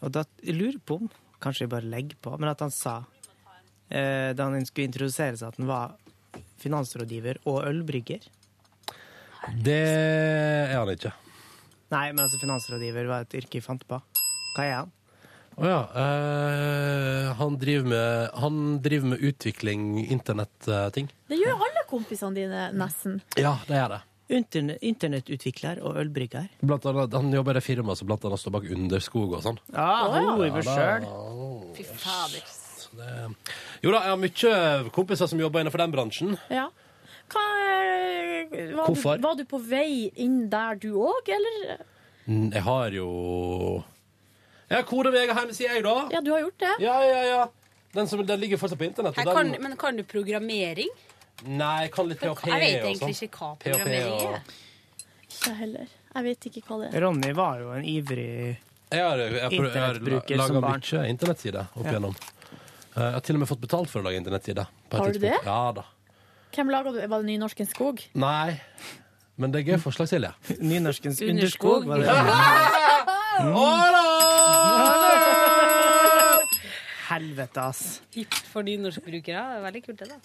[0.00, 1.10] Og da jeg lurer på om
[1.42, 5.50] Kanskje jeg bare legger på, men at han sa uh, da han skulle introdusere seg,
[5.52, 5.98] at han var
[6.62, 8.24] finansrådgiver og ølbrygger.
[9.66, 11.12] Det er han ikke.
[11.92, 13.98] Nei, men altså finansrådgiver var et yrke jeg fant på.
[14.56, 14.92] Hva er han?
[15.52, 15.80] Å ja.
[16.00, 21.10] eh, han, driver med, han driver med utvikling, internettting.
[21.28, 23.18] Det gjør alle kompisene dine, nesten.
[23.36, 24.00] Ja, det er det.
[24.32, 26.46] Interne Internettutvikler og ølbrygger.
[26.64, 29.58] Blant annet, han jobber i det firmaet som blant annet står bak Underskog og sånn.
[29.74, 30.76] Ja, oh, i meg da.
[30.78, 31.08] sjøl.
[31.76, 32.46] Fy fader.
[32.92, 33.52] Det-
[33.84, 36.32] Jo da, jeg har mye kompiser som jobber innenfor den bransjen.
[36.52, 36.70] Ja.
[37.30, 39.16] Hva, var, Hvorfor?
[39.16, 41.82] Du, var du på vei inn der du òg, eller?
[42.26, 43.84] Mm, Jeg har jo
[44.70, 45.94] Jeg har kodet meg hjemmeside, jeg, da.
[46.14, 46.74] Ja, du har gjort det?
[46.80, 47.42] Ja, ja, ja.
[47.92, 49.18] Den, som, den ligger fortsatt på internett.
[49.20, 50.88] Og kan, den, men kan du programmering?
[51.44, 53.26] nei, jeg kan litt PHP Jeg vet egentlig sånn.
[53.28, 54.42] ikke hva PHP programmering og- er.
[55.32, 55.88] Ikke jeg heller.
[56.14, 57.00] Jeg vet ikke hva det er.
[57.02, 58.58] Ronny var jo en ivrig
[58.92, 60.80] Jeg har, jeg har, jeg har Internettbruker laga som barn.
[60.84, 62.14] mye internettsider opp igjennom.
[62.94, 64.66] Eh, Jeg har til og med fått betalt for å lage internettsider.
[64.90, 65.42] på et Har du tidspunkt.
[65.42, 65.46] det?
[65.46, 65.84] Ja da.
[66.54, 66.98] Hvem laga du?
[67.08, 67.98] Var det Nynorsken skog?
[68.14, 68.60] Nei,
[69.40, 70.32] men det er gøy forslag, Silje.
[70.60, 71.82] Nynorskens Underskog.
[71.82, 72.06] underskog, var det?
[77.12, 78.00] Helvete, ass.
[78.14, 79.42] Hipt for nynorskbrukere.
[79.52, 80.18] Det er Veldig kult, det, da.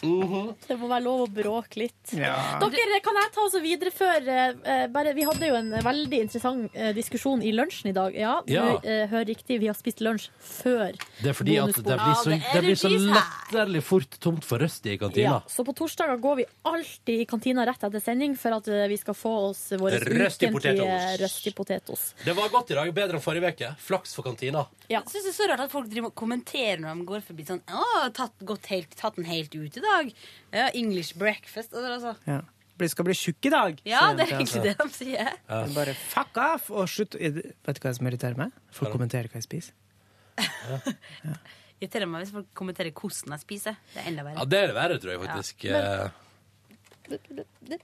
[0.67, 2.13] Det må være lov å bråke litt.
[2.15, 2.35] Ja.
[2.61, 6.75] Dere, kan jeg ta oss og videreføre eh, bare, Vi hadde jo en veldig interessant
[6.77, 8.15] eh, diskusjon i lunsjen i dag.
[8.17, 8.65] Ja, du Ja.
[8.83, 12.31] eh, hører riktig, vi har spist lunsj før Det er fordi at det blir så,
[12.31, 15.37] Ja, det det blir så latterlig fort tomt for røst i kantina.
[15.37, 18.97] Ja, så på torsdager går vi alltid i kantina rett etter sending for at vi
[18.97, 21.19] skal få oss våre ukentlige potetos.
[21.21, 22.05] røst i potetos.
[22.25, 23.71] Det var godt i dag, bedre enn forrige uke.
[23.79, 24.65] Flaks for kantina.
[24.89, 25.01] Ja.
[25.01, 27.45] Jeg synes det er så rart at folk driver og kommenterer når de går forbi
[27.47, 27.83] sånn Å,
[28.15, 30.11] tatt, gått helt, tatt den helt ut i dag.
[30.53, 31.73] Ja, English breakfast.
[31.73, 32.15] Altså.
[32.27, 32.41] Ja.
[32.77, 33.79] Bli- Skal bli tjukk i dag.
[33.89, 35.31] Ja, det er egentlig det de sier.
[35.49, 35.61] Ja.
[35.73, 37.15] Bare fuck off og slutt.
[37.17, 38.51] Vet du hva som irriterer meg?
[38.71, 39.73] Folk kommenterer hva jeg spiser.
[41.81, 43.75] Irriterer meg hvis folk kommenterer hvordan jeg spiser.
[43.93, 44.37] Det er enda verre.
[44.39, 45.67] Ja, det er det verre, tror jeg faktisk.
[45.69, 45.81] Ja.
[47.09, 47.77] Eh,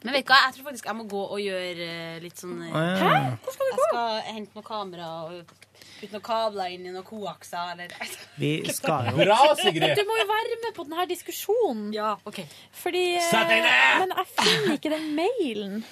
[0.00, 2.60] Men vet du hva, jeg tror faktisk jeg må gå og gjøre eh, litt sånn
[2.64, 2.92] eh, ja.
[3.00, 3.16] Hæ?
[3.44, 3.84] Hvor skal du gå?
[3.84, 5.54] Jeg skal hente noen kamera og
[6.00, 7.74] putte noen kabler inn i noen koakser.
[7.74, 7.92] Eller
[8.40, 11.90] Vi skal jo Du må jo være med på denne diskusjonen.
[11.96, 12.40] Ja, ok
[12.82, 14.04] Fordi eh, Sett deg ned!
[14.04, 15.82] Men jeg finner ikke den mailen.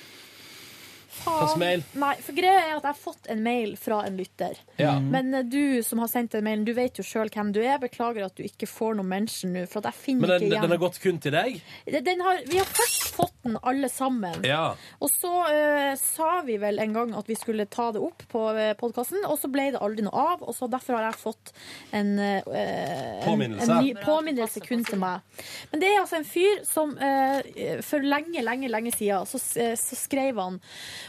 [1.25, 1.85] Hvilken mail?
[1.99, 4.59] Nei, for greia er at jeg har fått en mail fra en lytter.
[4.81, 4.95] Ja.
[5.01, 7.79] Men eh, du som har sendt den mailen, du vet jo sjøl hvem du er.
[7.83, 10.53] Beklager at du ikke får noe mention nå, for at jeg finner Men den, ikke
[10.53, 10.66] igjen.
[10.66, 11.61] den har gått kun til deg?
[12.09, 14.47] Den har, vi har først fått den alle sammen.
[14.47, 14.75] Ja.
[15.03, 18.45] Og så uh, sa vi vel en gang at vi skulle ta det opp på
[18.55, 20.45] uh, podkasten, og så ble det aldri noe av.
[20.47, 21.53] Og så derfor har jeg fått
[21.97, 23.69] en, uh, en, Påminnelse.
[23.69, 25.25] en ny påminnelse kun til meg.
[25.73, 27.41] Men det er altså en fyr som uh,
[27.85, 30.61] for lenge, lenge, lenge siden så, eh, så skrev han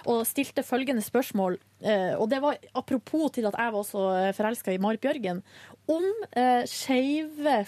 [0.06, 1.58] og stilte følgende spørsmål.
[1.82, 5.42] eh, og det var apropos til at jeg var så forelska i Marit Bjørgen.
[5.90, 6.04] Om
[6.38, 7.66] uh, skeive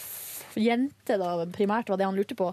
[0.56, 2.52] jenter, da primært var det han lurte på,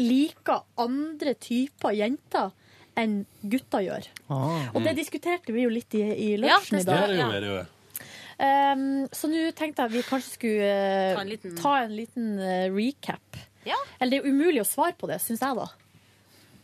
[0.00, 2.50] liker andre typer jenter
[2.96, 4.06] enn gutter gjør.
[4.30, 7.08] Og det diskuterte vi jo litt i, i lunsjen i Det er dag.
[7.10, 7.62] det jo, er det jo.
[8.34, 8.84] Um,
[9.14, 12.66] så nå tenkte jeg vi kanskje skulle uh, Ta en liten- ta en liten uh,
[12.74, 13.36] recap.
[13.66, 13.76] Ja.
[14.00, 15.68] Eller det er umulig å svare på det, syns jeg, da.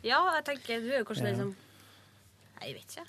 [0.02, 1.52] Ja, jeg tenker du er jo kanskje den som
[2.60, 3.06] Nei, jeg vet ikke.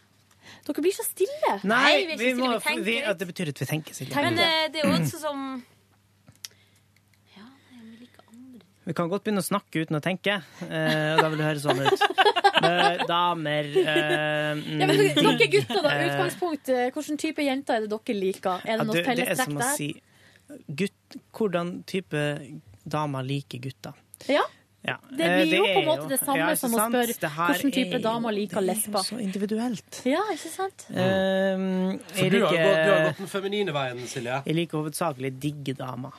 [0.67, 1.57] Dere blir så stille.
[1.67, 4.15] Nei, vi vi, må, stille, vi vi, det betyr at vi tenker, Silje.
[4.15, 5.51] Men uh, det er jo også som
[8.81, 10.39] Vi kan godt begynne å snakke uten å tenke.
[10.63, 12.07] Uh, da vil det høres sånn ut.
[12.61, 13.85] Eh, damer eh,
[14.53, 15.93] Ja, men dere dere gutter, da.
[16.05, 16.69] Utgangspunkt.
[16.93, 18.61] Hvilken type jenter er det dere liker?
[18.61, 19.71] Er ja, det noe felles det fellestrekk der?
[19.79, 22.21] si gutt, Hvordan type
[22.85, 23.97] damer liker gutter?
[24.29, 24.43] Ja.
[24.87, 24.95] Ja.
[25.11, 27.29] Det Eh, blir jo er på en måte det samme ja, som å spørre Det
[27.29, 29.03] hvilken type er jo- damer liker lesber.
[29.05, 30.01] Så individuelt.
[30.09, 30.87] Ja, ikke sant?
[30.89, 34.41] Um, For du har, gått, du har gått den feminine veien, Silje.
[34.45, 36.11] Jeg liker hovedsakelig digge damer.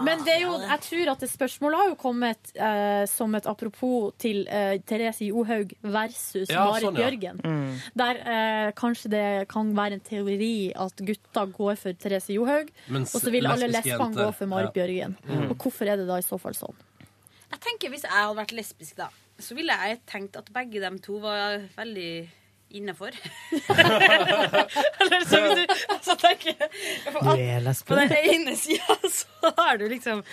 [0.00, 3.44] Men det er jo, jeg tror at det spørsmålet har jo kommet eh, som et
[3.44, 7.10] apropos til eh, Therese Johaug versus Ja, Marit sånn, ja.
[7.10, 7.42] Bjørgen.
[7.44, 7.74] Mm.
[7.94, 13.12] Der eh, kanskje det kan være en teori at gutta går for Therese Johaug, Mens
[13.14, 14.78] og så vil alle lesbene gå for Marit ja.
[14.86, 15.18] Bjørgen.
[15.28, 15.50] Mm.
[15.50, 16.80] Og hvorfor er det da i så fall sånn?
[17.54, 20.98] Jeg tenker Hvis jeg hadde vært lesbisk, da, så ville jeg tenkt at begge dem
[21.02, 22.10] to var veldig
[22.74, 23.14] innafor.
[25.00, 26.56] Eller så hvis du altså, tenker
[27.14, 30.24] på, den ene sida så har du liksom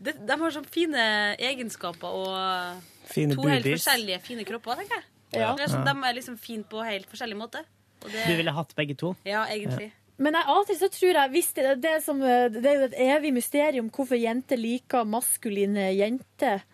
[0.00, 1.06] de, de har sånn fine
[1.40, 5.06] egenskaper og Fine to helt forskjellige fine kropper, tenker jeg.
[5.40, 5.50] Ja.
[5.56, 5.94] Er sånn, Ja.
[5.94, 7.64] De er liksom fine på helt forskjellig måte.
[8.04, 9.14] Og det, Du ville hatt begge to?
[9.26, 9.90] Ja, egentlig.
[10.20, 12.88] Men jeg, av og til så tror jeg hvis det, det, som, det er jo
[12.90, 16.64] et evig mysterium hvorfor jenter liker maskuline jenter.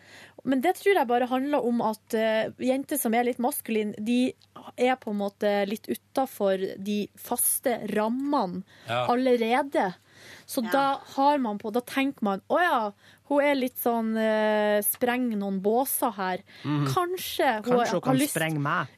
[0.47, 4.33] Men det tror jeg bare handler om at uh, jenter som er litt maskuline, de
[4.79, 9.07] er på en måte litt utafor de faste rammene Ja.
[9.11, 9.93] allerede.
[10.47, 12.81] Så da har man på Da tenker man å ja,
[13.27, 16.45] hun er litt sånn uh, Spreng noen båser her.
[16.63, 16.85] Mm.
[16.93, 18.93] Kanskje hun Kanskje hun har kan lyst sprenge meg.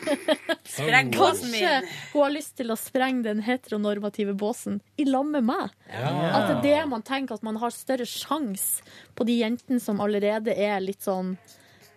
[0.76, 1.62] Spreng båsen min.
[1.62, 5.70] Kanskje hun har lyst til å sprenge den heteronormative båsen i lag med meg.
[5.92, 6.10] Ja.
[6.40, 8.82] At det er det man tenker, at man har større sjanse
[9.14, 11.36] på de jentene som allerede er litt sånn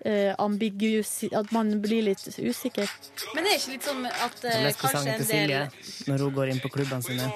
[0.05, 2.89] uh, ambiguous At man blir litt usikker.
[3.33, 6.37] Men det er ikke litt sånn at uh, kanskje Lesbesangen en del Silje når hun
[6.37, 7.31] går inn på klubbene sine.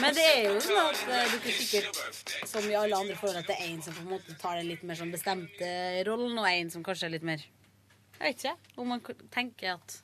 [0.00, 3.42] Men det er jo sånn at eh, du ikke sikkert, som i alle andre forhold,
[3.42, 5.70] at det er en som på en måte tar den litt mer sånn bestemte
[6.08, 7.44] rollen, og en som kanskje er litt mer
[8.16, 8.56] Jeg vet ikke.
[8.80, 9.02] Om man
[9.34, 9.98] tenker at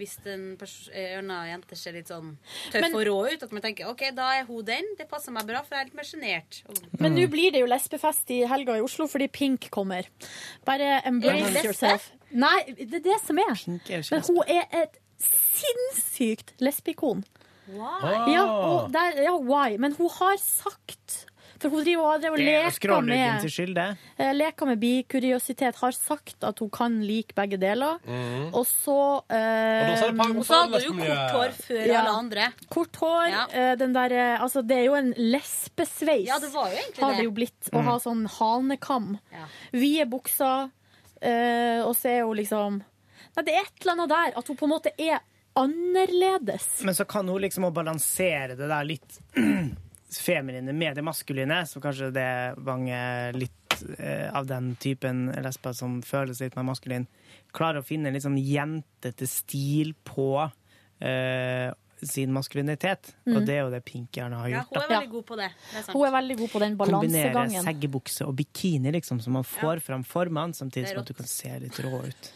[0.00, 2.30] hvis en eh, ørna jente ser litt sånn
[2.72, 4.88] tøff Men- og rå ut, at man tenker OK, da er hun den.
[4.98, 6.62] Det passer meg bra, for jeg er litt mer sjenert.
[6.96, 10.08] Men Men nå blir det jo lesbefest i helga i Oslo fordi Pink kommer.
[10.64, 11.66] Bare Er embrace lesbe?
[11.68, 12.10] yourself.
[12.32, 13.52] Nei, det er det som er.
[13.52, 17.24] er jo ikke Men hun er et sinnssykt lesbikon.
[17.68, 18.32] Why?
[18.34, 19.76] Ja, og der, ja, why?
[19.78, 21.26] Men hun har sagt
[21.62, 23.84] For hun driver og, og er leker med skyld, det.
[24.18, 25.76] eh, Leker med bikuriositet.
[25.78, 28.00] Har sagt at hun kan like begge deler.
[28.02, 28.48] Mm.
[28.52, 28.96] Og så
[29.30, 32.00] eh, Og da Og så hadde hun jo kort hår før Ja.
[32.00, 32.48] alle andre.
[32.68, 33.28] Kort hår.
[33.30, 33.74] Ja.
[33.78, 36.26] den der, eh, altså, det er jo en lesbesveis.
[36.26, 37.18] Ja, det var jo egentlig har det.
[37.22, 37.70] det jo blitt.
[37.72, 37.84] Å Mm.
[37.84, 39.18] ha sånn hanekam.
[39.72, 40.70] Vide bukser.
[41.22, 42.82] eh, og så er hun liksom
[43.36, 44.32] Nei, det er et eller annet der.
[44.36, 45.20] At hun på en måte er
[45.58, 46.82] annerledes.
[46.84, 49.18] Men så kan hun liksom balansere det der litt
[50.22, 52.30] feminine med det maskuline, så kanskje det
[52.64, 57.06] vanger litt eh, av den typen lesber som føles litt mer maskulin,
[57.52, 60.28] klarer å finne litt sånn jentete stil på
[61.00, 61.70] eh,
[62.02, 63.12] sin maskulinitet.
[63.26, 63.36] Mm.
[63.36, 64.74] Og det er jo det Pink gjerne har Ja, gjort.
[64.74, 65.48] hun er veldig god på det.
[65.54, 65.94] det er sant.
[65.96, 70.04] Hun er veldig god på den Kombinere seggebukse og bikini, liksom, så man får fram
[70.04, 72.32] formene, samtidig som at du kan se litt rå ut.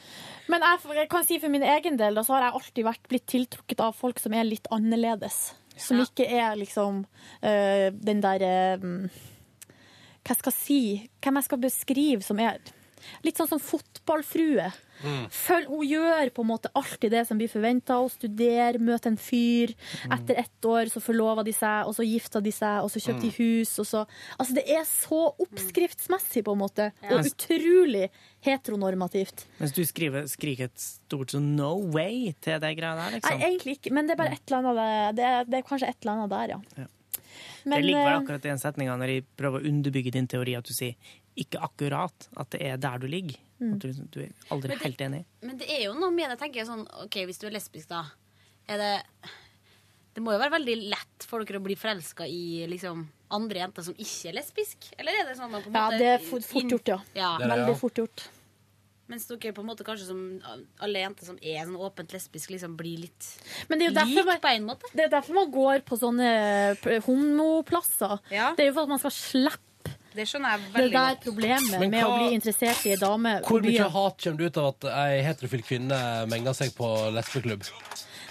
[0.52, 3.08] Men jeg, jeg kan si for min egen del, da, så har jeg alltid vært
[3.10, 5.54] blitt tiltrukket av folk som er litt annerledes.
[5.76, 7.02] Som ikke er liksom
[7.44, 8.52] øh, den derre
[10.24, 10.80] Hva skal jeg si?
[11.20, 12.62] Hvem jeg skal beskrive som er
[13.26, 14.68] litt sånn som fotballfrue.
[15.04, 15.24] Mm.
[15.32, 17.98] Følg, hun gjør på en måte alltid det som blir forventa.
[18.00, 19.74] Hun studerer, møter en fyr.
[20.08, 23.26] Etter ett år så forlover de seg, og så gifter de seg, og så kjøper
[23.26, 23.74] de hus.
[23.82, 24.04] Og så.
[24.38, 26.90] Altså, det er så oppskriftsmessig, på en måte.
[27.04, 27.18] Ja.
[27.18, 28.08] Og utrolig
[28.46, 29.46] heteronormativt.
[29.60, 33.40] Mens du skriver, skriker et stort sånn no way til de greia der, Nei, liksom.
[33.42, 35.98] egentlig ikke, men det er bare et eller annet det er, det er kanskje et
[36.04, 36.84] eller annet der, ja.
[36.84, 36.86] Ja.
[37.66, 40.28] Men, det ligger vel eh, akkurat i den setninga når de prøver å underbygge din
[40.30, 40.94] teori, at du sier
[41.36, 43.36] ikke akkurat at det er der du ligger.
[43.60, 43.72] Mm.
[43.74, 45.24] At du, du er aldri det- helt enig.
[45.42, 47.88] Men det er jo noe med det, tenker jeg sånn OK, hvis du er lesbisk,
[47.88, 48.04] da,
[48.68, 48.94] er det
[50.16, 53.02] Det må jo være veldig lett for dere å bli forelska i liksom
[53.36, 54.86] andre jenter som ikke er lesbisk?
[54.96, 56.96] Eller er det sånn man på en Ja, måte det er fort, fort gjort, ja.
[57.14, 57.30] Ja.
[57.42, 58.24] Veldig fort gjort.
[59.12, 60.22] Mens dere på en måte kanskje som
[60.82, 63.28] alle jenter som er sånn åpent lesbisk, liksom blir litt
[63.70, 64.88] er lik man, på en måte.
[64.96, 66.30] det er derfor man går på sånne
[67.06, 68.18] homoplasser.
[68.32, 68.56] homoplasser.
[68.56, 69.62] Det er jo for at man skal slippe
[70.16, 71.22] Det skjønner jeg det veldig der godt.
[71.26, 74.60] problemet Men med å bli interessert i ei dame Hvor mye hat kommer det ut
[74.62, 77.66] av at ei heterofil kvinne menger seg på lesbeklubb?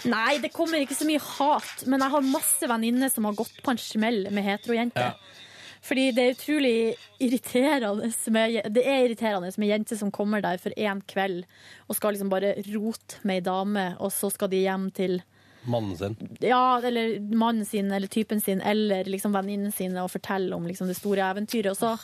[0.06, 3.56] Nei, det kommer ikke så mye hat, men jeg har masse venninner som har gått
[3.64, 5.14] på en smell med heterojenter.
[5.14, 5.42] Ja.
[5.86, 6.76] Fordi det er utrolig
[7.22, 11.44] irriterende med, Det er irriterende med jenter som kommer der for én kveld
[11.86, 15.20] og skal liksom bare rote med ei dame, og så skal de hjem til
[15.66, 16.16] Mannen sin.
[16.40, 20.86] ja, eller mannen sin eller typen sin eller liksom venninnen sin og fortelle om liksom
[20.90, 21.72] det store eventyret.
[21.72, 21.94] Og så,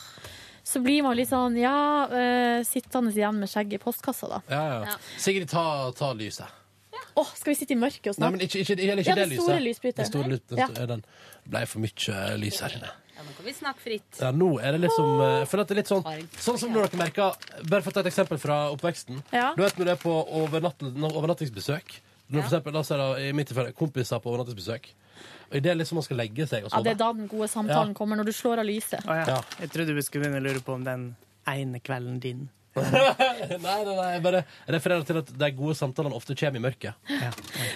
[0.62, 1.76] så blir man litt sånn ja,
[2.10, 4.43] uh, sittende igjen med skjegget i postkassa, da.
[4.51, 4.97] Ja, ja.
[5.18, 6.59] Sigrid, ta, ta lyset.
[7.14, 8.24] Åh, skal vi sitte i mørket og snakke?
[8.24, 9.44] Nei, men ikke, ikke, ikke, ikke Ja, det det lyset.
[9.44, 10.02] store lysbryteren.
[10.06, 10.86] Det store lys, den, Ja.
[10.89, 11.02] den
[11.44, 12.93] ble for mye lys her inne.
[13.12, 14.20] Ja, nå kan vi snakke fritt.
[14.20, 16.06] Ja, nå er det liksom eh, Jeg føler at det er litt sånn
[16.40, 17.36] Sånn som når dere merker
[17.68, 19.20] Bare for å ta et eksempel fra oppveksten.
[19.30, 19.51] Ja.
[19.55, 21.93] Du vet når du er på overnatt, overnattingsbesøk.
[22.30, 24.86] Når for eksempel, da ser er det i mitt tilfelle kompiser på overnattingsbesøk.
[25.50, 26.84] Og idet liksom man skal legge seg og Ja, sånn.
[26.84, 27.94] det er da den gode samtalen Ja.
[27.94, 29.04] kommer, når du slår av lyset.
[29.04, 29.24] Å, ja.
[29.26, 29.40] Ja.
[29.60, 31.16] Jeg trodde vi skulle begynne å lure på om den
[31.46, 32.48] ene kvelden din.
[32.72, 34.42] Nei, nei, nei, jeg bare
[34.72, 37.10] refererer til at de gode samtalene ofte kommer i mørket.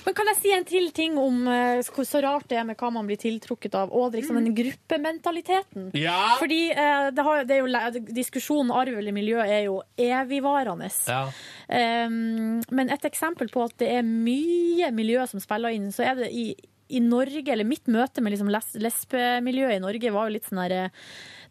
[0.06, 2.78] Men kan jeg si en til ting om eh, hvor så rart det er med
[2.80, 5.90] hva man blir tiltrukket av, og liksom den gruppementaliteten?
[5.98, 6.36] Ja.
[6.40, 10.88] Fordi eh, det, har, det er jo, diskusjonen arv eller miljø er jo evigvarende.
[11.10, 11.26] Ja.
[11.66, 16.20] Um, men et eksempel på at det er mye miljø som spiller inn, så er
[16.20, 16.48] det i,
[16.88, 20.62] i Norge, eller mitt møte med liksom les, lesbemiljøet i Norge var jo litt sånn
[20.62, 20.92] der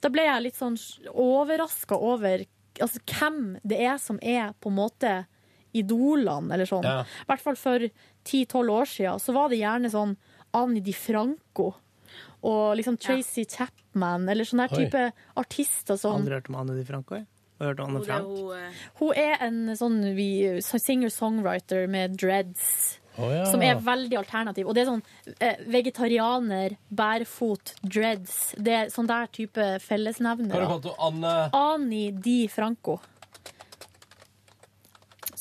[0.03, 0.77] Da ble jeg litt sånn
[1.11, 2.45] overraska over
[2.81, 5.13] altså, hvem det er som er på en måte
[5.75, 6.85] idolene, eller sånn.
[6.87, 7.03] Ja.
[7.03, 7.83] I hvert fall for
[8.25, 10.15] 10-12 år siden, så var det gjerne sånn
[10.55, 11.73] Annie Di Franco.
[12.45, 14.85] Og liksom Tracy Chapman, eller sånne her Oi.
[14.85, 15.01] type
[15.41, 17.17] artister som Aldri hørt om Ani Di Franco.
[17.19, 17.27] jeg.
[17.59, 18.27] Har hørt om Anne Frank?
[18.99, 19.99] Hun er en sånn
[20.63, 22.99] singer-songwriter med dreads.
[23.17, 23.45] Ja.
[23.47, 24.67] Som er veldig alternativ.
[24.67, 25.03] Og det er sånn
[25.39, 28.53] eh, vegetarianer, bærfot, dreads.
[28.57, 30.83] Det er sånn der type Hva kalte fellesnevner.
[30.83, 30.91] du?
[30.99, 32.99] Anne Ani Di Franco.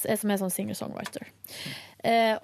[0.05, 1.31] Som er sånn singer-songwriter.
[2.05, 2.37] Eh,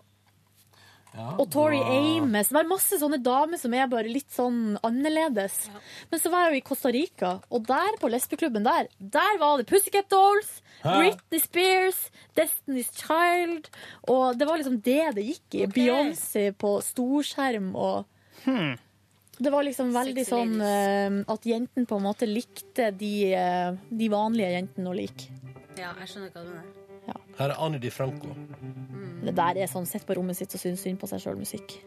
[1.19, 2.48] og Tori Ames.
[2.48, 5.69] Det var masse sånne damer som er bare litt sånn annerledes.
[6.11, 9.59] Men så var jeg jo i Costa Rica, og der på lesbeklubben der, der var
[9.59, 10.59] det Pussycat Dolls?
[10.82, 11.98] Britney Spears,
[12.36, 13.69] Destiny's Child,
[14.09, 15.66] og det var liksom det det gikk i.
[15.74, 18.07] Beyoncé på storskjerm og
[19.40, 24.09] Det var liksom veldig sånn uh, at jentene på en måte likte de, uh, de
[24.12, 25.31] vanlige jentene å like.
[25.78, 26.77] Ja, jeg skjønner hva du mener.
[27.40, 28.35] Her er Annie Di Franco.
[29.24, 31.78] Det der er sånn sett på rommet sitt og syns synd på seg sjøl-musikk.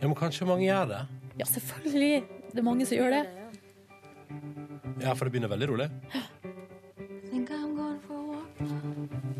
[0.00, 1.00] Ja, men kanskje mange gjør det?
[1.38, 2.24] Ja, selvfølgelig.
[2.50, 3.22] Det er mange som gjør det.
[5.04, 5.90] Ja, for det begynner veldig rolig.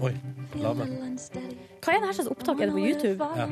[0.02, 0.12] Oi.
[0.60, 0.86] Lave.
[0.86, 2.60] Hva er det her slags opptak?
[2.60, 3.30] Er det på YouTube?
[3.36, 3.48] Ja.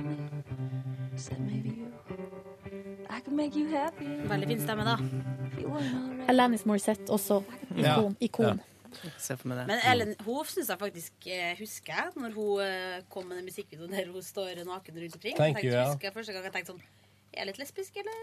[3.35, 4.97] Veldig fin stemme, da.
[6.29, 7.43] Alanis Morissette også.
[7.77, 7.99] Ja.
[7.99, 8.17] Ikon.
[8.21, 8.61] ikon.
[9.19, 9.67] Se for meg det.
[9.73, 13.49] Men Ellen Hoff syns jeg faktisk eh, husker jeg, når hun eh, kom med den
[13.49, 15.37] musikkvideoen der hun står naken rundt omkring.
[15.39, 15.89] Thank Jeg you, tenkte, ja.
[15.91, 16.85] husker jeg første gang jeg tenkte sånn
[17.35, 18.15] Er jeg litt lesbisk, eller?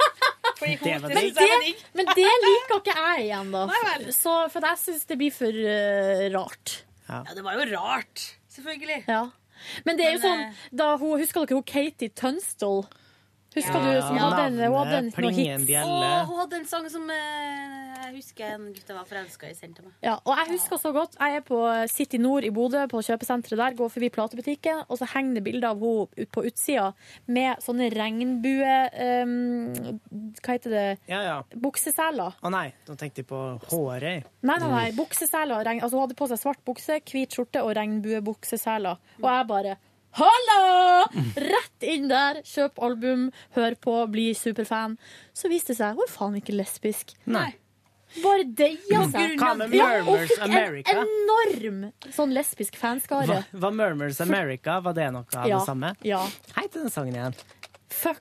[0.60, 1.82] Fordi hun Det var digg.
[1.96, 3.64] Men det liker ikke jeg igjen, da.
[4.12, 6.74] Så, for jeg syns det blir for uh, rart.
[7.10, 8.24] Ja, det var jo rart.
[8.48, 9.04] Selvfølgelig.
[9.08, 9.22] Ja.
[9.84, 12.86] Men det er jo sånn da hun, Husker dere hun Katie Tunstall?
[13.54, 14.28] Husker du som Ja.
[14.30, 15.70] hadde en, hun hadde en, noen hits?
[15.82, 19.54] Å, hun hadde en sang som eh, jeg husker en gutt jeg var forelska i,
[19.58, 19.92] sendte meg.
[20.02, 21.58] Ja, og jeg husker så godt Jeg er på
[21.90, 25.74] City Nord i Bodø, på kjøpesenteret der, går forbi platebutikken, og så henger det bilder
[25.74, 26.88] av henne ut på utsida
[27.26, 28.78] med sånne regnbue...
[28.94, 30.00] Um,
[30.40, 30.86] hva heter det?
[31.10, 31.36] Ja, ja.
[31.54, 32.38] Bukseseler.
[32.40, 34.26] Å nei, nå tenkte jeg på håret.
[34.46, 35.66] Nei, nei, nei, bukseseler.
[35.76, 39.00] Altså, hun hadde på seg svart bukse, hvit skjorte og regnbuebukseseler.
[39.20, 39.76] Og jeg bare
[40.18, 41.06] Halla!
[41.36, 44.96] Rett inn der, kjøp album, hør på, bli superfan.
[45.36, 47.14] Så viste det seg hun er faen ikke lesbisk.
[47.30, 47.52] Nei.
[48.24, 49.36] Bare deia På seg.
[49.78, 51.80] Ja, og fikk en enorm
[52.10, 53.28] sånn lesbisk fanskare.
[53.30, 55.92] Var, var Murmurs America var det noe av Ja, det samme?
[56.02, 56.24] ja.
[56.56, 57.38] Hei til den sangen igjen.
[57.90, 58.20] Fuck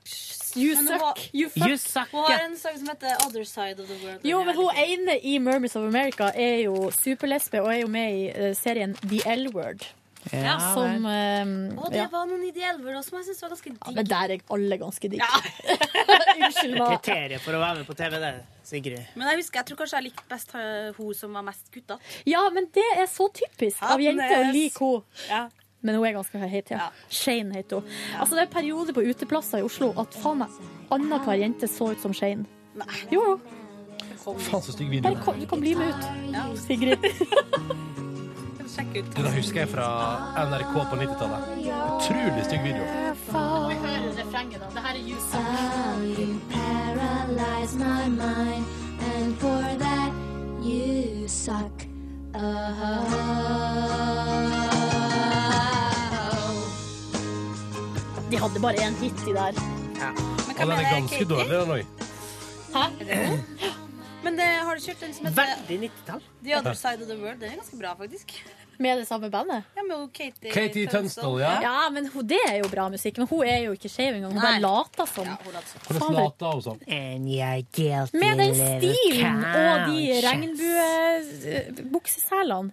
[0.57, 0.99] you suck.
[1.01, 1.67] har- You fuck.
[1.69, 2.11] You suck.
[2.11, 4.21] Hun har en sang som heter Other Side of the World.
[4.25, 8.13] Jo, men hun ene i Murmurs of America er jo superlesbe og er jo med
[8.13, 9.85] i eh, serien The L-Word.
[10.33, 13.91] Ja, som uh, Og det var noen ideelle ord som jeg syns var ganske digg.
[13.95, 15.29] Men der er alle ganske digge.
[16.39, 16.95] Unnskyld meg.
[16.99, 18.33] Kriteriet for å være med på TV, det,
[18.69, 18.99] Sigrid.
[19.17, 21.97] Men jeg husker, jeg tror kanskje jeg likte best eh, hun som var mest gutta.
[22.29, 24.91] Ja, men det er så typisk av jenter å like
[25.29, 25.47] henne.
[25.81, 26.89] Men hun er ganske heit, ja.
[27.07, 27.93] Shane heter hun.
[28.19, 30.57] Altså, det er en periode på uteplasser i Oslo at faen meg
[30.91, 32.43] annenhver jente så ut som Shane.
[33.13, 33.37] Jo, jo.
[34.19, 35.07] Faen, så stygg video.
[35.07, 37.07] Bare kom, du kan bli med ut, Sigrid.
[38.77, 39.87] Den husker jeg fra
[40.45, 41.41] NRK på 90-tallet.
[41.89, 42.83] Utrolig stygg video.
[43.69, 44.65] Vi hører refrenget, da.
[44.75, 45.17] Det her er You
[46.51, 48.65] paralyze my mind,
[49.01, 50.11] and for that
[50.63, 51.85] you suck.
[58.31, 59.53] De hadde bare én hit de der.
[60.59, 61.85] Og den er ganske dårlig, den òg.
[62.75, 62.83] Hæ?
[64.23, 66.21] Men det, har du kjørt den som heter Veldig 90-tall.
[66.43, 67.39] The Other Side of the World?
[67.39, 68.45] Den er ganske bra, faktisk.
[68.79, 69.63] Med det samme bandet?
[69.75, 71.57] Ja, med Katie, Katie Tunstall, ja.
[71.61, 73.17] Ja, men hun, det er jo bra musikk.
[73.19, 74.31] Men hun er jo ikke skeiv engang.
[74.31, 75.27] Hun bare later som.
[75.89, 76.79] Hvordan later hun sånn?
[78.13, 82.71] Med den stilen og de regnbuebukseselene.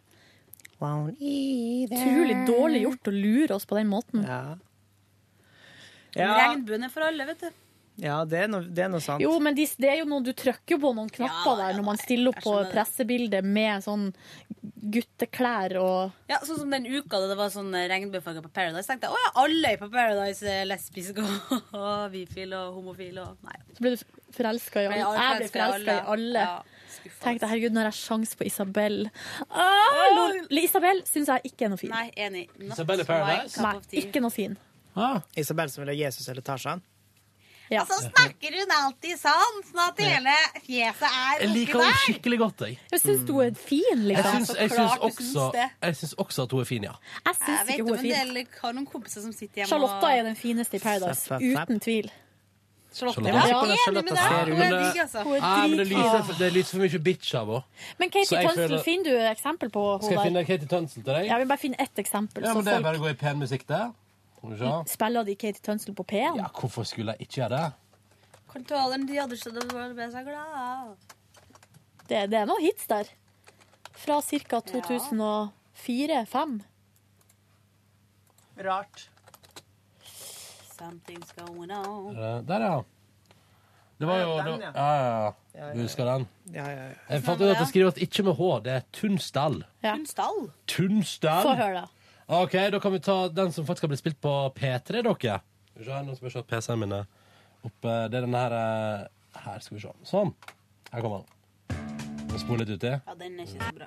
[0.78, 4.26] Utrolig dårlig gjort å lure oss på den måten.
[4.28, 4.56] Ja.
[6.46, 7.46] Regnbuen er for alle, vet du.
[7.96, 9.22] Ja, det er noe, det er noe sant.
[9.24, 11.86] Jo, men de, det er jo noe, du trykker jo på noen knapper der når
[11.86, 14.10] man stiller opp på pressebildet med sånn
[14.86, 18.86] gutteklær og Ja, Sånn som den uka da det var sånn regnbuefarger på Paradise.
[18.90, 23.46] tenkte jeg å ja, alle på Paradise er lesbiske og, og bifile og homofile og
[23.48, 23.56] Nei.
[23.72, 24.04] Så ble du
[24.36, 24.98] forelska i alle.
[25.16, 26.48] jeg ble forelska i alle.
[26.50, 26.56] Ja,
[27.22, 29.04] Tenkte herregud, nå har jeg sjans på Isabel
[29.54, 31.92] ah, Isabel syns jeg ikke er noe fin.
[31.92, 32.44] Nei, enig.
[32.58, 33.62] Not Isabel i Paradise?
[33.62, 34.56] Nei, ikke noe fin.
[35.38, 36.82] Isabel som vil ha Jesus eller Tarzan?
[37.70, 37.80] Ja.
[37.82, 40.34] Og så snakker hun alltid sånn, sånn at hele
[40.66, 42.78] fjeset er Jeg liker henne skikkelig godt, jeg.
[42.92, 44.36] Jeg syns hun er fin, Jeg liksom.
[44.56, 46.92] jeg, syns også, også at hun er fin, ja.
[47.26, 48.12] Jeg syns ikke hun er fin.
[48.36, 51.40] del har noen kompiser som sitter hjemme Charlotta er den fineste i Paradise.
[51.42, 52.10] Uten tvil.
[52.96, 53.26] Charlotte.
[53.28, 54.30] Ja, jeg er enig med deg.
[54.46, 56.38] Hun er digg, altså.
[56.38, 57.62] det lyser, for mye bitch av henne.
[57.98, 60.44] Men Katie Tønsel, føler- finner du eksempel på Skal jeg finne?
[60.46, 61.26] Katie Tønsel til deg?
[61.26, 62.42] Ja, Vi bare finner ett eksempel.
[62.42, 63.92] Ja, så men Det er folk- bare å gå i pen musikk der.
[64.86, 66.36] Spiller de Katie Tunstall på P1?
[66.38, 67.72] Ja, hvorfor skulle jeg ikke gjøre det?
[68.52, 69.36] Kontrollen de hadde
[69.94, 70.96] ble så glad.
[72.08, 73.04] Det, det er noen hits der.
[73.96, 74.60] Fra ca.
[74.70, 76.60] 2004-2005.
[78.64, 79.10] Rart.
[80.76, 82.16] Something's going on.
[82.16, 82.82] Eh, Der, ja.
[83.98, 84.70] Det var jo Ja, den, ja.
[84.74, 85.32] ja.
[85.54, 85.72] Ja, ja.
[85.74, 86.26] Du husker den?
[86.52, 86.92] Ja, ja, ja.
[87.08, 88.48] Jeg fant ut at det skrives ikke med H.
[88.64, 89.62] Det er Tunstall.
[89.82, 90.50] Tunstall?
[90.68, 91.42] Tunstall?
[91.42, 91.86] Få høre, da.
[92.28, 95.12] OK, da kan vi ta den som faktisk har blitt spilt på P3, dere.
[95.70, 97.04] Skal vi se her, Nå skal vi se at PC-en min er
[97.62, 97.92] oppe.
[98.10, 99.06] Det er denne her eh,
[99.44, 99.92] Her skal vi se.
[100.08, 100.32] Sånn.
[100.90, 101.30] Her kommer den.
[102.32, 102.90] Må spole litt uti.
[102.96, 103.86] Ja, den er ikke så bra.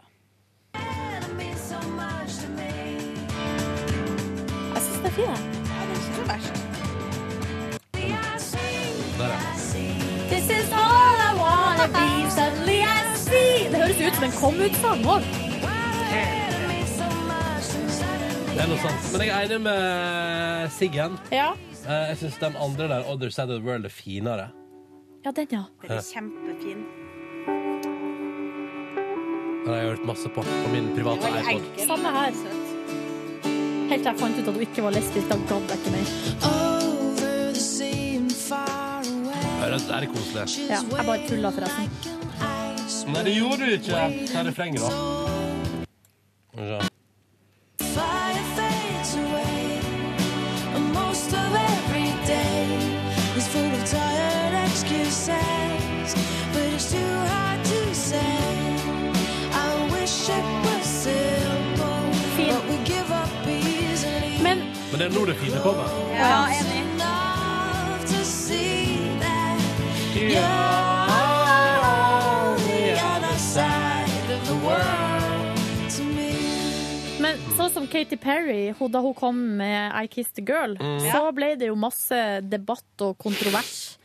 [4.69, 5.39] Jeg syns den er fin, jeg.
[5.67, 6.55] Ja, den er ikke så verst.
[9.19, 9.39] Der, ja.
[10.31, 15.03] This is all I wanna be, suddenly I see Det høres ut som en kom-ut-sang
[15.17, 15.27] òg.
[18.59, 19.03] Det er noe sant.
[19.15, 21.13] Men jeg er enig med Siggen.
[21.31, 21.53] Ja.
[21.87, 24.49] Eh, Jeg syns den andre der, Other Side of the World, er finere.
[25.23, 25.61] ja, den, ja.
[25.81, 26.81] Den er kjempefin.
[29.63, 31.53] Den har jeg hørt masse på på min private iPod.
[31.53, 31.87] enkel.
[31.87, 32.35] Samme her.
[33.93, 35.31] Helt til jeg fant ut at hun ikke var lesbisk.
[35.31, 36.07] Da gadd jeg ikke mer.
[39.63, 40.67] Er Det er koselig.
[40.67, 41.89] Ja, jeg bare tulla, forresten.
[43.13, 44.05] Nei, det gjorde du ikke.
[44.35, 44.89] Ta refrenget, da.
[46.51, 46.98] Skal vi se.
[65.09, 65.89] Er nå det fine kommer.
[66.13, 66.75] Ja, enig.
[66.99, 69.59] Enough to see that
[70.13, 70.43] you're
[71.83, 76.31] on the other side of the world to me.
[77.21, 80.99] Men sånn som Katy Perry, hun, da hun kom med I Kissed a Girl, Mm.
[81.11, 83.95] så ble det jo masse debatt og kontrovers.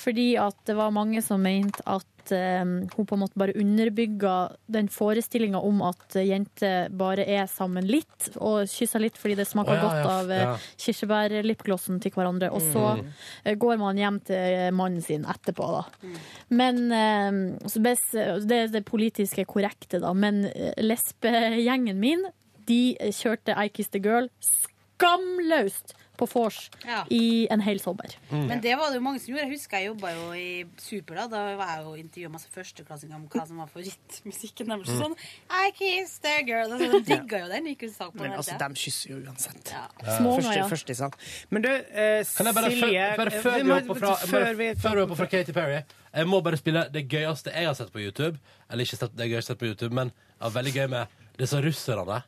[0.00, 4.52] Fordi at det var mange som mente at eh, hun på en måte bare underbygger
[4.70, 9.72] den forestillinga om at jenter bare er sammen litt, og kysser litt fordi det smaker
[9.72, 10.54] oh, ja, godt av eh, ja.
[10.84, 12.50] kirsebærlipglossen til hverandre.
[12.52, 13.06] Og så Mm.
[13.44, 16.10] eh, går man hjem til mannen sin etterpå, da.
[16.50, 17.30] Men eh,
[17.60, 20.12] Det er det politiske korrekte, da.
[20.12, 22.24] Men eh, lesbegjengen min,
[22.66, 27.02] de kjørte I Kiss The Girl skamløst på vors Ja.
[27.10, 28.14] i en hel sommer.
[28.30, 29.46] Men det var det jo mange som gjorde.
[29.48, 31.14] Jeg husker jeg jobba jo i Super.
[31.22, 34.88] Da Da var jeg jo intervjua masse førsteklassinger om hva som var favorittmusikken deres.
[34.88, 35.00] Mm.
[35.00, 35.16] Sånn
[35.50, 36.72] I kissed a girl.
[36.76, 37.66] Altså, de digga jo den.
[37.70, 38.38] Gikk og på Men den.
[38.38, 39.72] altså, de kysser jo uansett.
[39.72, 39.86] Ja.
[40.18, 40.66] Små, Første, ja.
[40.68, 41.12] første sang.
[41.50, 44.54] Men du, eh, Kan jeg bare, Silje før, bare før vi vi hopper fra, før
[44.56, 45.82] vi- fra Katy Perry
[46.12, 48.38] Jeg må bare spille det gøyeste jeg har sett på YouTube.
[48.70, 51.06] Eller ikke sett det gøyeste jeg har sett på YouTube, men ja, veldig gøy med
[51.38, 52.22] disse russerne.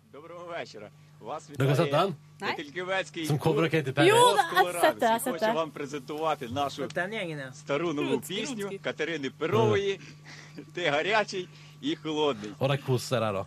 [1.57, 2.15] Dere har sett den?
[2.43, 2.55] Nei?
[3.29, 4.09] Som cover av Katy Perry?
[4.09, 5.07] Jo, jeg har sett det.
[5.07, 5.47] jeg har sett det.
[12.59, 13.45] Og de koser seg der, da.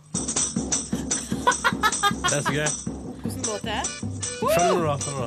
[2.26, 2.66] Det er så gøy.
[3.26, 3.86] Hvordan låt det er?
[4.56, 4.96] Skjønner du, da?
[5.04, 5.26] Skjønner du,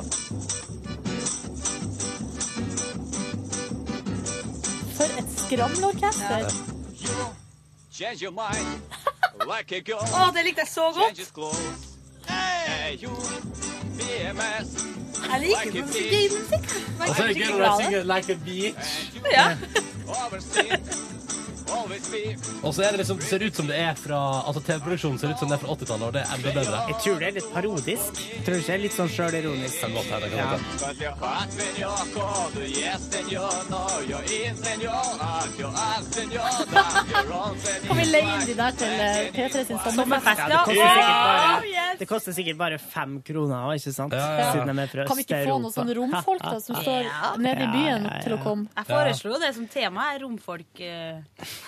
[4.96, 6.40] For et skramleorkester.
[7.04, 7.28] Ja.
[10.20, 11.16] Å, det likte jeg så godt.
[12.80, 13.28] Clothes.
[13.28, 14.68] Hey, BMS.
[15.30, 16.10] Jeg liker like a sånn fish.
[16.10, 16.66] gaymusikk.
[17.00, 18.88] Og så er det gøy når de synger Like a Beach.
[19.32, 19.46] Ja.
[21.70, 25.38] Og så er det liksom, ser ut som det er fra Altså TV-produksjonen ser ut
[25.40, 26.78] som det er fra 80-tallet, og det er enda bedre.
[26.90, 28.20] Jeg tror det er litt parodisk.
[28.20, 29.76] Jeg tror ikke det er litt sånn sjølironisk.
[29.80, 30.58] Kan godt hende, senor.
[37.86, 40.40] Kan vi leie inn de der til eh, P3 sin sommerfest?
[40.40, 41.86] Ja, det koster bare.
[42.00, 44.14] Det koster sikkert bare fem kroner, ikke sant?
[44.16, 44.50] Ja, ja.
[44.54, 47.10] Siden de er fra Kan vi ikke få noen sånne romfolk da, som står
[47.42, 48.70] nede i byen Ja, ja, til å komme?
[48.76, 50.84] Jeg foreslo det som tema, er romfolk.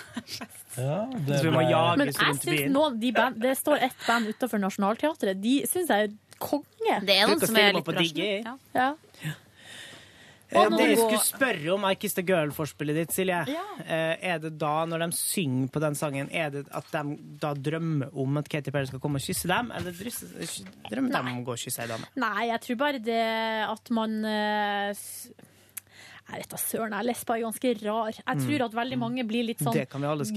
[0.77, 1.13] eh.
[1.27, 1.51] det ble...
[1.53, 5.41] Men jeg synes nå de band, Det står ett band utenfor Nationaltheatret.
[5.41, 6.99] De syns jeg er konge.
[7.05, 8.43] Det er noen som er litt rasjonelle.
[8.43, 8.57] Ja.
[8.73, 8.91] Ja.
[9.23, 9.37] Ja.
[10.53, 13.63] Eh, Det jeg skulle spørre om I Kiss the Girl-forspillet ditt, Silje, Ja.
[13.87, 18.13] er det da, når de synger på den sangen, er det at de da drømmer
[18.13, 19.91] om at Katy Perry skal komme og kysse dem, eller
[20.91, 22.05] drømmer de om å gå og kysse ei dame?
[22.15, 23.23] Nei, jeg tror bare det
[23.69, 24.93] at man eh,
[26.29, 28.11] Jeg vet da søren, jeg lesba er ganske rar.
[28.15, 28.45] Jeg Mm.
[28.45, 29.73] tror at veldig mange blir litt sånn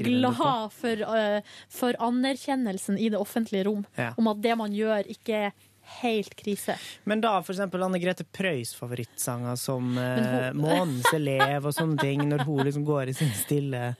[0.02, 3.86] glad for, uh, for anerkjennelsen i det offentlige rom.
[3.96, 4.12] Ja.
[4.18, 5.52] Om at det man gjør, ikke er
[6.02, 6.76] helt krise.
[7.04, 12.44] Men da eksempel Anne Grete Preus favorittsanger som uh, 'Månens elev' og sånne ting, når
[12.44, 13.94] hun liksom går i sin stille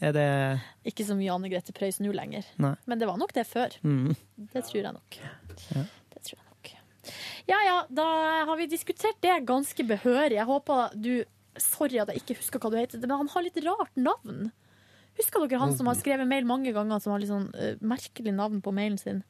[0.00, 2.44] Er det Ikke så mye Anne Grete Preus nå lenger.
[2.58, 2.74] Nei.
[2.86, 3.72] Men det var nok det før.
[3.82, 4.14] Mm.
[4.52, 5.18] Det tror jeg nok.
[5.22, 5.82] Ja.
[6.14, 6.72] Det tror jeg nok.
[7.48, 8.06] Ja ja, da
[8.48, 10.36] har vi diskutert det ganske behørig.
[10.36, 11.12] Jeg håper du
[11.58, 14.52] Sorry at jeg ikke husker hva du heter, men han har litt rart navn.
[15.18, 18.30] Husker dere han som har skrevet mail mange ganger, som har litt sånn uh, merkelig
[18.36, 19.24] navn på mailen sin?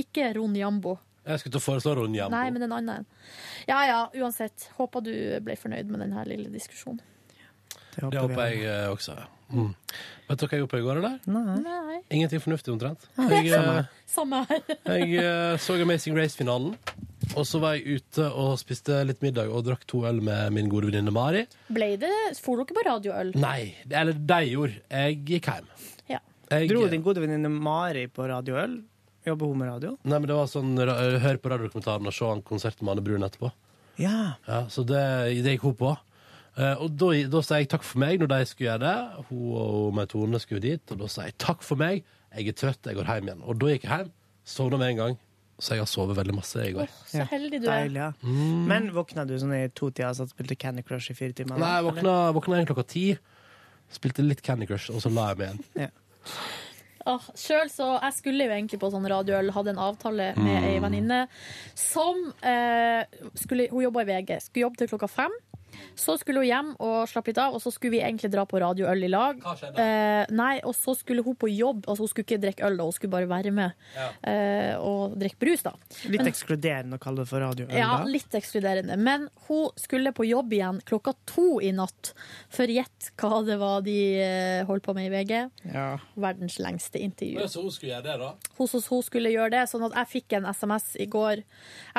[0.00, 0.94] Ikke Ron Jambo.
[1.24, 2.36] Jeg skulle til å foreslå Ron Jambo.
[2.36, 3.10] Nei, men en annen.
[3.68, 4.70] Ja ja, uansett.
[4.78, 5.12] Håper du
[5.44, 7.02] ble fornøyd med denne lille diskusjonen.
[7.94, 9.18] Det håper jeg eh, også.
[9.20, 9.28] ja.
[9.52, 9.72] Mm.
[10.28, 11.16] Vet dere hva jeg gjorde på i går, eller?
[11.28, 11.98] Nei.
[12.14, 13.08] Ingenting fornuftig, omtrent.
[13.16, 13.90] Samme Jeg, eh.
[14.08, 14.62] Samme her.
[14.94, 16.78] jeg eh, så Amazing Race-finalen.
[17.34, 20.70] Og så var jeg ute og spiste litt middag og drakk to øl med min
[20.72, 21.44] gode venninne Mari.
[21.72, 23.34] Ble det For dere på radioøl?
[23.40, 24.80] Nei, eller de gjorde.
[24.92, 25.70] Jeg gikk hjem.
[26.12, 26.20] Ja.
[26.52, 28.80] Jeg, Dro din gode venninne Mari på radioøl?
[29.24, 29.94] Jobber hun med radio?
[30.04, 33.24] Nei, men det var sånn Hør på radiodokumentaren og se en konsert med Anne Brun
[33.24, 33.52] etterpå.
[34.00, 34.34] Ja.
[34.48, 35.00] Ja, så det,
[35.44, 35.94] det gikk hun på.
[36.56, 39.24] Eh, og da, da sa jeg takk for meg når de skulle gjøre det.
[39.30, 42.04] Hun og meg Tone skulle dit, og da sa jeg takk for meg.
[42.34, 43.42] Jeg er trøtt, jeg går hjem igjen.
[43.46, 44.12] Og da gikk jeg hjem,
[44.54, 45.16] sovna med en gang.
[45.62, 46.88] Så jeg har sovet veldig masse i går.
[47.06, 47.84] Så heldig du er.
[47.86, 48.08] Deilig, ja.
[48.26, 48.64] Mm.
[48.70, 51.60] Men våkna du sånn i to-tida og spilte Candy Crush i fire timer?
[51.62, 53.04] Nei, jeg våkna, våkna igjen klokka ti.
[53.94, 55.64] Spilte litt Candy Crush, og så la jeg meg igjen.
[55.86, 55.90] Ja.
[57.06, 60.68] Ah, selv så, Jeg skulle jo egentlig på sånn radioøl, hadde en avtale med Mm.
[60.70, 61.18] ei venninne
[61.76, 63.04] som eh,
[63.36, 64.38] skulle, Hun jobba i VG.
[64.40, 65.34] Skulle jobbe til klokka fem.
[65.94, 68.58] Så skulle hun hjem og slappe litt av, og så skulle vi egentlig dra på
[68.62, 69.38] radioøl i lag.
[69.44, 69.84] Hva skjedde?
[69.84, 72.86] Eh, nei, og så skulle hun på jobb, altså hun skulle ikke drikke øl, da,
[72.88, 73.72] hun skulle bare være med
[74.26, 75.62] eh, og drikke brus.
[75.66, 75.72] da.
[76.10, 77.72] Litt Men- ekskluderende å kalle det for radioøl?
[77.76, 78.10] Ja, da.
[78.10, 78.96] litt ekskluderende.
[78.98, 82.12] Men hun skulle på jobb igjen klokka to i natt.
[82.52, 85.50] For gjett hva det var de eh, holdt på med i VG.
[85.72, 85.88] Ja.
[86.16, 87.46] Verdens lengste intervju.
[87.48, 88.32] Så hun skulle gjøre det, da?
[88.58, 91.44] Hun, hun skulle gjøre det, sånn at jeg fikk en SMS i går.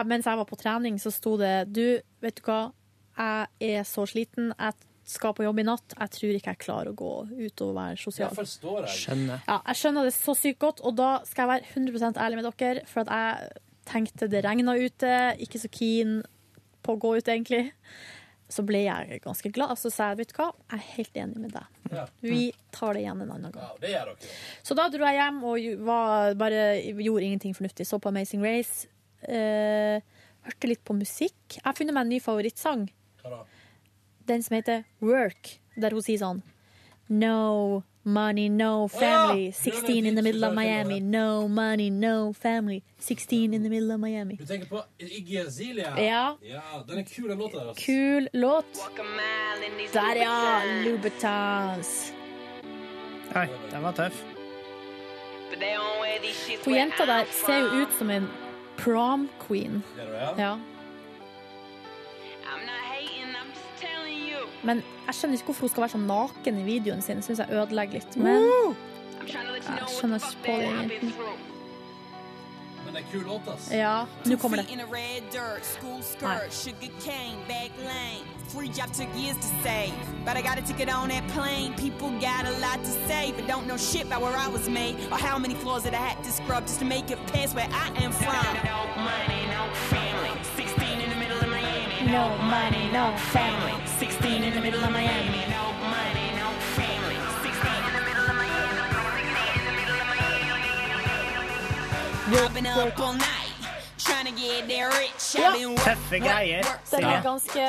[0.06, 2.72] Mens jeg var på trening, så sto det Du, vet du hva?
[3.18, 4.52] Jeg er så sliten.
[4.60, 4.74] Jeg
[5.06, 5.94] skal på jobb i natt.
[6.00, 8.34] Jeg tror ikke jeg klarer å gå ut og være sosial.
[8.36, 8.96] forstår jeg.
[9.04, 9.44] Skjønner.
[9.48, 12.50] Ja, jeg skjønner det så sykt godt, og da skal jeg være 100% ærlig med
[12.50, 12.86] dere.
[12.90, 15.14] For at jeg tenkte det regna ute,
[15.46, 16.24] ikke så keen
[16.86, 17.68] på å gå ut, egentlig.
[18.50, 19.78] Så ble jeg ganske glad.
[19.82, 22.12] Så sa jeg, vet du hva, jeg er helt enig med deg.
[22.26, 22.42] Vi
[22.74, 23.72] tar det igjen en annen gang.
[23.82, 24.34] det gjør dere.
[24.66, 27.88] Så da dro jeg hjem og var, bare gjorde ingenting fornuftig.
[27.90, 28.90] Så på Amazing Race.
[29.26, 29.98] Eh,
[30.46, 31.38] hørte litt på musikk.
[31.58, 32.86] Jeg har funnet meg en ny favorittsang.
[34.28, 36.42] Den som heter Work, der hun sier sånn
[37.08, 39.52] No money, no family.
[39.52, 41.00] 16 in the middle of Miami.
[41.00, 42.84] No money, no family.
[42.98, 44.36] 16 in the middle of Miami.
[44.38, 45.94] Du tenker på Iggy Azalea?
[46.00, 46.38] Ja.
[46.42, 46.84] ja.
[46.88, 47.68] Den er kul, den låta der.
[47.68, 47.86] altså.
[47.86, 48.66] Kul låt.
[49.94, 50.62] Der, ja.
[50.86, 52.14] Louboutins.
[53.34, 54.24] Hei, den var tøff.
[56.66, 58.28] Hun jenta der ser jo ut som en
[58.78, 59.84] prom queen.
[60.38, 60.58] Ja?
[64.66, 67.22] Men jeg skjønner ikke hvorfor hun skal være så naken i videoen sin.
[67.26, 68.12] Syns jeg ødelegger litt.
[68.18, 68.42] Men
[69.26, 71.12] jeg skjønner ikke på det egentlig.
[72.86, 73.72] Men det er kul låt, ass.
[73.74, 74.68] Ja, nå kommer det.
[76.22, 76.38] Nei.
[78.54, 79.92] Free job took years to save,
[80.24, 81.74] but I got a ticket on that plane.
[81.76, 84.96] People got a lot to say, but don't know shit about where I was made
[85.12, 87.68] or how many floors that I had to scrub just to make it past where
[87.72, 88.46] I am from.
[88.64, 90.15] No money, no family.
[92.06, 93.74] No money, no family.
[93.98, 95.42] 16 in the middle of Miami.
[95.50, 97.18] No money, no family.
[97.42, 98.82] 16 in the middle of Miami.
[102.38, 103.52] I've been up all night
[103.98, 105.36] trying to get there rich.
[105.38, 106.64] I've been work, Tøffe work, greier.
[106.64, 106.80] work.
[106.92, 107.16] Den Silje.
[107.16, 107.60] er ganske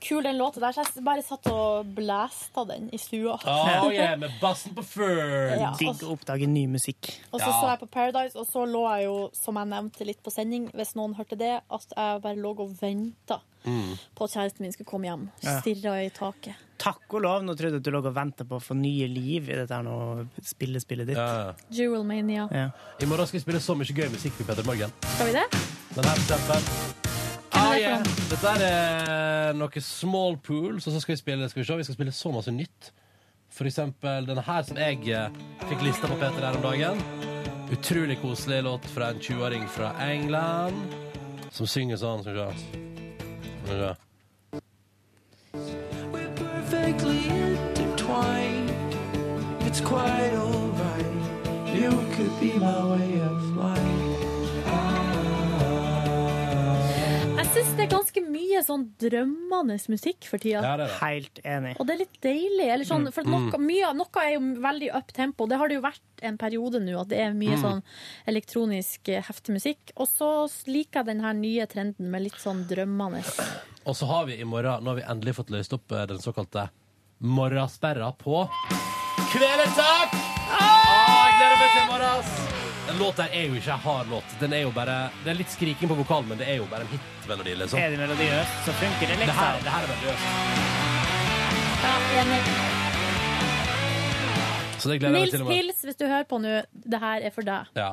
[0.00, 3.36] kul, den låta der, så jeg bare satt og blæsta den i stua.
[3.44, 5.54] Oh, yeah, med bassen på før.
[5.60, 7.12] Ja, Digg å oppdage ny musikk.
[7.30, 10.22] Og så så jeg på Paradise, og så lå jeg jo, som jeg nevnte litt
[10.24, 13.92] på sending, hvis noen hørte det, at jeg bare lå og venta Mm.
[14.16, 15.26] på at kjæresten min skulle komme hjem.
[15.44, 15.58] Ja.
[15.60, 16.56] Stirra i taket.
[16.80, 19.04] Takk og lov, nå trodde jeg at du lå og venta på å få nye
[19.04, 21.20] liv i dette her nå spillespillet ditt.
[21.76, 22.48] Jewel Mania.
[22.50, 22.70] Ja.
[23.00, 24.96] I morgen skal vi spille så mye gøy musikk i Petter Morgen.
[25.12, 25.46] Skal vi det?
[25.92, 26.99] Den her
[28.30, 31.98] Dette er noe small pools, og så skal vi spille skal vi, se, vi skal
[31.98, 32.92] spille så masse nytt.
[33.50, 37.02] For eksempel denne her som jeg eh, fikk lista på Peter her om dagen.
[37.70, 40.78] Utrolig koselig låt fra en 20-åring fra England
[41.54, 42.22] som synger sånn.
[42.22, 42.46] Skal vi se.
[43.64, 43.94] Skal vi se.
[49.70, 51.06] It's quite alright.
[51.72, 53.39] You could be my way of
[57.60, 60.62] syns det er ganske mye sånn drømmende musikk for tida.
[60.64, 60.98] Ja, det er det.
[61.00, 61.72] Helt enig.
[61.80, 62.68] Og det er litt deilig.
[62.72, 63.12] Eller sånn, Mm.
[63.12, 65.46] for noe, mye, noe er jo veldig up tempo.
[65.46, 67.62] Det har det jo vært en periode nå, at det er mye Mm.
[67.62, 67.82] sånn
[68.26, 69.92] elektronisk eh, heftig musikk.
[69.96, 73.24] Og så liker jeg den her nye trenden med litt sånn drømmende.
[73.86, 76.18] Og så har vi i morgen, nå har vi endelig fått løst opp eh, den
[76.18, 76.70] såkalte
[77.20, 78.48] morgensperra på
[79.32, 80.10] Kvelertak!
[80.50, 82.59] Ah, jeg gleder meg til i morgen!
[82.90, 84.24] Den låta er jo ikke en hard låt.
[84.40, 86.82] Den er jo bare, det er litt skriking på vokalen, men det er jo bare
[86.82, 87.52] en hitmelodi.
[87.60, 87.78] Liksom.
[87.78, 89.38] Er det melodiøst, så funker det Det liksom.
[89.38, 90.26] her, det her er melodiøst.
[94.80, 95.52] Så det gleder jeg meg Nils til Nils.
[95.54, 96.56] Pils, hvis du hører på nå,
[96.94, 97.70] det her er for deg.
[97.78, 97.90] Ja.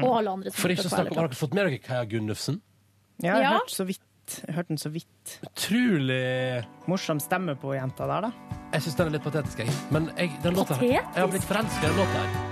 [0.00, 2.04] Og alle andre som For ikke å snakke om, Har dere fått med dere Kaja
[2.08, 2.60] Gunnufsen?
[3.20, 3.48] Ja, jeg Ja.
[3.50, 4.00] har hørt så vidt.
[4.46, 5.38] Jeg hørte den så vidt.
[5.44, 8.32] Utrolig Morsom stemme på jenta der, da.
[8.72, 9.68] Jeg syns den er litt patetisk, jeg.
[9.90, 12.49] Men jeg, den låta jeg har blitt forelska i den låta her.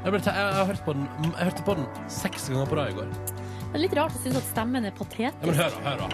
[0.00, 2.76] Jeg, har jeg, jeg, hørte hørt på den, jeg hørte på den seks ganger på
[2.78, 3.08] rad i går.
[3.10, 5.36] Det er litt rart å synes at stemmen er patetisk.
[5.42, 6.06] Ja, men hør, da, hør da.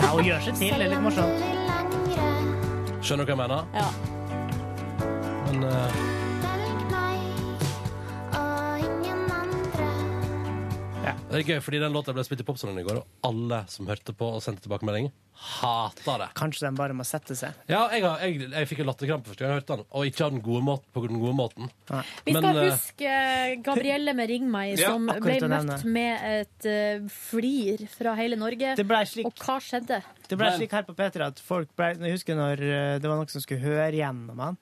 [0.00, 0.74] Ja, hun gjør seg til.
[0.74, 1.38] Det er litt morsomt.
[3.06, 3.62] Skjønner du hva jeg mener?
[3.78, 3.88] Ja.
[5.46, 6.05] Men eh,
[11.36, 13.86] det er gøy, fordi den låta ble spilt i Popsonen i går, og alle som
[13.90, 16.28] hørte på og sendte tilbakemelding, hata det.
[16.38, 17.54] Kanskje den bare må sette seg.
[17.68, 20.24] Ja, jeg, har, jeg, jeg fikk en latterkrampe første gang jeg hørte den, og ikke
[20.26, 21.70] av den gode måten, på den gode måten.
[22.24, 23.16] Vi skal Men, eh, huske
[23.66, 25.94] Gabrielle med Ring meg, Ja, som akkurat ble å møtt nevne.
[25.98, 28.74] med et eh, flir fra hele Norge.
[28.80, 30.02] Det slik- Og hva skjedde?
[30.28, 33.16] Det ble slik her på P3 at folk ble Jeg husker når eh, det var
[33.20, 34.56] noen som skulle høre gjennom han.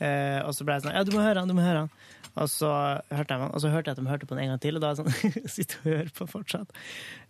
[0.00, 1.90] Eh, og så ble det sånn Ja, du må høre han, du må høre han.
[2.36, 2.70] Og så
[3.10, 4.80] hørte jeg og så hørte jeg at de hørte på den en gang til, og
[4.82, 6.68] da er jeg sånn Sitter og hører på fortsatt.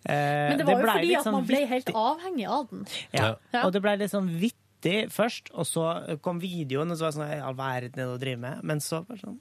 [0.04, 2.86] Eh, Men det var jo fordi at sånn man ble helt avhengig av den.
[3.16, 3.34] Ja.
[3.54, 3.62] Ja.
[3.66, 7.18] Og det ble litt sånn vittig først, og så kom videoen, og så var det
[7.20, 8.62] sånn I all verden er det å drive med?
[8.64, 9.38] Men så bare sånn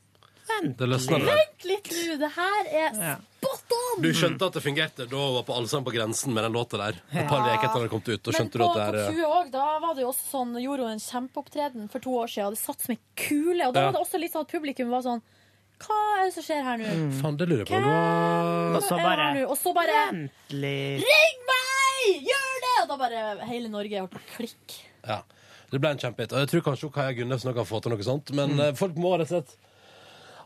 [0.50, 0.88] Det.
[0.90, 3.16] Vent litt nå, det her er Ja.
[3.40, 4.02] spot on!
[4.02, 6.78] Du skjønte at det fungerte da hun var på Allsang på grensen med den låta
[6.82, 6.98] der.
[7.14, 7.54] Et par Ja.
[7.62, 8.28] etter den kommet ut.
[8.28, 10.10] Og Men skjønte på, du at det på er 20 år, da var det jo
[10.10, 12.50] også sånn, gjorde hun en kjempeopptreden for to år siden.
[12.58, 13.68] Det satt som en kule.
[13.68, 13.86] Og da Ja.
[13.92, 15.22] var det også litt sånn at publikum var sånn
[15.80, 16.90] Hva er det som skjer her nå?
[17.22, 17.78] Faen, det lurer jeg på.
[17.80, 19.46] Hvem Hva- Og så er bare- her nå?
[19.50, 21.04] Og så bare Endelig.
[21.06, 22.26] Ring meg!
[22.30, 22.76] Gjør det!
[22.84, 24.82] Og da bare hele Norge har på å klikke.
[25.08, 25.22] Ja.
[25.72, 26.34] Det ble en kjempehit.
[26.34, 28.32] Og jeg tror kanskje Kaja Gunnefsen også kan få til noe sånt.
[28.34, 28.60] Men Mm.
[28.68, 29.56] eh, folk må rett og slett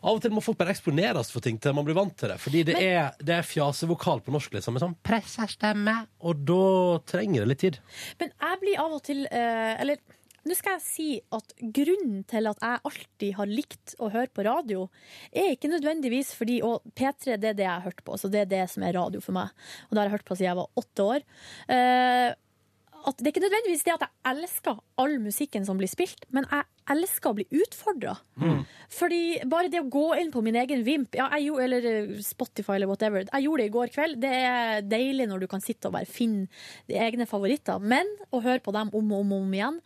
[0.04, 2.36] Av og til må folk bare eksponeres for ting til man blir vant til det.
[2.38, 4.74] Fordi det, Men- er, det er fjasevokal på norsk, liksom.
[4.74, 6.08] Med sånn presserstemme.
[6.22, 7.80] Og da trenger det litt tid.
[8.20, 9.96] Men jeg blir av og til eh, Eller
[10.44, 14.46] nå skal jeg si at grunnen til at jeg alltid har likt å høre på
[14.48, 14.88] radio,
[15.32, 18.44] er ikke nødvendigvis fordi Og P3 det er det jeg har hørt på, så det
[18.44, 19.52] er det som er radio for meg.
[19.88, 21.26] Og det har jeg hørt på siden jeg var åtte år.
[21.74, 22.32] Eh,
[23.04, 26.46] at det er ikke nødvendigvis det at jeg elsker all musikken som blir spilt, men
[26.48, 26.64] jeg
[26.94, 28.14] elsker å bli utfordra.
[28.94, 32.14] Fordi bare det å gå inn på min egen Vimp, ja, jeg gjorde, eller eh,
[32.24, 34.20] Spotify eller whatever, jeg gjorde det i går kveld.
[34.24, 36.48] Det er deilig når du kan sitte og bare finne
[36.92, 37.84] de egne favoritter.
[37.84, 39.82] Men å høre på dem om og om, om igjen.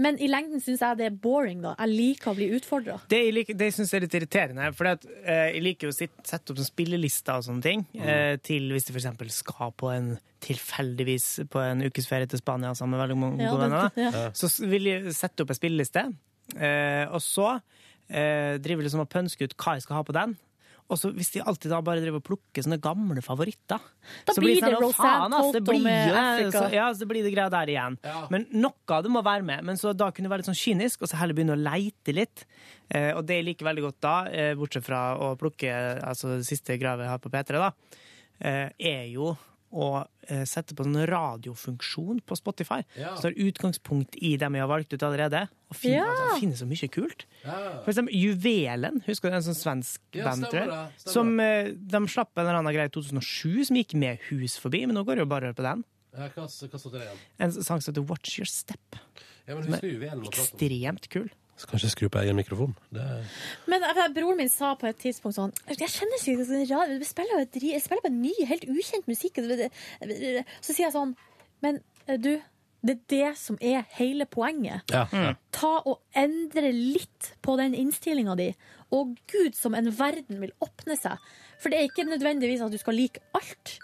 [0.00, 1.74] Men i lengden syns jeg det er boring, da.
[1.82, 2.96] Jeg liker å bli utfordra.
[3.10, 5.96] Det jeg, liker, det jeg er litt irriterende, for at, eh, jeg liker jo å
[5.96, 9.92] sitte, sette opp sånn spillelister og sånne ting, eh, til hvis de eksempel skal på
[9.92, 14.30] en tilfeldigvis på en ukesferie til Spania sammen med veldig mange Ja, gode venner, ja.
[14.32, 16.06] så vil jeg sette opp en spilleliste,
[16.56, 17.50] uh, og så
[18.10, 20.36] eh, driver jeg liksom og pønsker ut hva jeg skal ha på den.
[20.90, 23.78] Og så Hvis de alltid da bare driver og plukker sånne gamle favoritter
[24.26, 26.58] Da så blir sånn, det «Å, Rosanne det Toto blir med Afrika».
[26.64, 27.98] så- Ja, så blir det greia der igjen.
[28.30, 29.62] Men noe av det må være med.
[29.64, 32.12] Men så da kunne du være litt sånn kynisk, og så heller begynne å leite
[32.14, 32.44] litt.
[32.90, 35.70] Eh, og det jeg liker veldig godt da, eh, bortsett fra å plukke
[36.02, 37.70] altså, det siste gravet jeg har på P3, da,
[38.40, 39.36] eh, er jo
[39.72, 42.80] å eh, sette på sånn radiofunksjon på Spotify.
[42.98, 43.12] Ja.
[43.16, 45.44] Så tar utgangspunkt i dem jeg har valgt ut allerede.
[45.70, 46.10] Og finner, Ja.
[46.10, 47.24] altså, finner så mye kult.
[47.44, 49.02] For eksempel Juvelen.
[49.06, 50.44] Husker du en sånn svensk Ja, band?
[50.44, 50.90] stemmer tror jeg?
[51.14, 54.86] Som eh, De slapp en eller annen greie i 2007 som gikk med hus forbi,
[54.86, 55.84] men nå går det jo bare å høre på den.
[56.12, 57.18] Ja, hva, hva står det igjen?
[57.38, 58.96] En sang som heter Watch Your Step.
[59.46, 60.24] Ja, men Som husker er om.
[60.26, 61.30] ekstremt kul.
[61.60, 62.70] Så kanskje skru på egen mikrofon.
[62.94, 63.04] Det.
[63.68, 67.08] Men eh, broren min sa på et tidspunkt sånn Jeg kjenner ikke sånn rar Jeg
[67.08, 69.42] spiller et jeg spiller på en ny, helt ukjent musikk.
[69.44, 71.12] Så sier jeg sånn
[71.60, 72.30] Men eh, du,
[72.80, 74.88] det er det som er hele poenget.
[74.88, 75.36] Ja, Mm.
[75.52, 78.48] Ta og endre litt på den innstillinga di.
[78.96, 81.20] Og gud, som en verden vil åpne seg.
[81.60, 83.76] For det er ikke nødvendigvis at du skal like alt.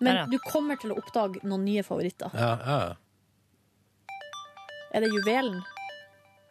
[0.00, 0.26] Men Ja, ja.
[0.28, 2.28] du kommer til å oppdage noen nye favoritter.
[2.36, 2.96] Ja, ja.
[4.92, 5.62] Er det juvelen?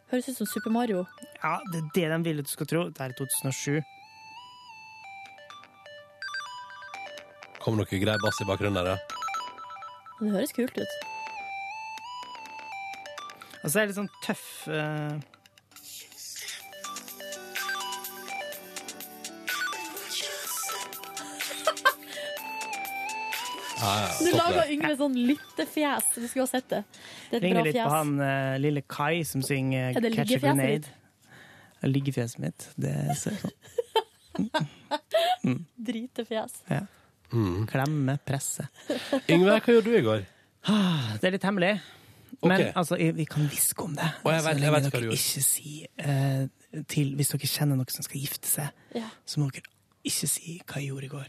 [0.07, 1.03] Høres ut som Super Mario.
[1.43, 2.83] Ja, det er det de vil at du skal tro.
[2.87, 3.81] Det er 2007.
[7.63, 9.17] Kom noe grei bass i bakgrunnen der, ja.
[10.21, 10.93] Det høres kult ut.
[13.63, 15.17] Og så er det litt sånn tøff eh,
[23.77, 26.03] Nå laga Yngve sånn lyttefjes.
[26.15, 26.83] Du skulle ha sett det.
[27.29, 27.91] Det er et Ringer bra litt på fjes.
[27.93, 30.93] han eh, lille Kai som synger Er det 'Catch a liggefjeset Grenade'.
[31.83, 32.69] Liggefjeset mitt.
[32.77, 33.51] Det ser sånn
[35.87, 36.61] Dritefjes.
[36.69, 36.81] ja.
[37.67, 38.67] Klemme, presse.
[39.29, 40.21] Yngve, hva gjorde du i går?
[41.19, 41.73] Det er litt hemmelig.
[42.43, 42.73] Men Ok.
[42.75, 44.09] altså, jeg- vi kan hviske om det.
[44.23, 45.17] Og jeg Så vet- jeg lenge vet hva dere du gjorde.
[45.17, 46.47] ikke sier eh,
[46.87, 49.09] til Hvis dere kjenner noen som skal gifte seg, Ja.
[49.25, 49.63] så må dere
[50.05, 51.27] ikke si hva jeg gjorde i går.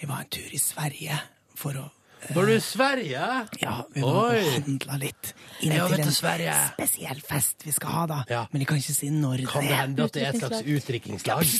[0.00, 1.20] Jeg var en tur i Sverige
[1.58, 1.86] for å
[2.34, 3.26] Var du i Sverige?
[3.62, 4.38] Ja, vi var Oi.
[4.42, 5.28] og handla litt.
[5.62, 6.54] Inn Ja, til en Sverige.
[6.72, 8.40] spesiell fest vi skal ha, da.
[8.50, 11.52] Men jeg kan ikke si når Kan det hende at det er et slags utdrikningslag?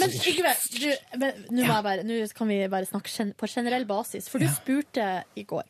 [0.00, 0.54] Men Yngve,
[1.52, 4.30] nå, må nå kan vi bare snakke gen på generell basis.
[4.32, 5.68] For du spurte i går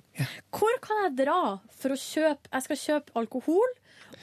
[0.55, 1.41] hvor kan jeg dra
[1.81, 3.71] for å kjøpe Jeg skal kjøpe alkohol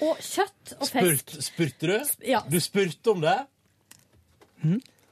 [0.07, 1.03] og kjøtt og fisk.
[1.03, 1.98] Spurt, spurte du?
[2.32, 2.41] Ja.
[2.48, 3.38] Du spurte om det?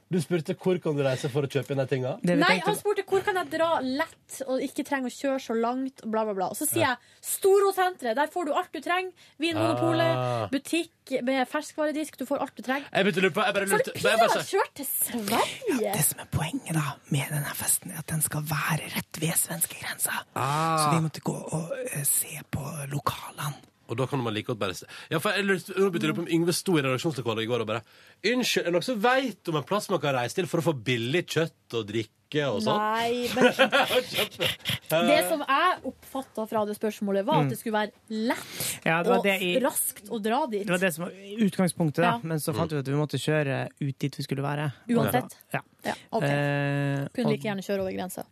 [0.06, 2.12] Du spurte hvor kan du reise for å kjøpe inn de tinga?
[2.22, 6.04] Nei, han spurte hvor kan jeg dra lett og ikke trenger å kjøre så langt.
[6.06, 6.46] Bla, bla, bla.
[6.54, 6.96] Og så sier jeg
[7.26, 8.14] Storosenteret.
[8.14, 9.10] Der får du alt du trenger.
[9.42, 10.46] Vinmonopolet, Ah.
[10.52, 12.16] butikk med ferskvaredisk.
[12.18, 12.86] Du får alt du trenger.
[12.92, 15.92] Jeg begynte å lure på jeg bare For Så det pinadø kjørt til Sverige!
[15.92, 19.34] Det som er poenget da med denne festen, er at den skal være rett ved
[19.42, 20.22] svenskegrensa.
[20.34, 20.78] Ah.
[20.84, 22.62] Så vi måtte gå og uh, se på
[22.94, 23.58] lokalene.
[23.88, 26.52] Og da kan man like godt bare se- Ja, for jeg lurer på om Yngve
[26.52, 27.82] sto i redaksjonslokalet i går og bare
[28.26, 30.66] Unnskyld, er det noen som veit om en plass man kan reise til for å
[30.72, 32.76] få billig kjøtt og drikke og sånn?
[32.76, 37.44] Nei, men det som jeg oppfatta fra det spørsmålet, var Mm.
[37.46, 40.66] at det skulle være lett Ja, det var og det i- raskt å dra dit.
[40.66, 41.12] Det var det som var
[41.46, 42.10] utgangspunktet, da.
[42.16, 42.20] Ja.
[42.22, 44.72] Men så fant vi ut at vi måtte kjøre ut dit vi skulle være.
[44.88, 45.36] Uansett.
[45.52, 45.60] Ja.
[45.86, 46.22] Ja, ok.
[46.24, 48.24] Eh, Kunne like gjerne kjøre over grensa.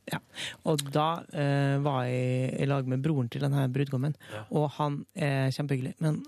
[0.66, 4.16] Og da eh, var jeg i lag med broren til denne brudgommen,
[4.50, 5.94] og han er kjempehyggelig.
[6.00, 6.24] Men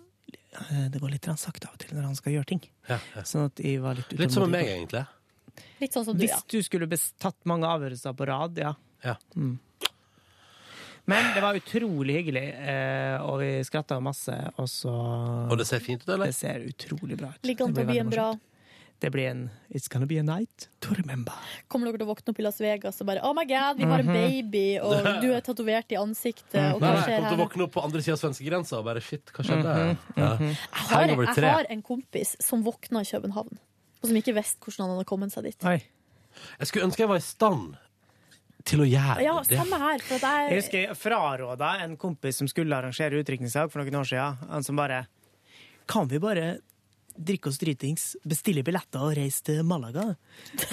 [0.71, 2.63] eh, det går litt sakte av og til når han skal gjøre ting.
[2.89, 3.23] Ja, ja.
[3.23, 5.07] Sånn at jeg var litt Litt som meg, egentlig.
[5.81, 6.41] Litt sånn som du, Hvis ja.
[6.49, 6.89] du skulle
[7.19, 8.75] tatt mange avgjørelser på rad, ja.
[9.05, 9.17] Ja.
[9.37, 9.59] Mm.
[11.09, 14.91] Men det var utrolig hyggelig, eh, og vi skratta masse, og så
[15.53, 16.27] Og det ser fint ut, eller?
[16.33, 17.43] Det ser utrolig bra ut.
[17.47, 18.29] Ligger an Det til å blir bli en bra.
[18.99, 21.35] Det blir en It's gonna be a night to remember.
[21.69, 23.85] Kommer dere til å våkne opp i Las Vegas og bare Oh my god, vi
[23.85, 24.15] har en Mhm.
[24.17, 27.05] baby, og du er tatovert i ansiktet, og hva skjer her?
[27.05, 29.45] skjer kom til å våkne opp på andre sida av svenskegrensa og bare shit, hva
[29.45, 29.77] skjedde?
[29.77, 30.33] Mhm, Ja.
[30.41, 30.57] Jeg
[30.91, 33.59] har, jeg har en kompis som våkna i København,
[34.07, 35.67] og som ikke visste hvordan han hadde kommet seg dit.
[35.67, 37.75] Jeg skulle ønske jeg var i stand
[38.67, 39.59] til å gjøre Ja, det.
[39.61, 40.03] samme her.
[40.03, 44.01] For at Jeg jeg, husker jeg fraråda en kompis som skulle arrangere utdrikningslag for noen
[44.03, 44.41] år siden.
[44.51, 45.05] Han som bare
[45.87, 46.57] Kan vi bare
[47.17, 50.03] drikke oss dritings, bestille billetter og reise til Malaga?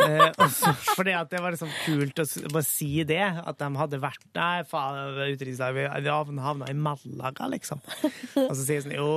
[0.04, 0.50] eh, og
[0.98, 3.22] fordi at det var liksom kult å bare si det.
[3.46, 5.86] At de hadde vært Nei, faen, utdrikningslag, vi
[6.44, 7.80] havna i Malaga, liksom.
[8.36, 9.14] Og så sier de sånn Jo,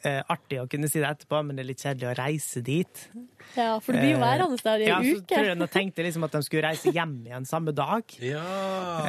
[0.00, 3.02] artig å kunne si det etterpå, men det er litt kjedelig å reise dit.
[3.56, 5.68] ja, for det blir jo Eh, værende der i ja, en så tror jeg de
[5.72, 8.04] tenkte liksom at de skulle reise hjem igjen samme dag.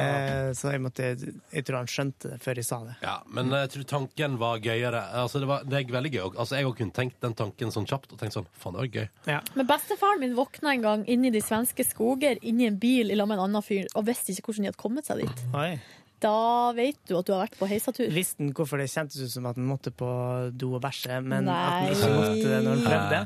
[0.02, 1.08] Eh, så jeg, måtte,
[1.52, 2.94] jeg tror han skjønte det før jeg sa det.
[3.04, 5.02] Ja, men jeg tror tanken var gøyere.
[5.20, 6.22] Altså, det, var, det er veldig gøy.
[6.30, 8.90] Altså, jeg òg kunne tenkt den tanken sånn kjapt og tenkt sånn Faen, det var
[8.98, 9.42] gøy.
[9.58, 13.18] Men bestefaren min våkna en gang inni i de svenske skoger, inni en bil i
[13.18, 15.44] lag med en annen fyr, og visste ikke hvordan de hadde kommet seg dit.
[15.52, 15.74] Oi.
[16.22, 18.08] Da vet du at du har vært på heisatur.
[18.14, 20.08] Visste han hvorfor det kjentes ut som at han måtte på
[20.54, 21.54] do og bæsje, men Nei.
[21.54, 23.22] at han ikke måtte det når han prøvde?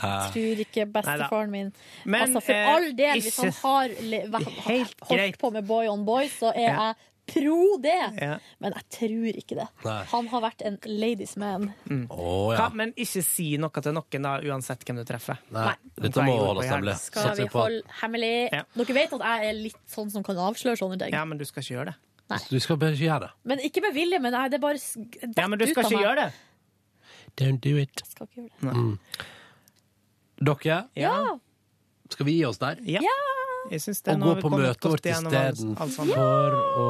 [0.00, 1.70] Tror ikke bestefaren min.
[2.08, 4.24] Men, altså, for eh, all del, hvis han har le-
[4.64, 5.38] holdt greit.
[5.38, 6.86] på med Boy on Boy, så er Ja.
[6.88, 6.96] jeg
[7.30, 7.98] pro det.
[8.22, 8.38] Ja.
[8.58, 9.66] Men jeg tror ikke det.
[9.84, 9.98] Nei.
[10.10, 11.68] Han har vært en ladies man.
[11.86, 12.06] Mm.
[12.10, 12.56] Oh, ja.
[12.64, 15.38] Hva, men ikke si noe til noen, da, uansett hvem du treffer.
[15.52, 16.96] Nei, dette må holdes hemmelig.
[17.04, 18.48] Skal vi holde hemmelig?
[18.56, 18.64] Ja.
[18.74, 21.12] Dere vet at jeg er litt sånn som kan avsløre sånne ting.
[21.12, 21.94] Ja, men du skal ikke gjøre det.
[22.50, 23.30] Du skal bare ikke gjøre det.
[23.44, 24.78] Men ikke med vilje, men jeg, det er bare
[25.36, 26.32] Ja, men du skal ikke gjøre det.
[27.40, 28.02] Don't do it.
[28.10, 28.76] Skal ikke gjøre det.
[28.76, 28.98] Mm.
[30.40, 31.14] Dere, Ja!
[32.10, 32.78] skal vi gi oss der?
[32.86, 33.00] Ja.
[33.70, 35.80] Jeg synes det, Og nå gå har vi på kommet møtet godt vårt igjennom alt-
[35.80, 36.14] alt sammen.
[36.14, 36.50] istedenfor
[36.80, 36.86] å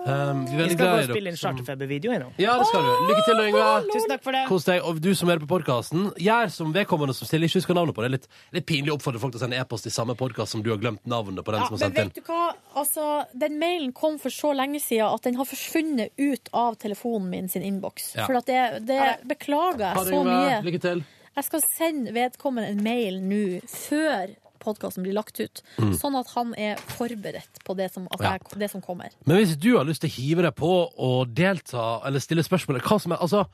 [0.00, 2.28] Um, vi er Vi skal gå og spille inn charterfeber-video nå.
[2.40, 2.90] Ja, det skal du.
[3.10, 3.64] Lykke til, Yngve.
[3.90, 4.42] Tusen takk for det.
[4.48, 4.80] Kos deg.
[4.88, 8.04] Og du som hører på podkasten, gjør som vedkommende som stiller ikke husker navnet på
[8.06, 8.10] det.
[8.14, 8.24] Litt,
[8.56, 10.80] litt pinlig å oppfordre folk til å sende e-post i samme podkast som du har
[10.80, 12.12] glemt navnet på den Ja, som har men sendt inn.
[12.14, 12.48] vet du hva?
[12.80, 13.06] Altså,
[13.44, 17.48] den mailen kom for så lenge siden at den har forsvunnet ut av telefonen min
[17.52, 18.14] sin innboks.
[18.16, 18.24] Ja.
[18.24, 20.60] For at det, det beklager jeg det, så mye.
[20.64, 21.04] Lykke til.
[21.36, 25.62] Jeg skal sende vedkommende en mail nå, før podkasten blir lagt ut.
[25.78, 25.94] Mm.
[25.98, 28.58] Sånn at han er forberedt på det som, altså, Ja.
[28.62, 29.10] det som kommer.
[29.26, 32.80] Men hvis du har lyst til å hive deg på og delta eller stille spørsmål
[32.80, 33.46] hva som er, altså,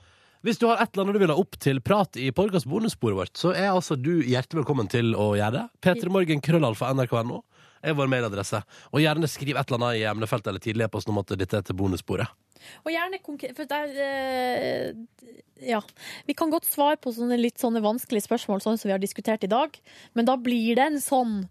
[0.44, 3.16] Hvis du har et eller annet du vil ha opp til prat i podkast bonussporet
[3.16, 5.62] vårt, så er altså du hjertelig velkommen til å gjøre det.
[5.82, 7.40] P3morgen, krøllalfa, nrk.no
[7.82, 8.60] er vår mailadresse.
[8.92, 11.56] Og gjerne skriv et eller annet i emnefeltet eller tidligere på oss om at dette
[11.56, 12.28] er til bonussporet.
[12.84, 13.20] Og gjerne
[13.56, 14.92] For det er eh,
[15.66, 15.80] Ja.
[16.26, 19.44] Vi kan godt svare på sånne litt sånne vanskelige spørsmål, sånn som vi har diskutert
[19.44, 19.76] i dag,
[20.14, 21.48] men da blir det en sånn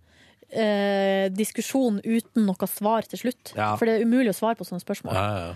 [0.52, 3.56] eh, diskusjon uten noe svar til slutt.
[3.58, 3.72] Ja.
[3.76, 5.14] For det er umulig å svare på sånne spørsmål.
[5.18, 5.56] Ja, ja, ja.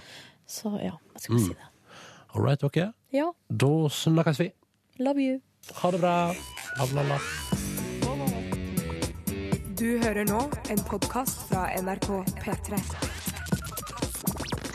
[0.50, 1.46] Så ja, jeg skal Mm.
[1.46, 1.68] si det.
[2.34, 2.78] All right, ok.
[3.14, 3.32] Ja.
[3.50, 4.52] Da snakkes vi.
[5.00, 5.42] Love you.
[5.84, 6.34] Ha det bra.
[6.78, 7.20] La, la, la.
[9.80, 12.10] Du hører nå en podkast fra NRK
[12.44, 12.82] P3.